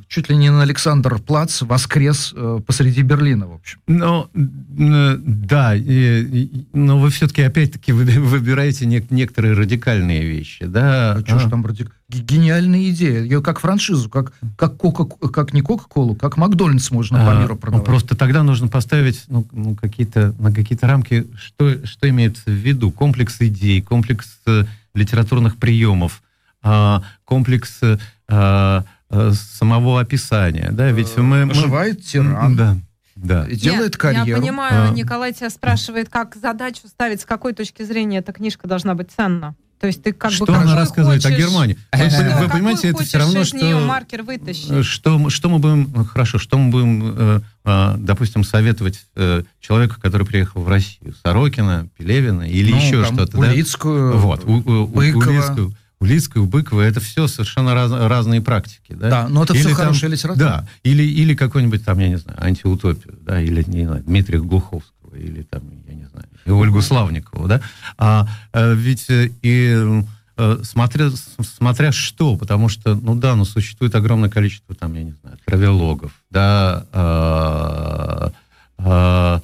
[0.09, 3.81] чуть ли не на Александр Плац воскрес э, посреди Берлина, в общем.
[3.89, 11.15] Ну, да, и, но вы все-таки опять-таки выбираете не, некоторые радикальные вещи, да?
[11.15, 11.27] А, а.
[11.27, 11.91] что ж там радик...
[12.09, 13.23] Гениальная идея.
[13.23, 17.57] Ее как франшизу, как, как, Кока, как не Кока-Колу, как Макдональдс можно а, по миру
[17.57, 17.87] продавать.
[17.87, 22.55] Ну, просто тогда нужно поставить ну, ну, какие-то, на какие-то рамки, что, что имеется в
[22.55, 22.93] виду.
[22.93, 24.65] Комплекс идей, комплекс э,
[24.95, 26.23] литературных приемов,
[26.63, 27.79] э, комплекс...
[27.83, 27.99] Э,
[28.29, 28.83] Э,
[29.33, 31.43] самого описания, да, ведь мы...
[31.43, 32.03] Оживает мы...
[32.03, 32.57] тиран.
[32.57, 32.77] Да.
[33.17, 33.47] Да.
[33.47, 34.27] И делает Нет, карьеру.
[34.27, 34.93] Я понимаю, а.
[34.93, 39.55] Николай тебя спрашивает, как задачу ставить, с какой точки зрения эта книжка должна быть ценна.
[39.81, 40.53] То есть ты как что бы...
[40.53, 41.77] Что она рассказывает хочешь, о Германии?
[41.93, 43.81] Вы, да, вы понимаете, это все равно, что...
[43.81, 44.85] маркер вытащить.
[44.85, 45.93] Что, что мы будем...
[45.95, 51.15] Ну, хорошо, что мы будем, э, э, допустим, советовать э, человеку, который приехал в Россию?
[51.23, 53.37] Сорокина, Пелевина или ну, еще что-то?
[53.37, 54.19] Улицкую, да?
[54.19, 55.31] вот, у, у, Быкова.
[55.31, 55.77] Улицкую.
[56.05, 58.93] У Лицкой, у Быкова это все совершенно раз, разные практики.
[58.93, 60.45] Да, да но это или все там, хорошая литература.
[60.45, 65.17] Да, или, или какой-нибудь там, я не знаю, антиутопию, да, или, не знаю, Дмитрия Глуховского,
[65.17, 66.27] или там, я не знаю,
[66.59, 67.63] Ольгу Славникову, да.
[67.97, 70.05] А, а ведь э, и
[70.37, 71.09] э, смотря,
[71.41, 76.13] смотря что, потому что, ну да, ну существует огромное количество, там, я не знаю, травелогов,
[76.31, 78.33] да, а,
[78.77, 79.41] а,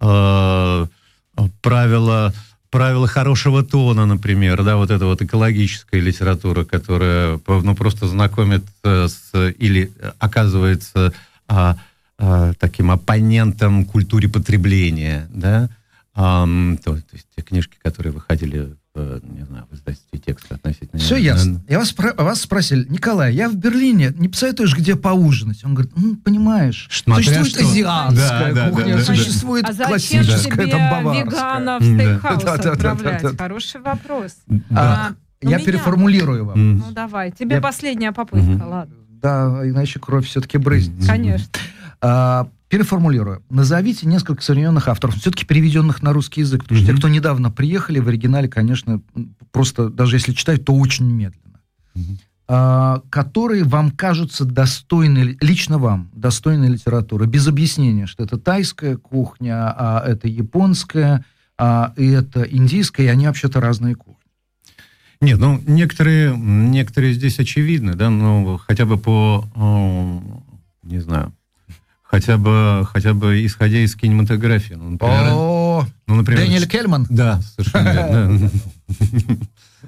[0.00, 0.88] а,
[1.62, 2.34] правила
[2.74, 9.30] правила хорошего тона, например, да, вот эта вот экологическая литература, которая, ну, просто знакомит с,
[9.32, 11.12] или оказывается
[11.46, 11.76] а,
[12.18, 15.68] а, таким оппонентом культуре потребления, да,
[16.16, 16.48] а,
[16.82, 21.00] то, то есть те книжки, которые выходили не знаю, в издательстве текста относительно...
[21.00, 21.62] Все ясно.
[21.68, 25.64] Я вас, про, вас спросил, Николай, я в Берлине, не посоветуешь, где поужинать?
[25.64, 28.08] Он говорит, ну, понимаешь, Смотря существует что.
[28.08, 31.24] азиатская да, кухня, да, да, существует а классическая, там, баварская.
[31.24, 32.52] веганов в стейкхаус да.
[32.54, 33.22] отправлять?
[33.22, 34.36] Да, да, да, Хороший вопрос.
[34.46, 34.60] Да.
[34.70, 35.66] А, я меня...
[35.66, 36.56] переформулирую вам.
[36.56, 36.82] Mm.
[36.86, 37.32] Ну, давай.
[37.32, 37.60] Тебе я...
[37.60, 38.68] последняя попытка, mm-hmm.
[38.68, 38.94] ладно.
[39.08, 41.04] Да, иначе кровь все-таки брызнет.
[41.06, 41.48] Конечно.
[42.00, 43.40] А, переформулирую.
[43.50, 46.64] Назовите несколько современных авторов, все-таки переведенных на русский язык.
[46.64, 49.00] Потому что те, кто недавно приехали, в оригинале, конечно,
[49.52, 51.60] просто даже если читать, то очень медленно.
[52.48, 59.70] А, которые вам кажутся достойны, лично вам, достойной литературы, без объяснения, что это тайская кухня,
[59.70, 61.24] а это японская,
[61.56, 64.16] а это индийская, и они вообще-то разные кухни.
[65.20, 69.44] Нет, ну, некоторые, некоторые здесь очевидны, да, ну, хотя бы по,
[70.82, 71.32] не знаю,
[72.14, 74.74] хотя бы, хотя бы исходя из кинематографии.
[74.74, 77.06] Ну, например, О, ну, например Дэниэль Кельман?
[77.10, 78.50] Да, совершенно верно.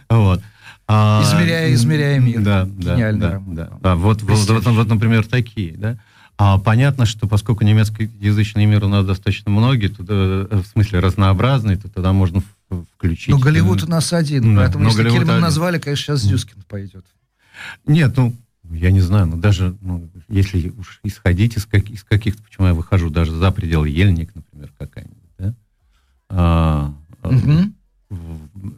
[0.08, 0.40] Вот.
[0.86, 2.40] А, измеряя, измеряя мир.
[2.40, 3.70] Да, да, да, да.
[3.82, 5.98] А вот, вот, вот, вот, например, такие, да.
[6.38, 11.76] А понятно, что поскольку немецкоязычный мир у нас достаточно многие, туда, э, в смысле разнообразный,
[11.76, 12.42] то тогда можно
[12.94, 13.28] включить.
[13.28, 15.42] Но Голливуд у нас один, да, поэтому если Голливуд Кельман один.
[15.42, 17.04] назвали, конечно, сейчас Зюскин пойдет.
[17.86, 18.36] Нет, ну,
[18.70, 22.74] я не знаю, но даже, ну, если уж исходить из, как, из каких-то, почему я
[22.74, 25.54] выхожу даже за пределы Ельник, например, какая-нибудь, да?
[26.28, 27.72] А, угу.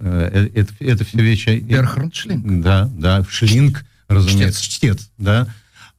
[0.00, 1.60] это, это, это все вещи...
[1.60, 2.62] Берхард Шлинг.
[2.62, 5.48] Да, да, Шлинг, разумеется, чтец, чтец да.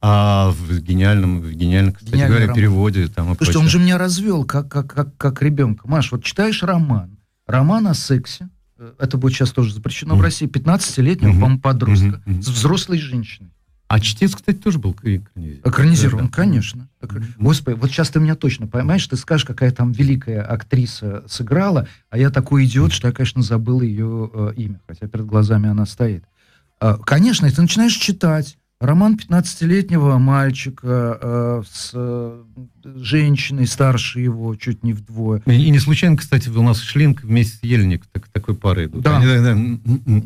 [0.02, 2.56] А в гениальном, в гениальном, кстати Гениальный говоря, роман.
[2.56, 5.86] переводе там и что он же меня развел как, как, как, как ребенка.
[5.86, 8.48] Маш, вот читаешь роман, роман о сексе,
[8.78, 10.18] э, это будет сейчас тоже запрещено mm.
[10.18, 11.34] в России, 15-летнего, mm-hmm.
[11.34, 12.42] по-моему, подростка, mm-hmm.
[12.42, 13.50] с взрослой женщиной.
[13.90, 15.68] А чтец, кстати, тоже был экранизирован.
[15.68, 16.88] Экранизирован, да, конечно.
[17.02, 17.24] Mm-hmm.
[17.38, 22.16] Господи, вот сейчас ты меня точно поймаешь, ты скажешь, какая там великая актриса сыграла, а
[22.16, 26.22] я такой идиот, что я, конечно, забыл ее э, имя, хотя перед глазами она стоит.
[26.80, 32.42] Э, конечно, и ты начинаешь читать, Роман 15-летнего мальчика э, с э,
[32.84, 35.42] женщиной старше его, чуть не вдвое.
[35.46, 39.02] И, и не случайно, кстати, у нас Шлинг вместе с Ельник так, такой парой идут.
[39.02, 39.16] Да.
[39.16, 40.22] Они, да, да.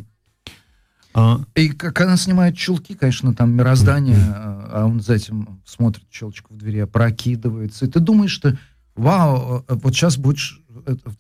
[1.15, 1.41] А...
[1.55, 6.53] И как она снимает чулки, конечно, там мироздание, а, а он за этим смотрит челочку
[6.53, 7.87] в двери, прокидывается.
[7.87, 8.59] И ты думаешь, что
[8.97, 10.41] вау, э, вот сейчас будет,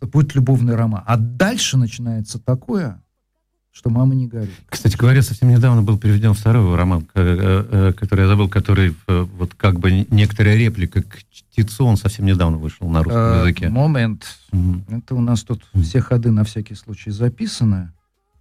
[0.01, 1.05] будет любовный роман.
[1.07, 3.01] А дальше начинается такое,
[3.71, 4.51] что мама не горит.
[4.69, 9.55] Кстати говоря, совсем недавно был переведен второй роман, э, э, который я забыл, который вот
[9.55, 13.69] как бы некоторая реплика к чтецу, он совсем недавно вышел на русском языке.
[13.69, 14.25] Момент.
[14.51, 14.99] Mm-hmm.
[14.99, 17.93] Это у нас тут все ходы на всякий случай записаны,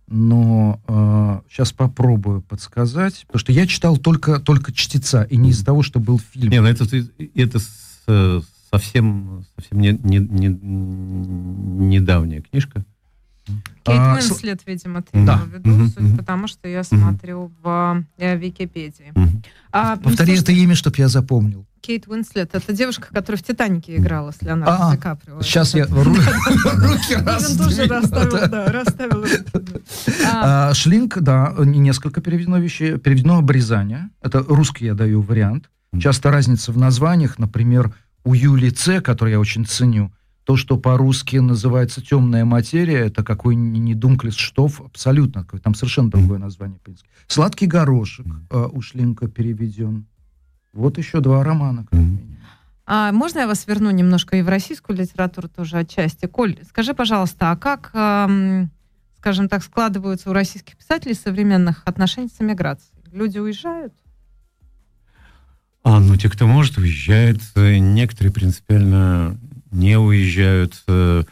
[0.07, 5.65] но э, сейчас попробую подсказать, потому что я читал только, только чтеца, и не из-за
[5.65, 6.51] того, что был фильм.
[6.51, 6.85] Не, ну это,
[7.35, 7.59] это
[8.71, 12.85] совсем, совсем не, не, не, недавняя книжка.
[13.84, 14.67] Кейт а, Уинслет, с...
[14.67, 15.35] видимо, ты да.
[15.35, 15.88] имел в виду, mm-hmm.
[15.88, 19.11] суть, потому что я смотрю в э, Википедии.
[19.13, 19.45] Mm-hmm.
[19.71, 21.65] А, Повтори это имя, чтобы я запомнил.
[21.84, 22.55] Кейт Уинслет.
[22.55, 25.41] Это девушка, которая в «Титанике» играла с Леонардо а, Ди Каприо.
[25.41, 27.15] Сейчас я руки
[28.72, 29.26] расставил.
[30.26, 32.97] А, Шлинг, да, несколько переведено вещей.
[32.97, 34.10] Переведено обрезание.
[34.22, 35.69] Это русский я даю вариант.
[35.99, 37.38] Часто разница в названиях.
[37.38, 37.93] Например,
[38.23, 40.14] у Юли Ц, который я очень ценю,
[40.45, 46.39] то, что по-русски называется темная материя, это какой не Дунклес Штоф, абсолютно, там совершенно другое
[46.39, 46.80] название.
[47.27, 50.05] Сладкий горошек э, у Шлинка переведен.
[50.73, 52.33] Вот еще два романа, как минимум.
[52.85, 56.25] А можно я вас верну немножко и в российскую литературу тоже отчасти?
[56.25, 58.69] Коль, скажи, пожалуйста, а как, эм,
[59.17, 62.91] скажем так, складываются у российских писателей современных отношения с эмиграцией?
[63.11, 63.93] Люди уезжают?
[65.83, 67.41] А, ну, те, кто может, уезжают.
[67.55, 69.37] Некоторые принципиально
[69.71, 71.23] не уезжают, э,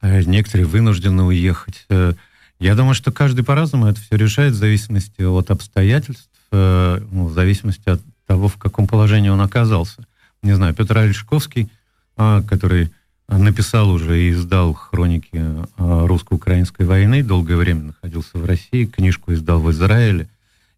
[0.00, 1.86] некоторые вынуждены уехать.
[1.88, 2.14] Э,
[2.58, 7.32] я думаю, что каждый по-разному это все решает в зависимости от обстоятельств, э, ну, в
[7.32, 10.06] зависимости от того, в каком положении он оказался.
[10.42, 11.70] Не знаю, Петр Альшковский,
[12.16, 12.90] а, который
[13.28, 15.44] написал уже и издал хроники
[15.76, 20.28] русско-украинской войны, долгое время находился в России, книжку издал в Израиле,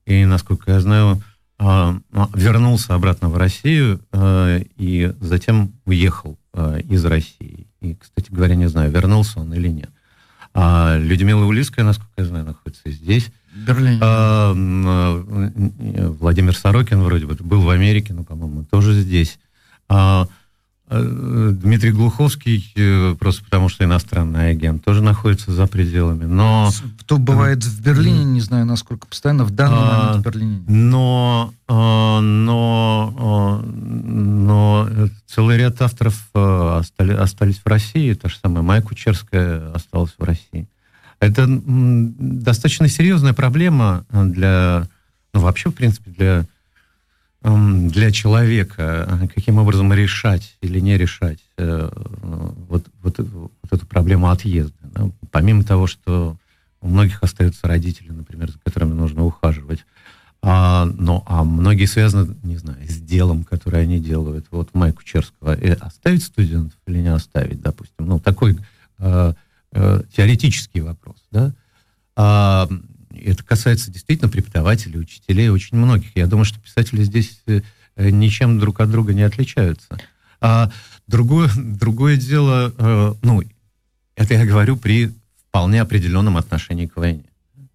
[0.07, 1.21] и, насколько я знаю,
[1.59, 1.99] а,
[2.35, 4.01] вернулся обратно в Россию
[4.77, 6.39] и затем уехал
[6.89, 7.67] из России.
[7.81, 9.91] И, кстати говоря, не знаю, вернулся он или нет.
[10.55, 13.31] А Людмила Улиская, насколько я знаю, находится здесь.
[13.67, 13.99] Берлине.
[14.01, 19.39] А, а, Владимир Сорокин вроде бы был в Америке, но, по-моему, тоже здесь.
[19.89, 20.29] А,
[20.91, 26.25] Э, Дмитрий Глуховский, э, просто потому что иностранный агент, тоже находится за пределами.
[26.25, 26.71] Но...
[27.01, 30.63] Кто бывает в Берлине, не знаю, насколько постоянно, в данный а, момент в Берлине.
[30.67, 34.89] Но, а, но, но
[35.27, 38.15] целый ряд авторов остались, остались в России.
[38.15, 40.67] То же самое Майя Кучерская осталась в России.
[41.21, 44.89] Это достаточно серьезная проблема для,
[45.33, 46.47] ну, вообще, в принципе, для
[47.41, 51.89] для человека, каким образом решать или не решать э,
[52.69, 54.77] вот, вот, вот эту проблему отъезда.
[54.83, 55.11] Да?
[55.31, 56.37] Помимо того, что
[56.81, 59.85] у многих остаются родители, например, за которыми нужно ухаживать.
[60.43, 64.47] А, ну, а многие связаны, не знаю, с делом, которое они делают.
[64.51, 68.07] Вот Майку Черского э, оставить студентов или не оставить, допустим.
[68.07, 68.57] Ну, такой
[68.99, 69.35] э,
[69.73, 71.55] э, теоретический вопрос, да.
[72.17, 72.69] А,
[73.11, 76.17] это касается действительно преподавателей, учителей, очень многих.
[76.17, 77.61] Я думаю, что писатели здесь э,
[77.97, 79.99] ничем друг от друга не отличаются.
[80.41, 80.71] А
[81.07, 83.43] другое, другое дело, э, ну,
[84.17, 85.13] это я говорю при
[85.49, 87.25] вполне определенном отношении к войне.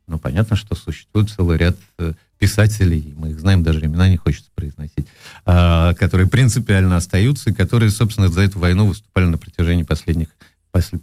[0.07, 4.49] Ну, понятно, что существует целый ряд э, писателей, мы их знаем, даже имена не хочется
[4.53, 5.07] произносить,
[5.45, 10.43] а, которые принципиально остаются и которые, собственно, за эту войну выступали на протяжении последних, после,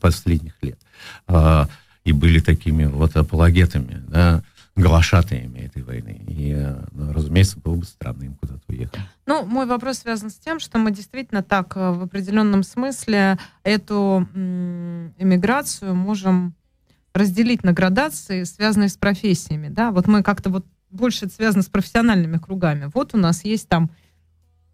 [0.01, 0.78] последних лет.
[1.26, 1.68] А,
[2.05, 4.42] и были такими вот апологетами, да,
[4.76, 6.22] глашатаями этой войны.
[6.26, 6.55] И,
[6.92, 9.01] ну, разумеется, было бы странно им куда-то уехать.
[9.26, 14.26] Ну, мой вопрос связан с тем, что мы действительно так э, в определенном смысле эту
[14.34, 16.55] эмиграцию можем
[17.12, 19.68] разделить на градации, связанные с профессиями.
[19.68, 19.90] Да?
[19.90, 22.90] Вот мы как-то вот больше это связано с профессиональными кругами.
[22.94, 23.90] Вот у нас есть там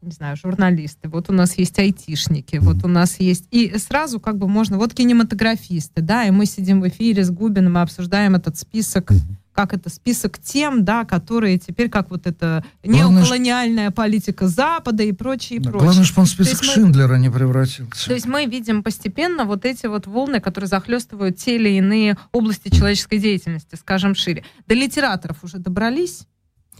[0.02, 3.47] не знаю, журналисты, вот у нас есть айтишники, вот у нас есть...
[3.51, 4.78] И сразу как бы можно...
[4.78, 9.10] Вот кинематографисты, да, и мы сидим в эфире с Губиным и обсуждаем этот список
[9.56, 15.12] как это, список тем, да, которые теперь как вот это Главное, неоколониальная политика Запада и
[15.12, 15.85] прочее, и да, прочее.
[15.86, 18.06] Главное, чтобы он список Шиндлера мы, не превратился.
[18.06, 22.68] То есть мы видим постепенно вот эти вот волны, которые захлестывают те или иные области
[22.68, 24.44] человеческой деятельности, скажем, шире.
[24.66, 26.27] До литераторов уже добрались?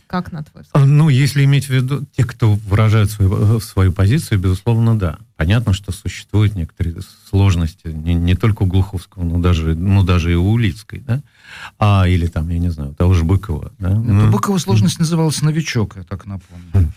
[0.07, 0.87] Как на твой взгляд?
[0.87, 5.19] Ну, если иметь в виду тех, кто выражает свою, свою позицию, безусловно, да.
[5.37, 6.97] Понятно, что существуют некоторые
[7.28, 11.23] сложности, не, не только у Глуховского, но даже, ну, даже и у Улицкой, да?
[11.78, 13.91] А, или там, я не знаю, того же Быкова, да?
[13.91, 16.93] Ну, Быкова сложность называлась «Новичок», я так напомню.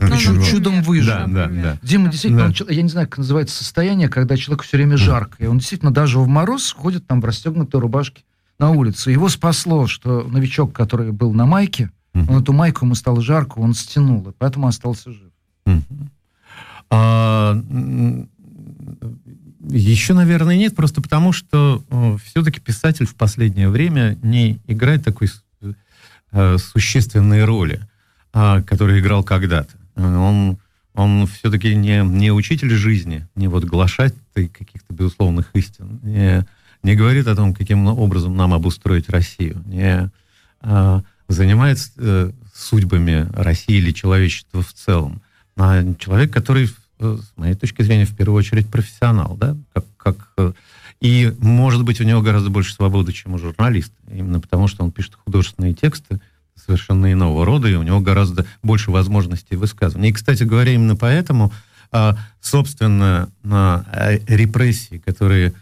[0.00, 1.12] Ну, чудом выжил.
[1.28, 5.36] Да, да, Дима действительно, я не знаю, как называется состояние, когда человеку все время жарко,
[5.38, 8.24] и он действительно даже в мороз ходит там в расстегнутой рубашке
[8.58, 9.10] на улицу.
[9.10, 13.74] Его спасло, что новичок, который был на майке, он эту майку, ему стало жарко, он
[13.74, 15.30] стянул, и поэтому остался жив.
[16.90, 17.60] А,
[19.68, 25.28] еще, наверное, нет, просто потому что э, все-таки писатель в последнее время не играет такой
[26.32, 27.80] э, существенной роли,
[28.34, 29.74] э, которую играл когда-то.
[29.96, 30.58] Он,
[30.94, 36.46] он все-таки не, не учитель жизни, не вот глашать каких-то безусловных истин, не,
[36.82, 40.10] не говорит о том, каким образом нам обустроить Россию, не...
[40.60, 45.22] Э, занимается э, судьбами России или человечества в целом.
[45.56, 46.68] А человек, который,
[46.98, 50.52] э, с моей точки зрения, в первую очередь профессионал, да, как, как э,
[51.00, 54.90] и, может быть, у него гораздо больше свободы, чем у журналиста, именно потому что он
[54.90, 56.20] пишет художественные тексты
[56.56, 60.10] совершенно иного рода, и у него гораздо больше возможностей высказывания.
[60.10, 61.52] И, кстати говоря, именно поэтому,
[61.90, 63.28] а, собственно,
[64.28, 65.52] репрессии, которые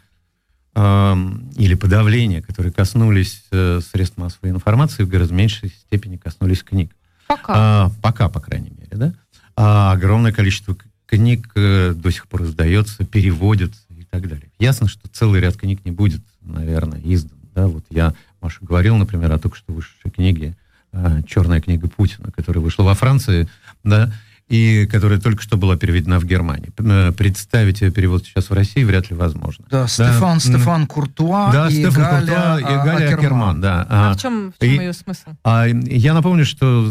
[0.75, 6.97] или подавления, которые коснулись э, средств массовой информации, в гораздо меньшей степени коснулись книг.
[7.27, 7.53] Пока.
[7.55, 9.15] А, пока, по крайней мере, да.
[9.55, 10.77] А огромное количество
[11.07, 14.51] книг э, до сих пор издается, переводится и так далее.
[14.59, 17.39] Ясно, что целый ряд книг не будет, наверное, издан.
[17.55, 17.67] Да?
[17.67, 20.57] Вот я, Маша, говорил, например, о только что вышедшей книге
[20.93, 23.47] э, «Черная книга Путина», которая вышла во Франции,
[23.85, 24.11] да,
[24.53, 26.71] и которая только что была переведена в Германии.
[26.79, 29.65] Э, представить ее перевод сейчас в России вряд ли возможно.
[29.71, 29.89] Да, да.
[29.89, 33.17] Стефан, Стефан Куртуа да, и Стефан Галя, Куртуа и Галя Акерман.
[33.17, 33.87] Акерман да.
[33.89, 35.31] А, а в чем, в чем и, ее смысл?
[35.43, 36.91] А, я напомню, что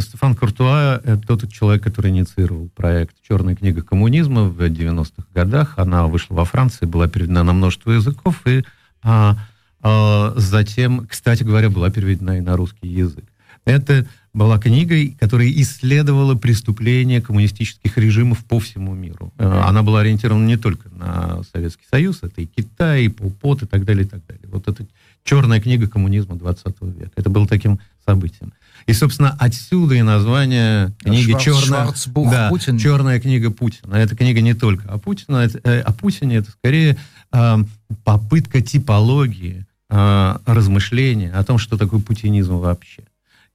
[0.00, 5.74] Стефан Куртуа– это тот человек, который инициировал проект «Черная книга коммунизма» в 90-х годах.
[5.78, 8.64] Она вышла во Франции, была переведена на множество языков, и
[9.02, 9.36] а,
[9.82, 13.24] а, затем, кстати говоря, была переведена и на русский язык.
[13.64, 14.06] Это
[14.36, 19.32] была книгой, которая исследовала преступления коммунистических режимов по всему миру.
[19.38, 23.66] Э, она была ориентирована не только на Советский Союз, это и Китай, и Полпот, и
[23.66, 24.46] так далее, и так далее.
[24.48, 24.86] Вот это
[25.24, 27.12] черная книга коммунизма 20 века.
[27.16, 28.52] Это было таким событием.
[28.84, 32.78] И, собственно, отсюда и название книги Шварц, «Черная, да, Путин.
[32.78, 33.94] «Черная книга Путина».
[33.94, 36.98] Эта книга не только о Путине, это, э, о Путине, это скорее
[37.32, 37.56] э,
[38.04, 43.04] попытка типологии, э, размышления о том, что такое путинизм вообще.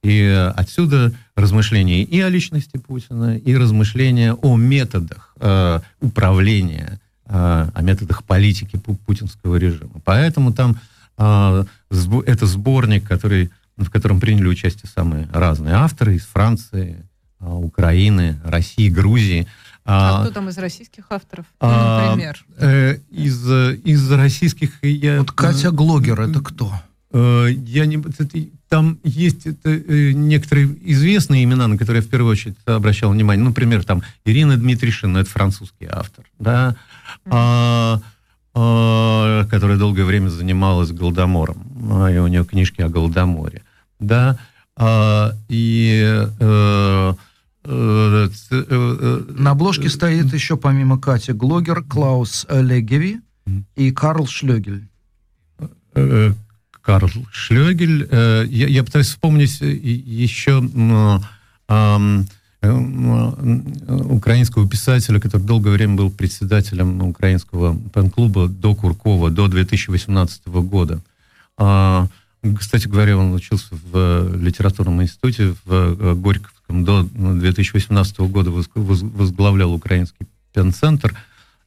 [0.02, 7.82] И отсюда размышления и о личности Путина, и размышления о методах э, управления, э, о
[7.82, 10.00] методах политики путинского режима.
[10.04, 10.76] Поэтому там
[11.18, 11.64] э,
[12.26, 17.06] это сборник, который, в котором приняли участие самые разные авторы из Франции,
[17.38, 19.46] э, Украины, России, Грузии.
[19.84, 22.44] А, а кто там из российских авторов, а, например?
[22.58, 23.48] Э, из,
[23.84, 24.82] из российских...
[24.82, 26.72] Я, вот Катя Глогер, это кто?
[27.12, 28.02] Э, я не,
[28.72, 33.44] там есть это, э, некоторые известные имена, на которые я в первую очередь обращал внимание.
[33.44, 36.76] Например, там Ирина Дмитришина, это французский автор, да,
[37.26, 38.00] а,
[38.54, 43.60] а, которая долгое время занималась Голодомором, а, и у нее книжки о Голодоморе,
[44.00, 44.38] да.
[44.74, 47.14] А, и э,
[47.64, 53.20] на обложке стоит еще помимо Кати Глогер, Клаус Легеви
[53.76, 54.88] и Карл Шлёгель.
[56.82, 58.08] Карл Шлёгель.
[58.10, 60.60] Я, я пытаюсь вспомнить еще
[62.62, 71.00] украинского писателя, который долгое время был председателем украинского пен-клуба до Куркова, до 2018 года.
[71.58, 72.06] А,
[72.58, 80.26] кстати говоря, он учился в литературном институте в э, Горьковском до 2018 года, возглавлял украинский
[80.52, 81.16] пен-центр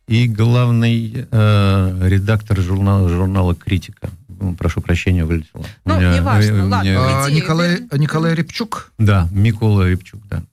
[0.07, 4.09] и главный э, редактор журнала, журнала «Критика».
[4.57, 5.65] Прошу прощения, вылетело.
[5.85, 7.25] Ну, неважно, ладно.
[7.25, 8.91] А, Николай, Николай Репчук?
[8.97, 10.43] Да, Микола Репчук, да.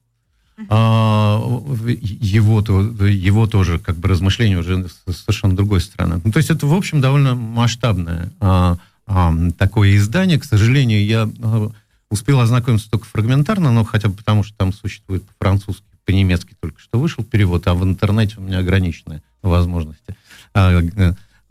[0.69, 6.21] А, его, его тоже как бы размышления уже с совершенно другой стороны.
[6.25, 8.77] Ну, то есть это, в общем, довольно масштабное а,
[9.07, 10.39] а, такое издание.
[10.39, 11.71] К сожалению, я а,
[12.11, 16.99] успел ознакомиться только фрагментарно, но хотя бы потому, что там существует по-французски, по-немецки только что
[16.99, 20.17] вышел перевод, а в интернете у меня ограниченные возможности
[20.55, 20.83] а,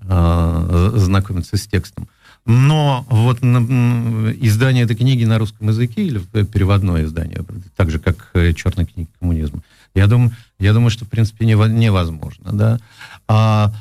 [0.08, 2.08] а, знакомиться с текстом.
[2.46, 7.46] Но вот издание этой книги на русском языке или переводное издание,
[7.76, 9.62] так же, как э, «Черная книга коммунизма»,
[9.94, 12.52] я думаю, я думаю что, в принципе, невозможно.
[12.54, 12.80] Да?
[13.28, 13.74] А,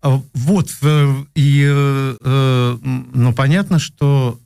[0.00, 2.76] а вот, э, и, э,
[3.14, 4.38] ну, понятно, что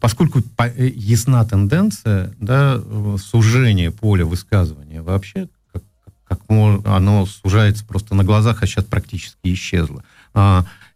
[0.00, 0.42] поскольку
[0.76, 2.80] ясна тенденция, да,
[3.18, 5.82] сужения поля высказывания вообще, как,
[6.24, 10.04] как оно сужается просто на глазах, а сейчас практически исчезло.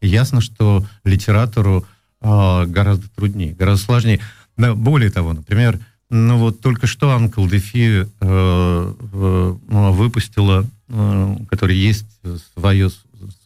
[0.00, 1.86] Ясно, что литератору
[2.20, 4.20] а, гораздо труднее, гораздо сложнее.
[4.56, 5.78] Да, более того, например,
[6.10, 12.06] ну вот только что Анкл Дефи э, э, выпустила, э, который есть
[12.54, 12.90] свое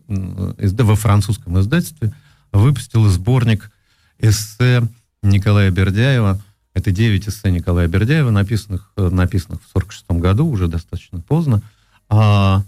[0.09, 2.15] э, во французском издательстве,
[2.53, 3.71] выпустила сборник
[4.19, 4.83] эссе
[5.23, 6.41] Николая Бердяева.
[6.75, 11.63] Это 9 эссе Николая Бердяева, написанных, написанных в 1946 году, уже достаточно поздно.
[12.09, 12.63] А,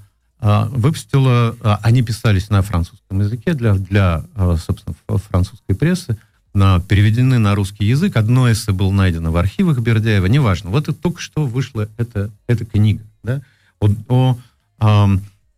[0.71, 4.95] выпустила, а, они писались на французском языке для, для а, собственно,
[5.31, 6.19] французской прессы,
[6.53, 8.17] на, переведены на русский язык.
[8.17, 10.71] Одно эссе было найдено в архивах Бердяева, неважно.
[10.71, 13.41] Вот это только что вышла эта, эта книга да,
[13.81, 14.39] о, о
[14.79, 15.09] о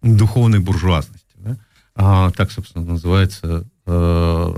[0.03, 1.35] духовной буржуазности.
[1.37, 1.57] Да?
[1.95, 4.55] А, так, собственно, называется э,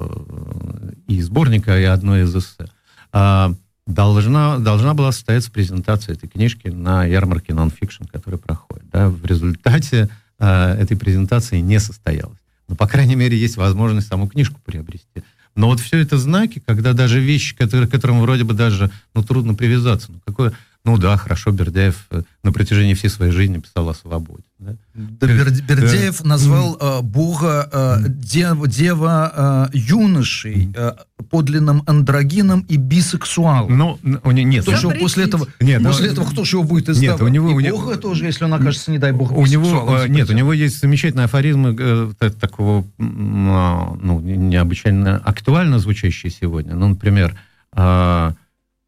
[1.06, 2.68] и сборника, и одно из эссе.
[3.12, 3.54] А,
[3.88, 8.84] должна, должна была состояться презентация этой книжки на ярмарке нонфикшн, которая проходит.
[8.92, 9.08] Да.
[9.08, 12.38] В результате э, этой презентации не состоялась.
[12.68, 15.24] Но, по крайней мере, есть возможность саму книжку приобрести.
[15.56, 19.24] Но вот все это знаки, когда даже вещи, которые, к которым вроде бы даже ну,
[19.24, 20.12] трудно привязаться.
[20.12, 20.52] Ну, какое,
[20.88, 24.44] ну да, хорошо, Бердяев э, на протяжении всей своей жизни писал о свободе.
[24.58, 24.74] Да?
[24.94, 30.92] Да, Бердяев назвал э, Бога э, дев, дева э, юношей, э,
[31.28, 33.76] подлинным андрогином и бисексуалом.
[33.76, 34.62] Ну, у него нет.
[34.62, 37.20] Кто же после этого, нет, после но, этого кто же его будет издавать?
[37.20, 39.44] Нет, у него, и у него, Бога тоже, если он окажется, не дай Бог, у
[39.44, 46.32] него, э, Нет, у него есть замечательные афоризмы э, такого, а, ну, необычайно актуально звучащие
[46.32, 46.74] сегодня.
[46.74, 47.38] Ну, например,
[47.76, 48.32] э,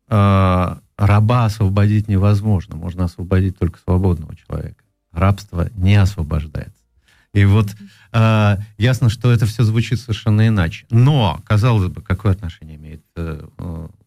[0.09, 6.75] э, раба освободить невозможно, можно освободить только свободного человека рабство не освобождается.
[7.33, 7.69] И вот
[8.13, 10.87] э, ясно, что это все звучит совершенно иначе.
[10.91, 13.47] Но, казалось бы, какое отношение имеет э,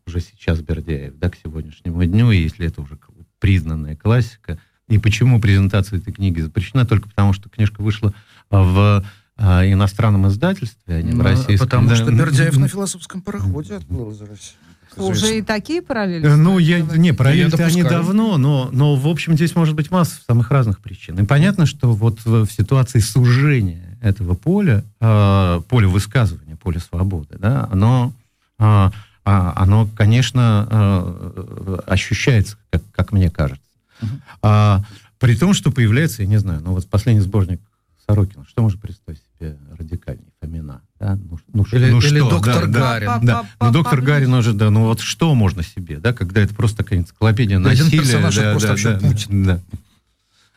[0.06, 2.98] уже сейчас Бердяев да, к сегодняшнему дню, если это уже
[3.40, 4.60] признанная классика,
[4.90, 6.86] и почему презентация этой книги запрещена?
[6.86, 8.14] Только потому, что книжка вышла
[8.50, 9.06] в
[9.38, 11.68] э, иностранном издательстве, а не в ну, российском.
[11.70, 11.96] Потому да.
[11.96, 14.58] что Бердяев на философском пароходе отплыл из России.
[14.98, 16.28] Уже и такие параллели?
[16.28, 20.52] Ну, я, не, параллели они давно, но, но, в общем, здесь может быть масса самых
[20.52, 21.20] разных причин.
[21.20, 27.68] И понятно, что вот в, ситуации сужения этого поля, э, поля высказывания, поля свободы, да,
[27.72, 28.14] оно,
[28.60, 28.92] э,
[29.24, 33.62] оно конечно, э, ощущается, как, как мне кажется.
[34.02, 34.08] Uh-huh.
[34.42, 34.84] А,
[35.20, 37.62] при том, что появляется, я не знаю, ну вот последний сборник
[38.06, 40.82] Сорокина, что можно представить себе радикальнее Фомина?
[41.00, 41.16] Да?
[41.16, 42.30] Ну, ну, или, ну, или что?
[42.30, 43.08] доктор да, Гарин.
[43.08, 43.46] Да, да.
[43.60, 47.00] Ну, доктор Гарин уже, да, ну вот что можно себе, да, когда это просто такая
[47.00, 47.88] энциклопедия насилия.
[47.88, 49.44] Один персонаж, да, просто да, вообще да, Путин.
[49.44, 49.60] Да.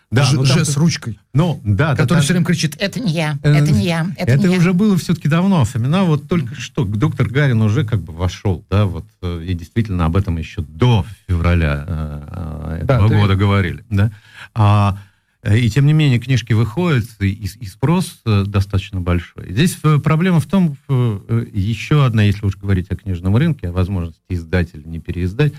[0.09, 1.19] Да, Ж, ну, там, с ручкой.
[1.35, 1.97] Ну, да.
[1.97, 4.57] Который да, все время кричит, это не я, э, это не я, это, это не
[4.57, 4.73] уже я.
[4.73, 5.65] было все-таки давно.
[5.65, 10.05] Фомина вот только что, доктор Гарин уже как бы вошел, да, вот, э, и действительно
[10.05, 13.39] об этом еще до февраля э, этого да, года ты...
[13.41, 14.13] говорили, да.
[14.55, 19.53] А, Э, и тем не менее книжки выходят, и, и спрос э, достаточно большой.
[19.53, 24.21] Здесь э, проблема в том, еще одна, если уж говорить о книжном рынке, о возможности
[24.29, 25.53] издать или не переиздать,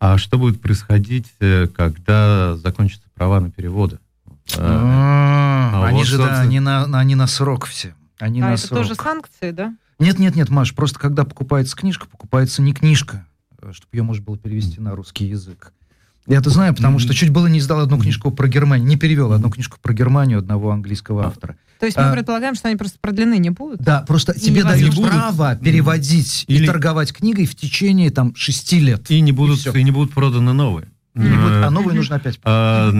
[0.00, 1.32] а что будет происходить,
[1.76, 4.00] когда закончатся права на переводы?
[4.58, 7.94] А, а они же, да, они на, они на срок все.
[8.18, 8.80] Они а на это срок.
[8.80, 9.74] тоже санкции, да?
[9.98, 13.26] Нет, нет, нет, Маш, просто когда покупается книжка, покупается не книжка,
[13.70, 15.72] чтобы ее можно было перевести на русский язык.
[16.26, 19.32] Я это знаю, потому что чуть было не издал одну книжку про Германию, не перевел
[19.32, 21.56] одну книжку про Германию одного английского автора.
[21.80, 23.80] То есть мы А, предполагаем, что они просто продлены не будут?
[23.80, 28.78] Да, просто И тебе дают право переводить и Или- торговать книгой в течение там шести
[28.78, 29.10] лет.
[29.10, 29.72] И не будут, всё.
[29.72, 30.86] и не будут проданы новые.
[31.16, 32.38] И будет- Э, а новые нужно опять.
[32.44, 32.90] А,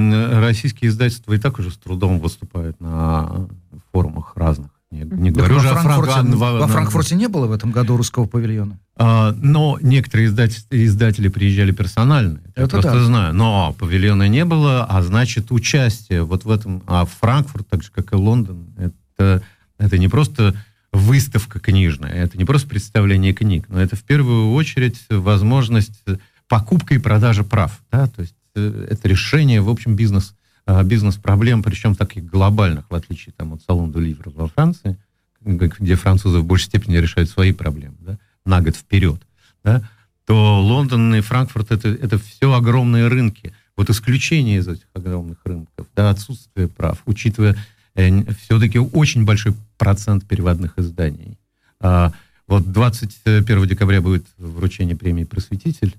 [0.40, 3.48] российские издательства и так уже с трудом выступают на
[3.92, 4.70] форумах разных.
[4.92, 7.70] Не, не Так говорю во, уже о Франкфурте, Франк- во Франкфурте не было в этом
[7.72, 8.78] году русского павильона.
[8.96, 12.40] А, но некоторые издатель- издатели приезжали персонально.
[12.54, 13.04] Я Это просто да.
[13.04, 13.34] знаю.
[13.34, 16.82] Но павильона не было, а значит участие вот в этом.
[16.86, 19.42] А Франкфурт, так же как и Лондон, это,
[19.78, 20.54] это не просто
[20.92, 26.04] выставка книжная, это не просто представление книг, но это в первую очередь возможность
[26.48, 27.80] покупки и продажи прав.
[27.90, 28.08] Да?
[28.08, 33.32] То есть э, это решение, в общем, бизнес, а, бизнес-проблем, причем таких глобальных, в отличие
[33.36, 34.96] там, от салона Livre во Франции,
[35.40, 38.18] где французы в большей степени решают свои проблемы да?
[38.44, 39.20] на год вперед.
[39.64, 39.82] Да?
[40.26, 43.52] то Лондон и Франкфурт это, это все огромные рынки.
[43.76, 47.56] Вот исключение из этих огромных рынков, да, отсутствие прав, учитывая
[47.94, 51.38] э, все-таки очень большой процент переводных изданий.
[51.80, 52.12] А,
[52.46, 55.96] вот 21 декабря будет вручение премии «Просветитель».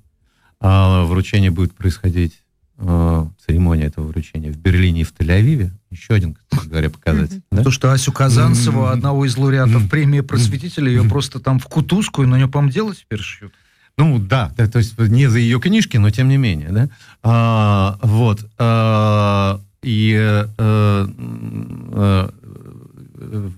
[0.60, 2.40] А, вручение будет происходить,
[2.78, 5.70] а, церемония этого вручения в Берлине и в Тель-Авиве.
[5.90, 7.42] Еще один, кстати говоря, показатель.
[7.52, 7.64] да?
[7.64, 12.26] То, что Асю Казанцеву, одного из лауреатов премии просветителя, ее просто там в кутузку, и
[12.26, 13.54] на нее, по-моему, дело теперь шьют.
[13.98, 16.90] Ну да, да, то есть не за ее книжки, но тем не менее, да.
[17.22, 18.44] А, вот.
[18.58, 22.30] а, и э, м, э,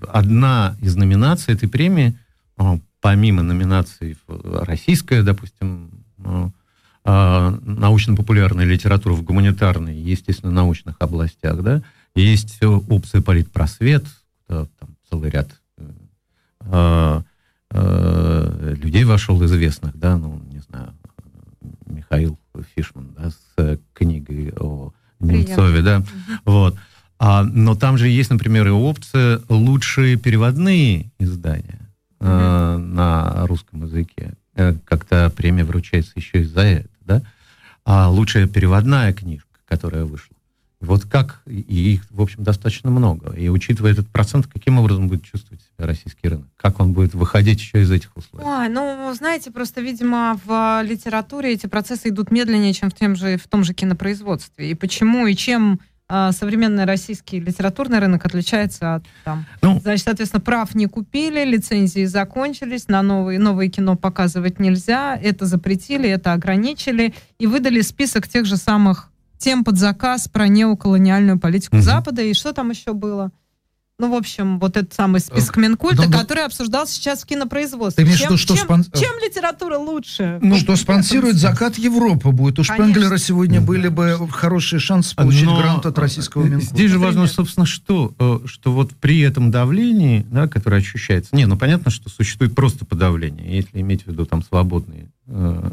[0.08, 2.18] одна из номинаций этой премии,
[2.58, 5.90] а, помимо номинаций в российская, допустим,
[7.08, 11.82] а, научно-популярная литература в гуманитарной, естественно, научных областях, да,
[12.16, 14.04] есть опция политпросвет,
[14.48, 14.68] там
[15.08, 15.84] целый ряд э,
[16.60, 17.22] а,
[17.70, 20.94] э, людей вошел известных, да, ну, не знаю,
[21.86, 22.38] Михаил
[22.74, 26.02] Фишман, да, с книгой о Немцове, да,
[26.44, 26.76] вот.
[27.18, 31.88] А, но там же есть, например, и опция лучшие переводные издания
[32.20, 34.34] э, на русском языке.
[34.54, 37.22] Э, Как-то премия вручается еще и за это, да.
[37.84, 40.36] А лучшая переводная книжка, которая вышла.
[40.80, 43.32] Вот как, и их, в общем, достаточно много.
[43.32, 46.46] И учитывая этот процент, каким образом будет чувствовать себя российский рынок?
[46.56, 48.44] Как он будет выходить еще из этих условий?
[48.44, 53.38] Ой, ну, знаете, просто, видимо, в литературе эти процессы идут медленнее, чем в, тем же,
[53.38, 54.70] в том же кинопроизводстве.
[54.70, 55.78] И почему, и чем а,
[56.08, 59.44] современный российский литературный рынок отличается от там...
[59.62, 65.46] Ну, Значит, соответственно, прав не купили, лицензии закончились, на новые, новые кино показывать нельзя, это
[65.46, 71.76] запретили, это ограничили, и выдали список тех же самых тем под заказ про неоколониальную политику
[71.76, 71.84] Мгм.
[71.84, 73.32] Запада, и что там еще было?
[73.98, 78.04] Ну, в общем, вот этот самый список Минкульта, ну, ну, который обсуждался сейчас в кинопроизводстве.
[78.04, 80.38] Ты имеешь чем, что чем, спон- чем литература лучше?
[80.42, 82.58] Ну, что спонсирует закат Европы будет.
[82.58, 82.62] У.
[82.62, 86.74] Шпенглера сегодня были бы хорошие шансы получить Но, грант от российского э, Минкульта.
[86.74, 91.46] Здесь же важно, собственно, что, э, что вот при этом давлении, да, которое ощущается, не,
[91.46, 95.70] ну понятно, что существует просто подавление, если иметь в виду там свободные э,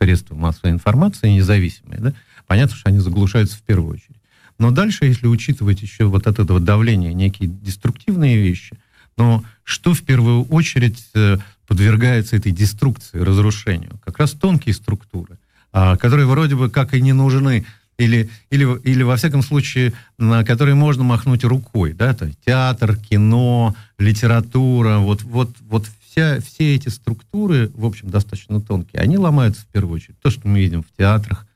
[0.00, 2.14] средства массовой информации, независимые, да,
[2.48, 4.16] понятно, что они заглушаются в первую очередь.
[4.58, 8.78] Но дальше, если учитывать еще вот от этого давления некие деструктивные вещи,
[9.16, 13.98] но что в первую очередь э, подвергается этой деструкции, разрушению?
[14.04, 15.38] Как раз тонкие структуры,
[15.72, 17.64] а, которые вроде бы как и не нужны,
[17.96, 22.96] или, или, или во всяком случае, на которые можно махнуть рукой, да, то есть театр,
[22.96, 29.62] кино, литература, вот, вот, вот вся, все эти структуры, в общем, достаточно тонкие, они ломаются
[29.62, 30.18] в первую очередь.
[30.20, 31.46] То, что мы видим в театрах,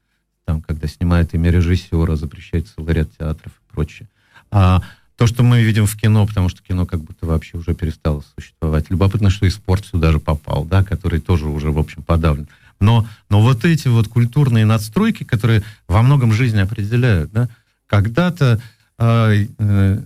[0.49, 4.09] там, когда снимают имя режиссера, запрещается целый ряд театров и прочее.
[4.51, 4.83] А
[5.17, 8.89] то, что мы видим в кино, потому что кино как будто вообще уже перестало существовать.
[8.89, 12.49] Любопытно, что и спорт сюда же попал, да, который тоже уже, в общем, подавлен.
[12.81, 17.51] Но, но вот эти вот культурные надстройки, которые во многом жизнь определяют, да,
[17.87, 18.59] когда-то
[18.99, 19.99] э, э,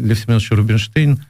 [0.00, 1.22] Лев Семенович Рубинштейн,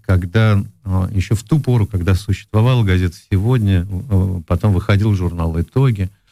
[0.00, 6.08] когда э, еще в ту пору, когда существовала газета «Сегодня», э, потом выходил журнал «Итоги»,
[6.08, 6.23] а,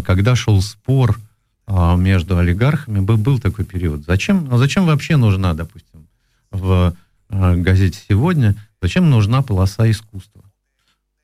[0.00, 1.18] когда шел спор
[1.66, 4.04] а, между олигархами, был, такой период.
[4.06, 6.06] Зачем, ну, зачем вообще нужна, допустим,
[6.50, 6.94] в
[7.28, 10.42] а, газете «Сегодня», зачем нужна полоса искусства?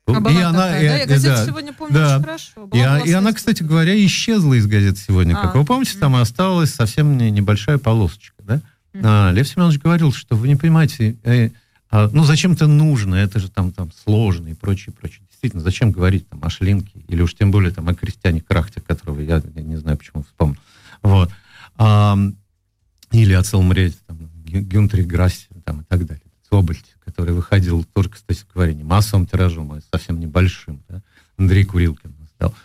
[0.07, 0.95] А была И она- такая, и- да?
[0.95, 2.15] Я и- газету да, сегодня помню да.
[2.15, 2.51] очень хорошо.
[2.55, 5.35] и, Была а- и полоса она, кстати говоря, исчезла из газеты сегодня.
[5.35, 5.57] Как А.
[5.57, 8.41] вы помните, там осталась совсем не- небольшая полосочка.
[8.43, 8.61] Да?
[8.93, 9.03] Мгм.
[9.05, 11.49] А, Лев Семенович говорил, что вы не понимаете, э,
[11.91, 15.26] а, ну зачем это нужно, это же там, там сложно и прочее, прочее.
[15.37, 19.19] Действительно, зачем говорить там о Шлинке, или уж тем более там о Кристиане Крахте, которого
[19.21, 20.57] я, я не знаю, почему вспомнил.
[21.03, 21.29] Вот.
[21.75, 22.17] А,
[23.11, 26.23] или о целом ряде там, Гю- Гюнтере Грассе там, и так далее.
[26.49, 30.81] Собольте, который выходил тоже, кстати говоря, не массовым тиражом, а совсем небольшим.
[30.89, 31.03] Да?
[31.37, 32.55] Андрей Курилкин читал.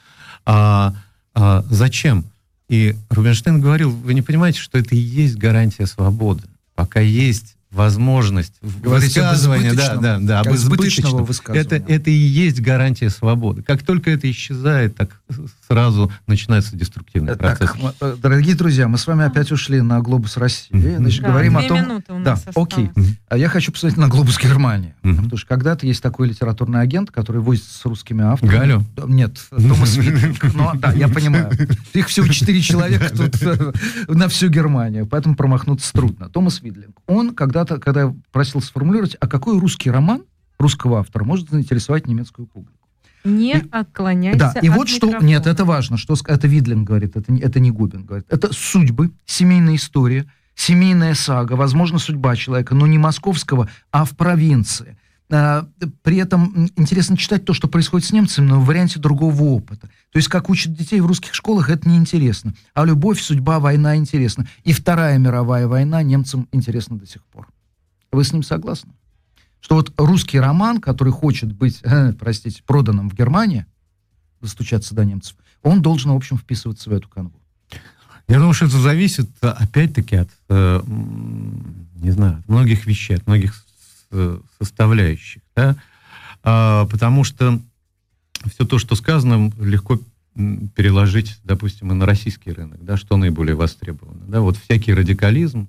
[0.47, 0.95] А,
[1.35, 2.25] а, зачем?
[2.71, 6.45] И Рубинштейн говорил, вы не понимаете, что это и есть гарантия свободы.
[6.75, 13.63] Пока есть возможность высказывания, да, да, да, об избыточном, это, это и есть гарантия свободы.
[13.63, 15.21] Как только это исчезает, так
[15.67, 17.77] сразу начинается деструктивный так, процесс.
[18.01, 20.71] Э, дорогие друзья, мы с вами опять ушли на глобус России.
[20.71, 20.97] Mm-hmm.
[20.99, 22.03] Значит, да, говорим о том...
[22.09, 22.91] у нас да, окей.
[23.29, 24.95] А я хочу посмотреть на глобус Германии.
[25.03, 25.17] Mm-hmm.
[25.17, 28.53] Потому что когда-то есть такой литературный агент, который возит с русскими авторами.
[28.53, 28.85] Галю?
[29.07, 29.97] Нет, Томас.
[30.55, 31.51] Ну, да, я понимаю.
[31.95, 33.73] Их всего четыре человека тут э,
[34.09, 36.29] на всю Германию, поэтому промахнуться трудно.
[36.29, 36.97] Томас Видлинг.
[37.07, 40.25] Он когда-то, когда я просил сформулировать, а какой русский роман
[40.59, 42.79] русского автора может заинтересовать немецкую публику?
[43.25, 45.19] Не и, отклоняйся Да, и вот что...
[45.21, 48.27] Нет, это важно, что это Видлин говорит, это, это не Губин говорит.
[48.29, 50.27] Это судьбы, семейная история,
[50.57, 54.97] семейная сага, возможно, судьба человека, но не московского, а в провинции.
[55.31, 55.67] А,
[56.03, 59.89] при этом интересно читать то, что происходит с немцами, но в варианте другого опыта.
[60.13, 62.55] То есть, как учат детей в русских школах, это неинтересно.
[62.75, 64.47] А любовь, судьба, война интересна.
[64.65, 67.49] И Вторая мировая война немцам интересна до сих пор.
[68.13, 68.93] Вы с ним согласны?
[69.63, 73.65] что вот русский роман, который хочет быть, э, простите, проданным в Германии,
[74.41, 77.33] достучаться до немцев, он должен, в общем, вписываться в эту канву.
[78.29, 80.83] Я думаю, что это зависит, опять-таки, от, э,
[81.95, 83.65] не знаю, от многих вещей, от многих
[84.11, 85.77] э, составляющих, да?
[86.43, 87.61] а, потому что
[88.53, 90.01] все то, что сказано, легко
[90.75, 95.69] переложить, допустим, и на российский рынок, да, что наиболее востребовано, да, вот всякий радикализм,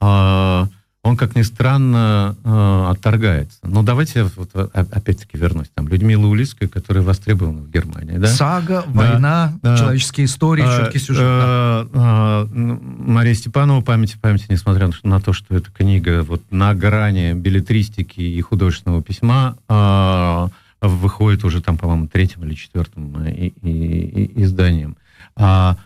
[0.00, 0.68] а,
[1.08, 3.58] он, как ни странно, э, отторгается.
[3.62, 5.68] Но давайте вот, опять-таки вернусь.
[5.74, 8.18] Там Людмила Улицкая, которая востребована в Германии.
[8.18, 8.28] Да?
[8.28, 11.24] Сага, да, война, да, человеческие истории, а, четкий сюжет.
[11.24, 16.74] А, а, Мария Степанова «Память и памяти», несмотря на то, что эта книга вот на
[16.74, 20.48] грани билетристики и художественного письма, а,
[20.80, 24.96] выходит уже там, по-моему, третьим или четвертым и, и, и изданием.
[25.36, 25.76] А,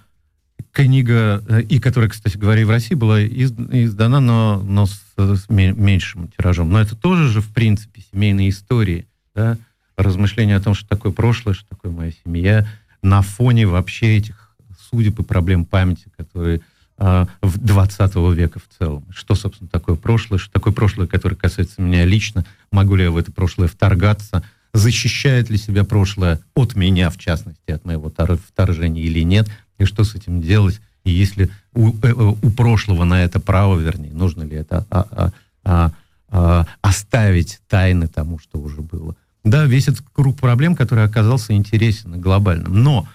[0.73, 5.49] книга, э, и которая, кстати говоря, и в России была издана, но, но с, с
[5.49, 6.71] меньшим тиражом.
[6.71, 9.59] Но это тоже же, в принципе, семейные истории, да?
[9.97, 12.67] размышления о том, что такое прошлое, что такое моя семья,
[13.03, 14.57] на фоне вообще этих
[14.91, 16.63] судеб и проблем памяти, которые
[16.97, 19.05] э, в 20 века в целом.
[19.11, 23.19] Что, собственно, такое прошлое, что такое прошлое, которое касается меня лично, могу ли я в
[23.19, 24.43] это прошлое вторгаться,
[24.73, 29.51] защищает ли себя прошлое от меня, в частности, от моего вторжения или нет–
[29.83, 33.79] и что с этим делать, и если у, э, э, у прошлого на это право,
[33.79, 35.33] вернее, нужно ли это а, а,
[35.65, 35.93] а,
[36.29, 39.15] а, оставить тайны тому, что уже было.
[39.45, 42.83] Да, весь этот круг проблем, который оказался интересен и глобальным.
[42.83, 43.09] Но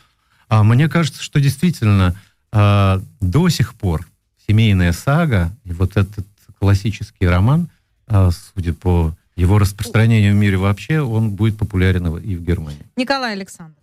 [0.49, 2.15] а, мне кажется, что действительно
[2.51, 4.05] а, до сих пор
[4.47, 6.25] семейная сага и вот этот
[6.59, 7.69] классический роман,
[8.07, 12.85] а, судя по его распространению в мире вообще, он будет популярен и в Германии.
[12.95, 13.75] Николай Александр.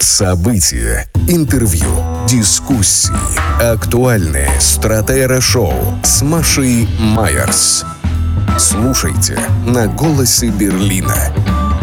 [0.00, 1.90] События, интервью,
[2.28, 3.12] дискуссии,
[3.60, 7.84] актуальные стратера-шоу с Машей Майерс.
[8.58, 11.32] Слушайте на «Голосе Берлина».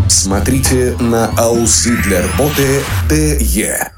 [0.08, 3.95] Смотрите на Аусы для работы ТЕ.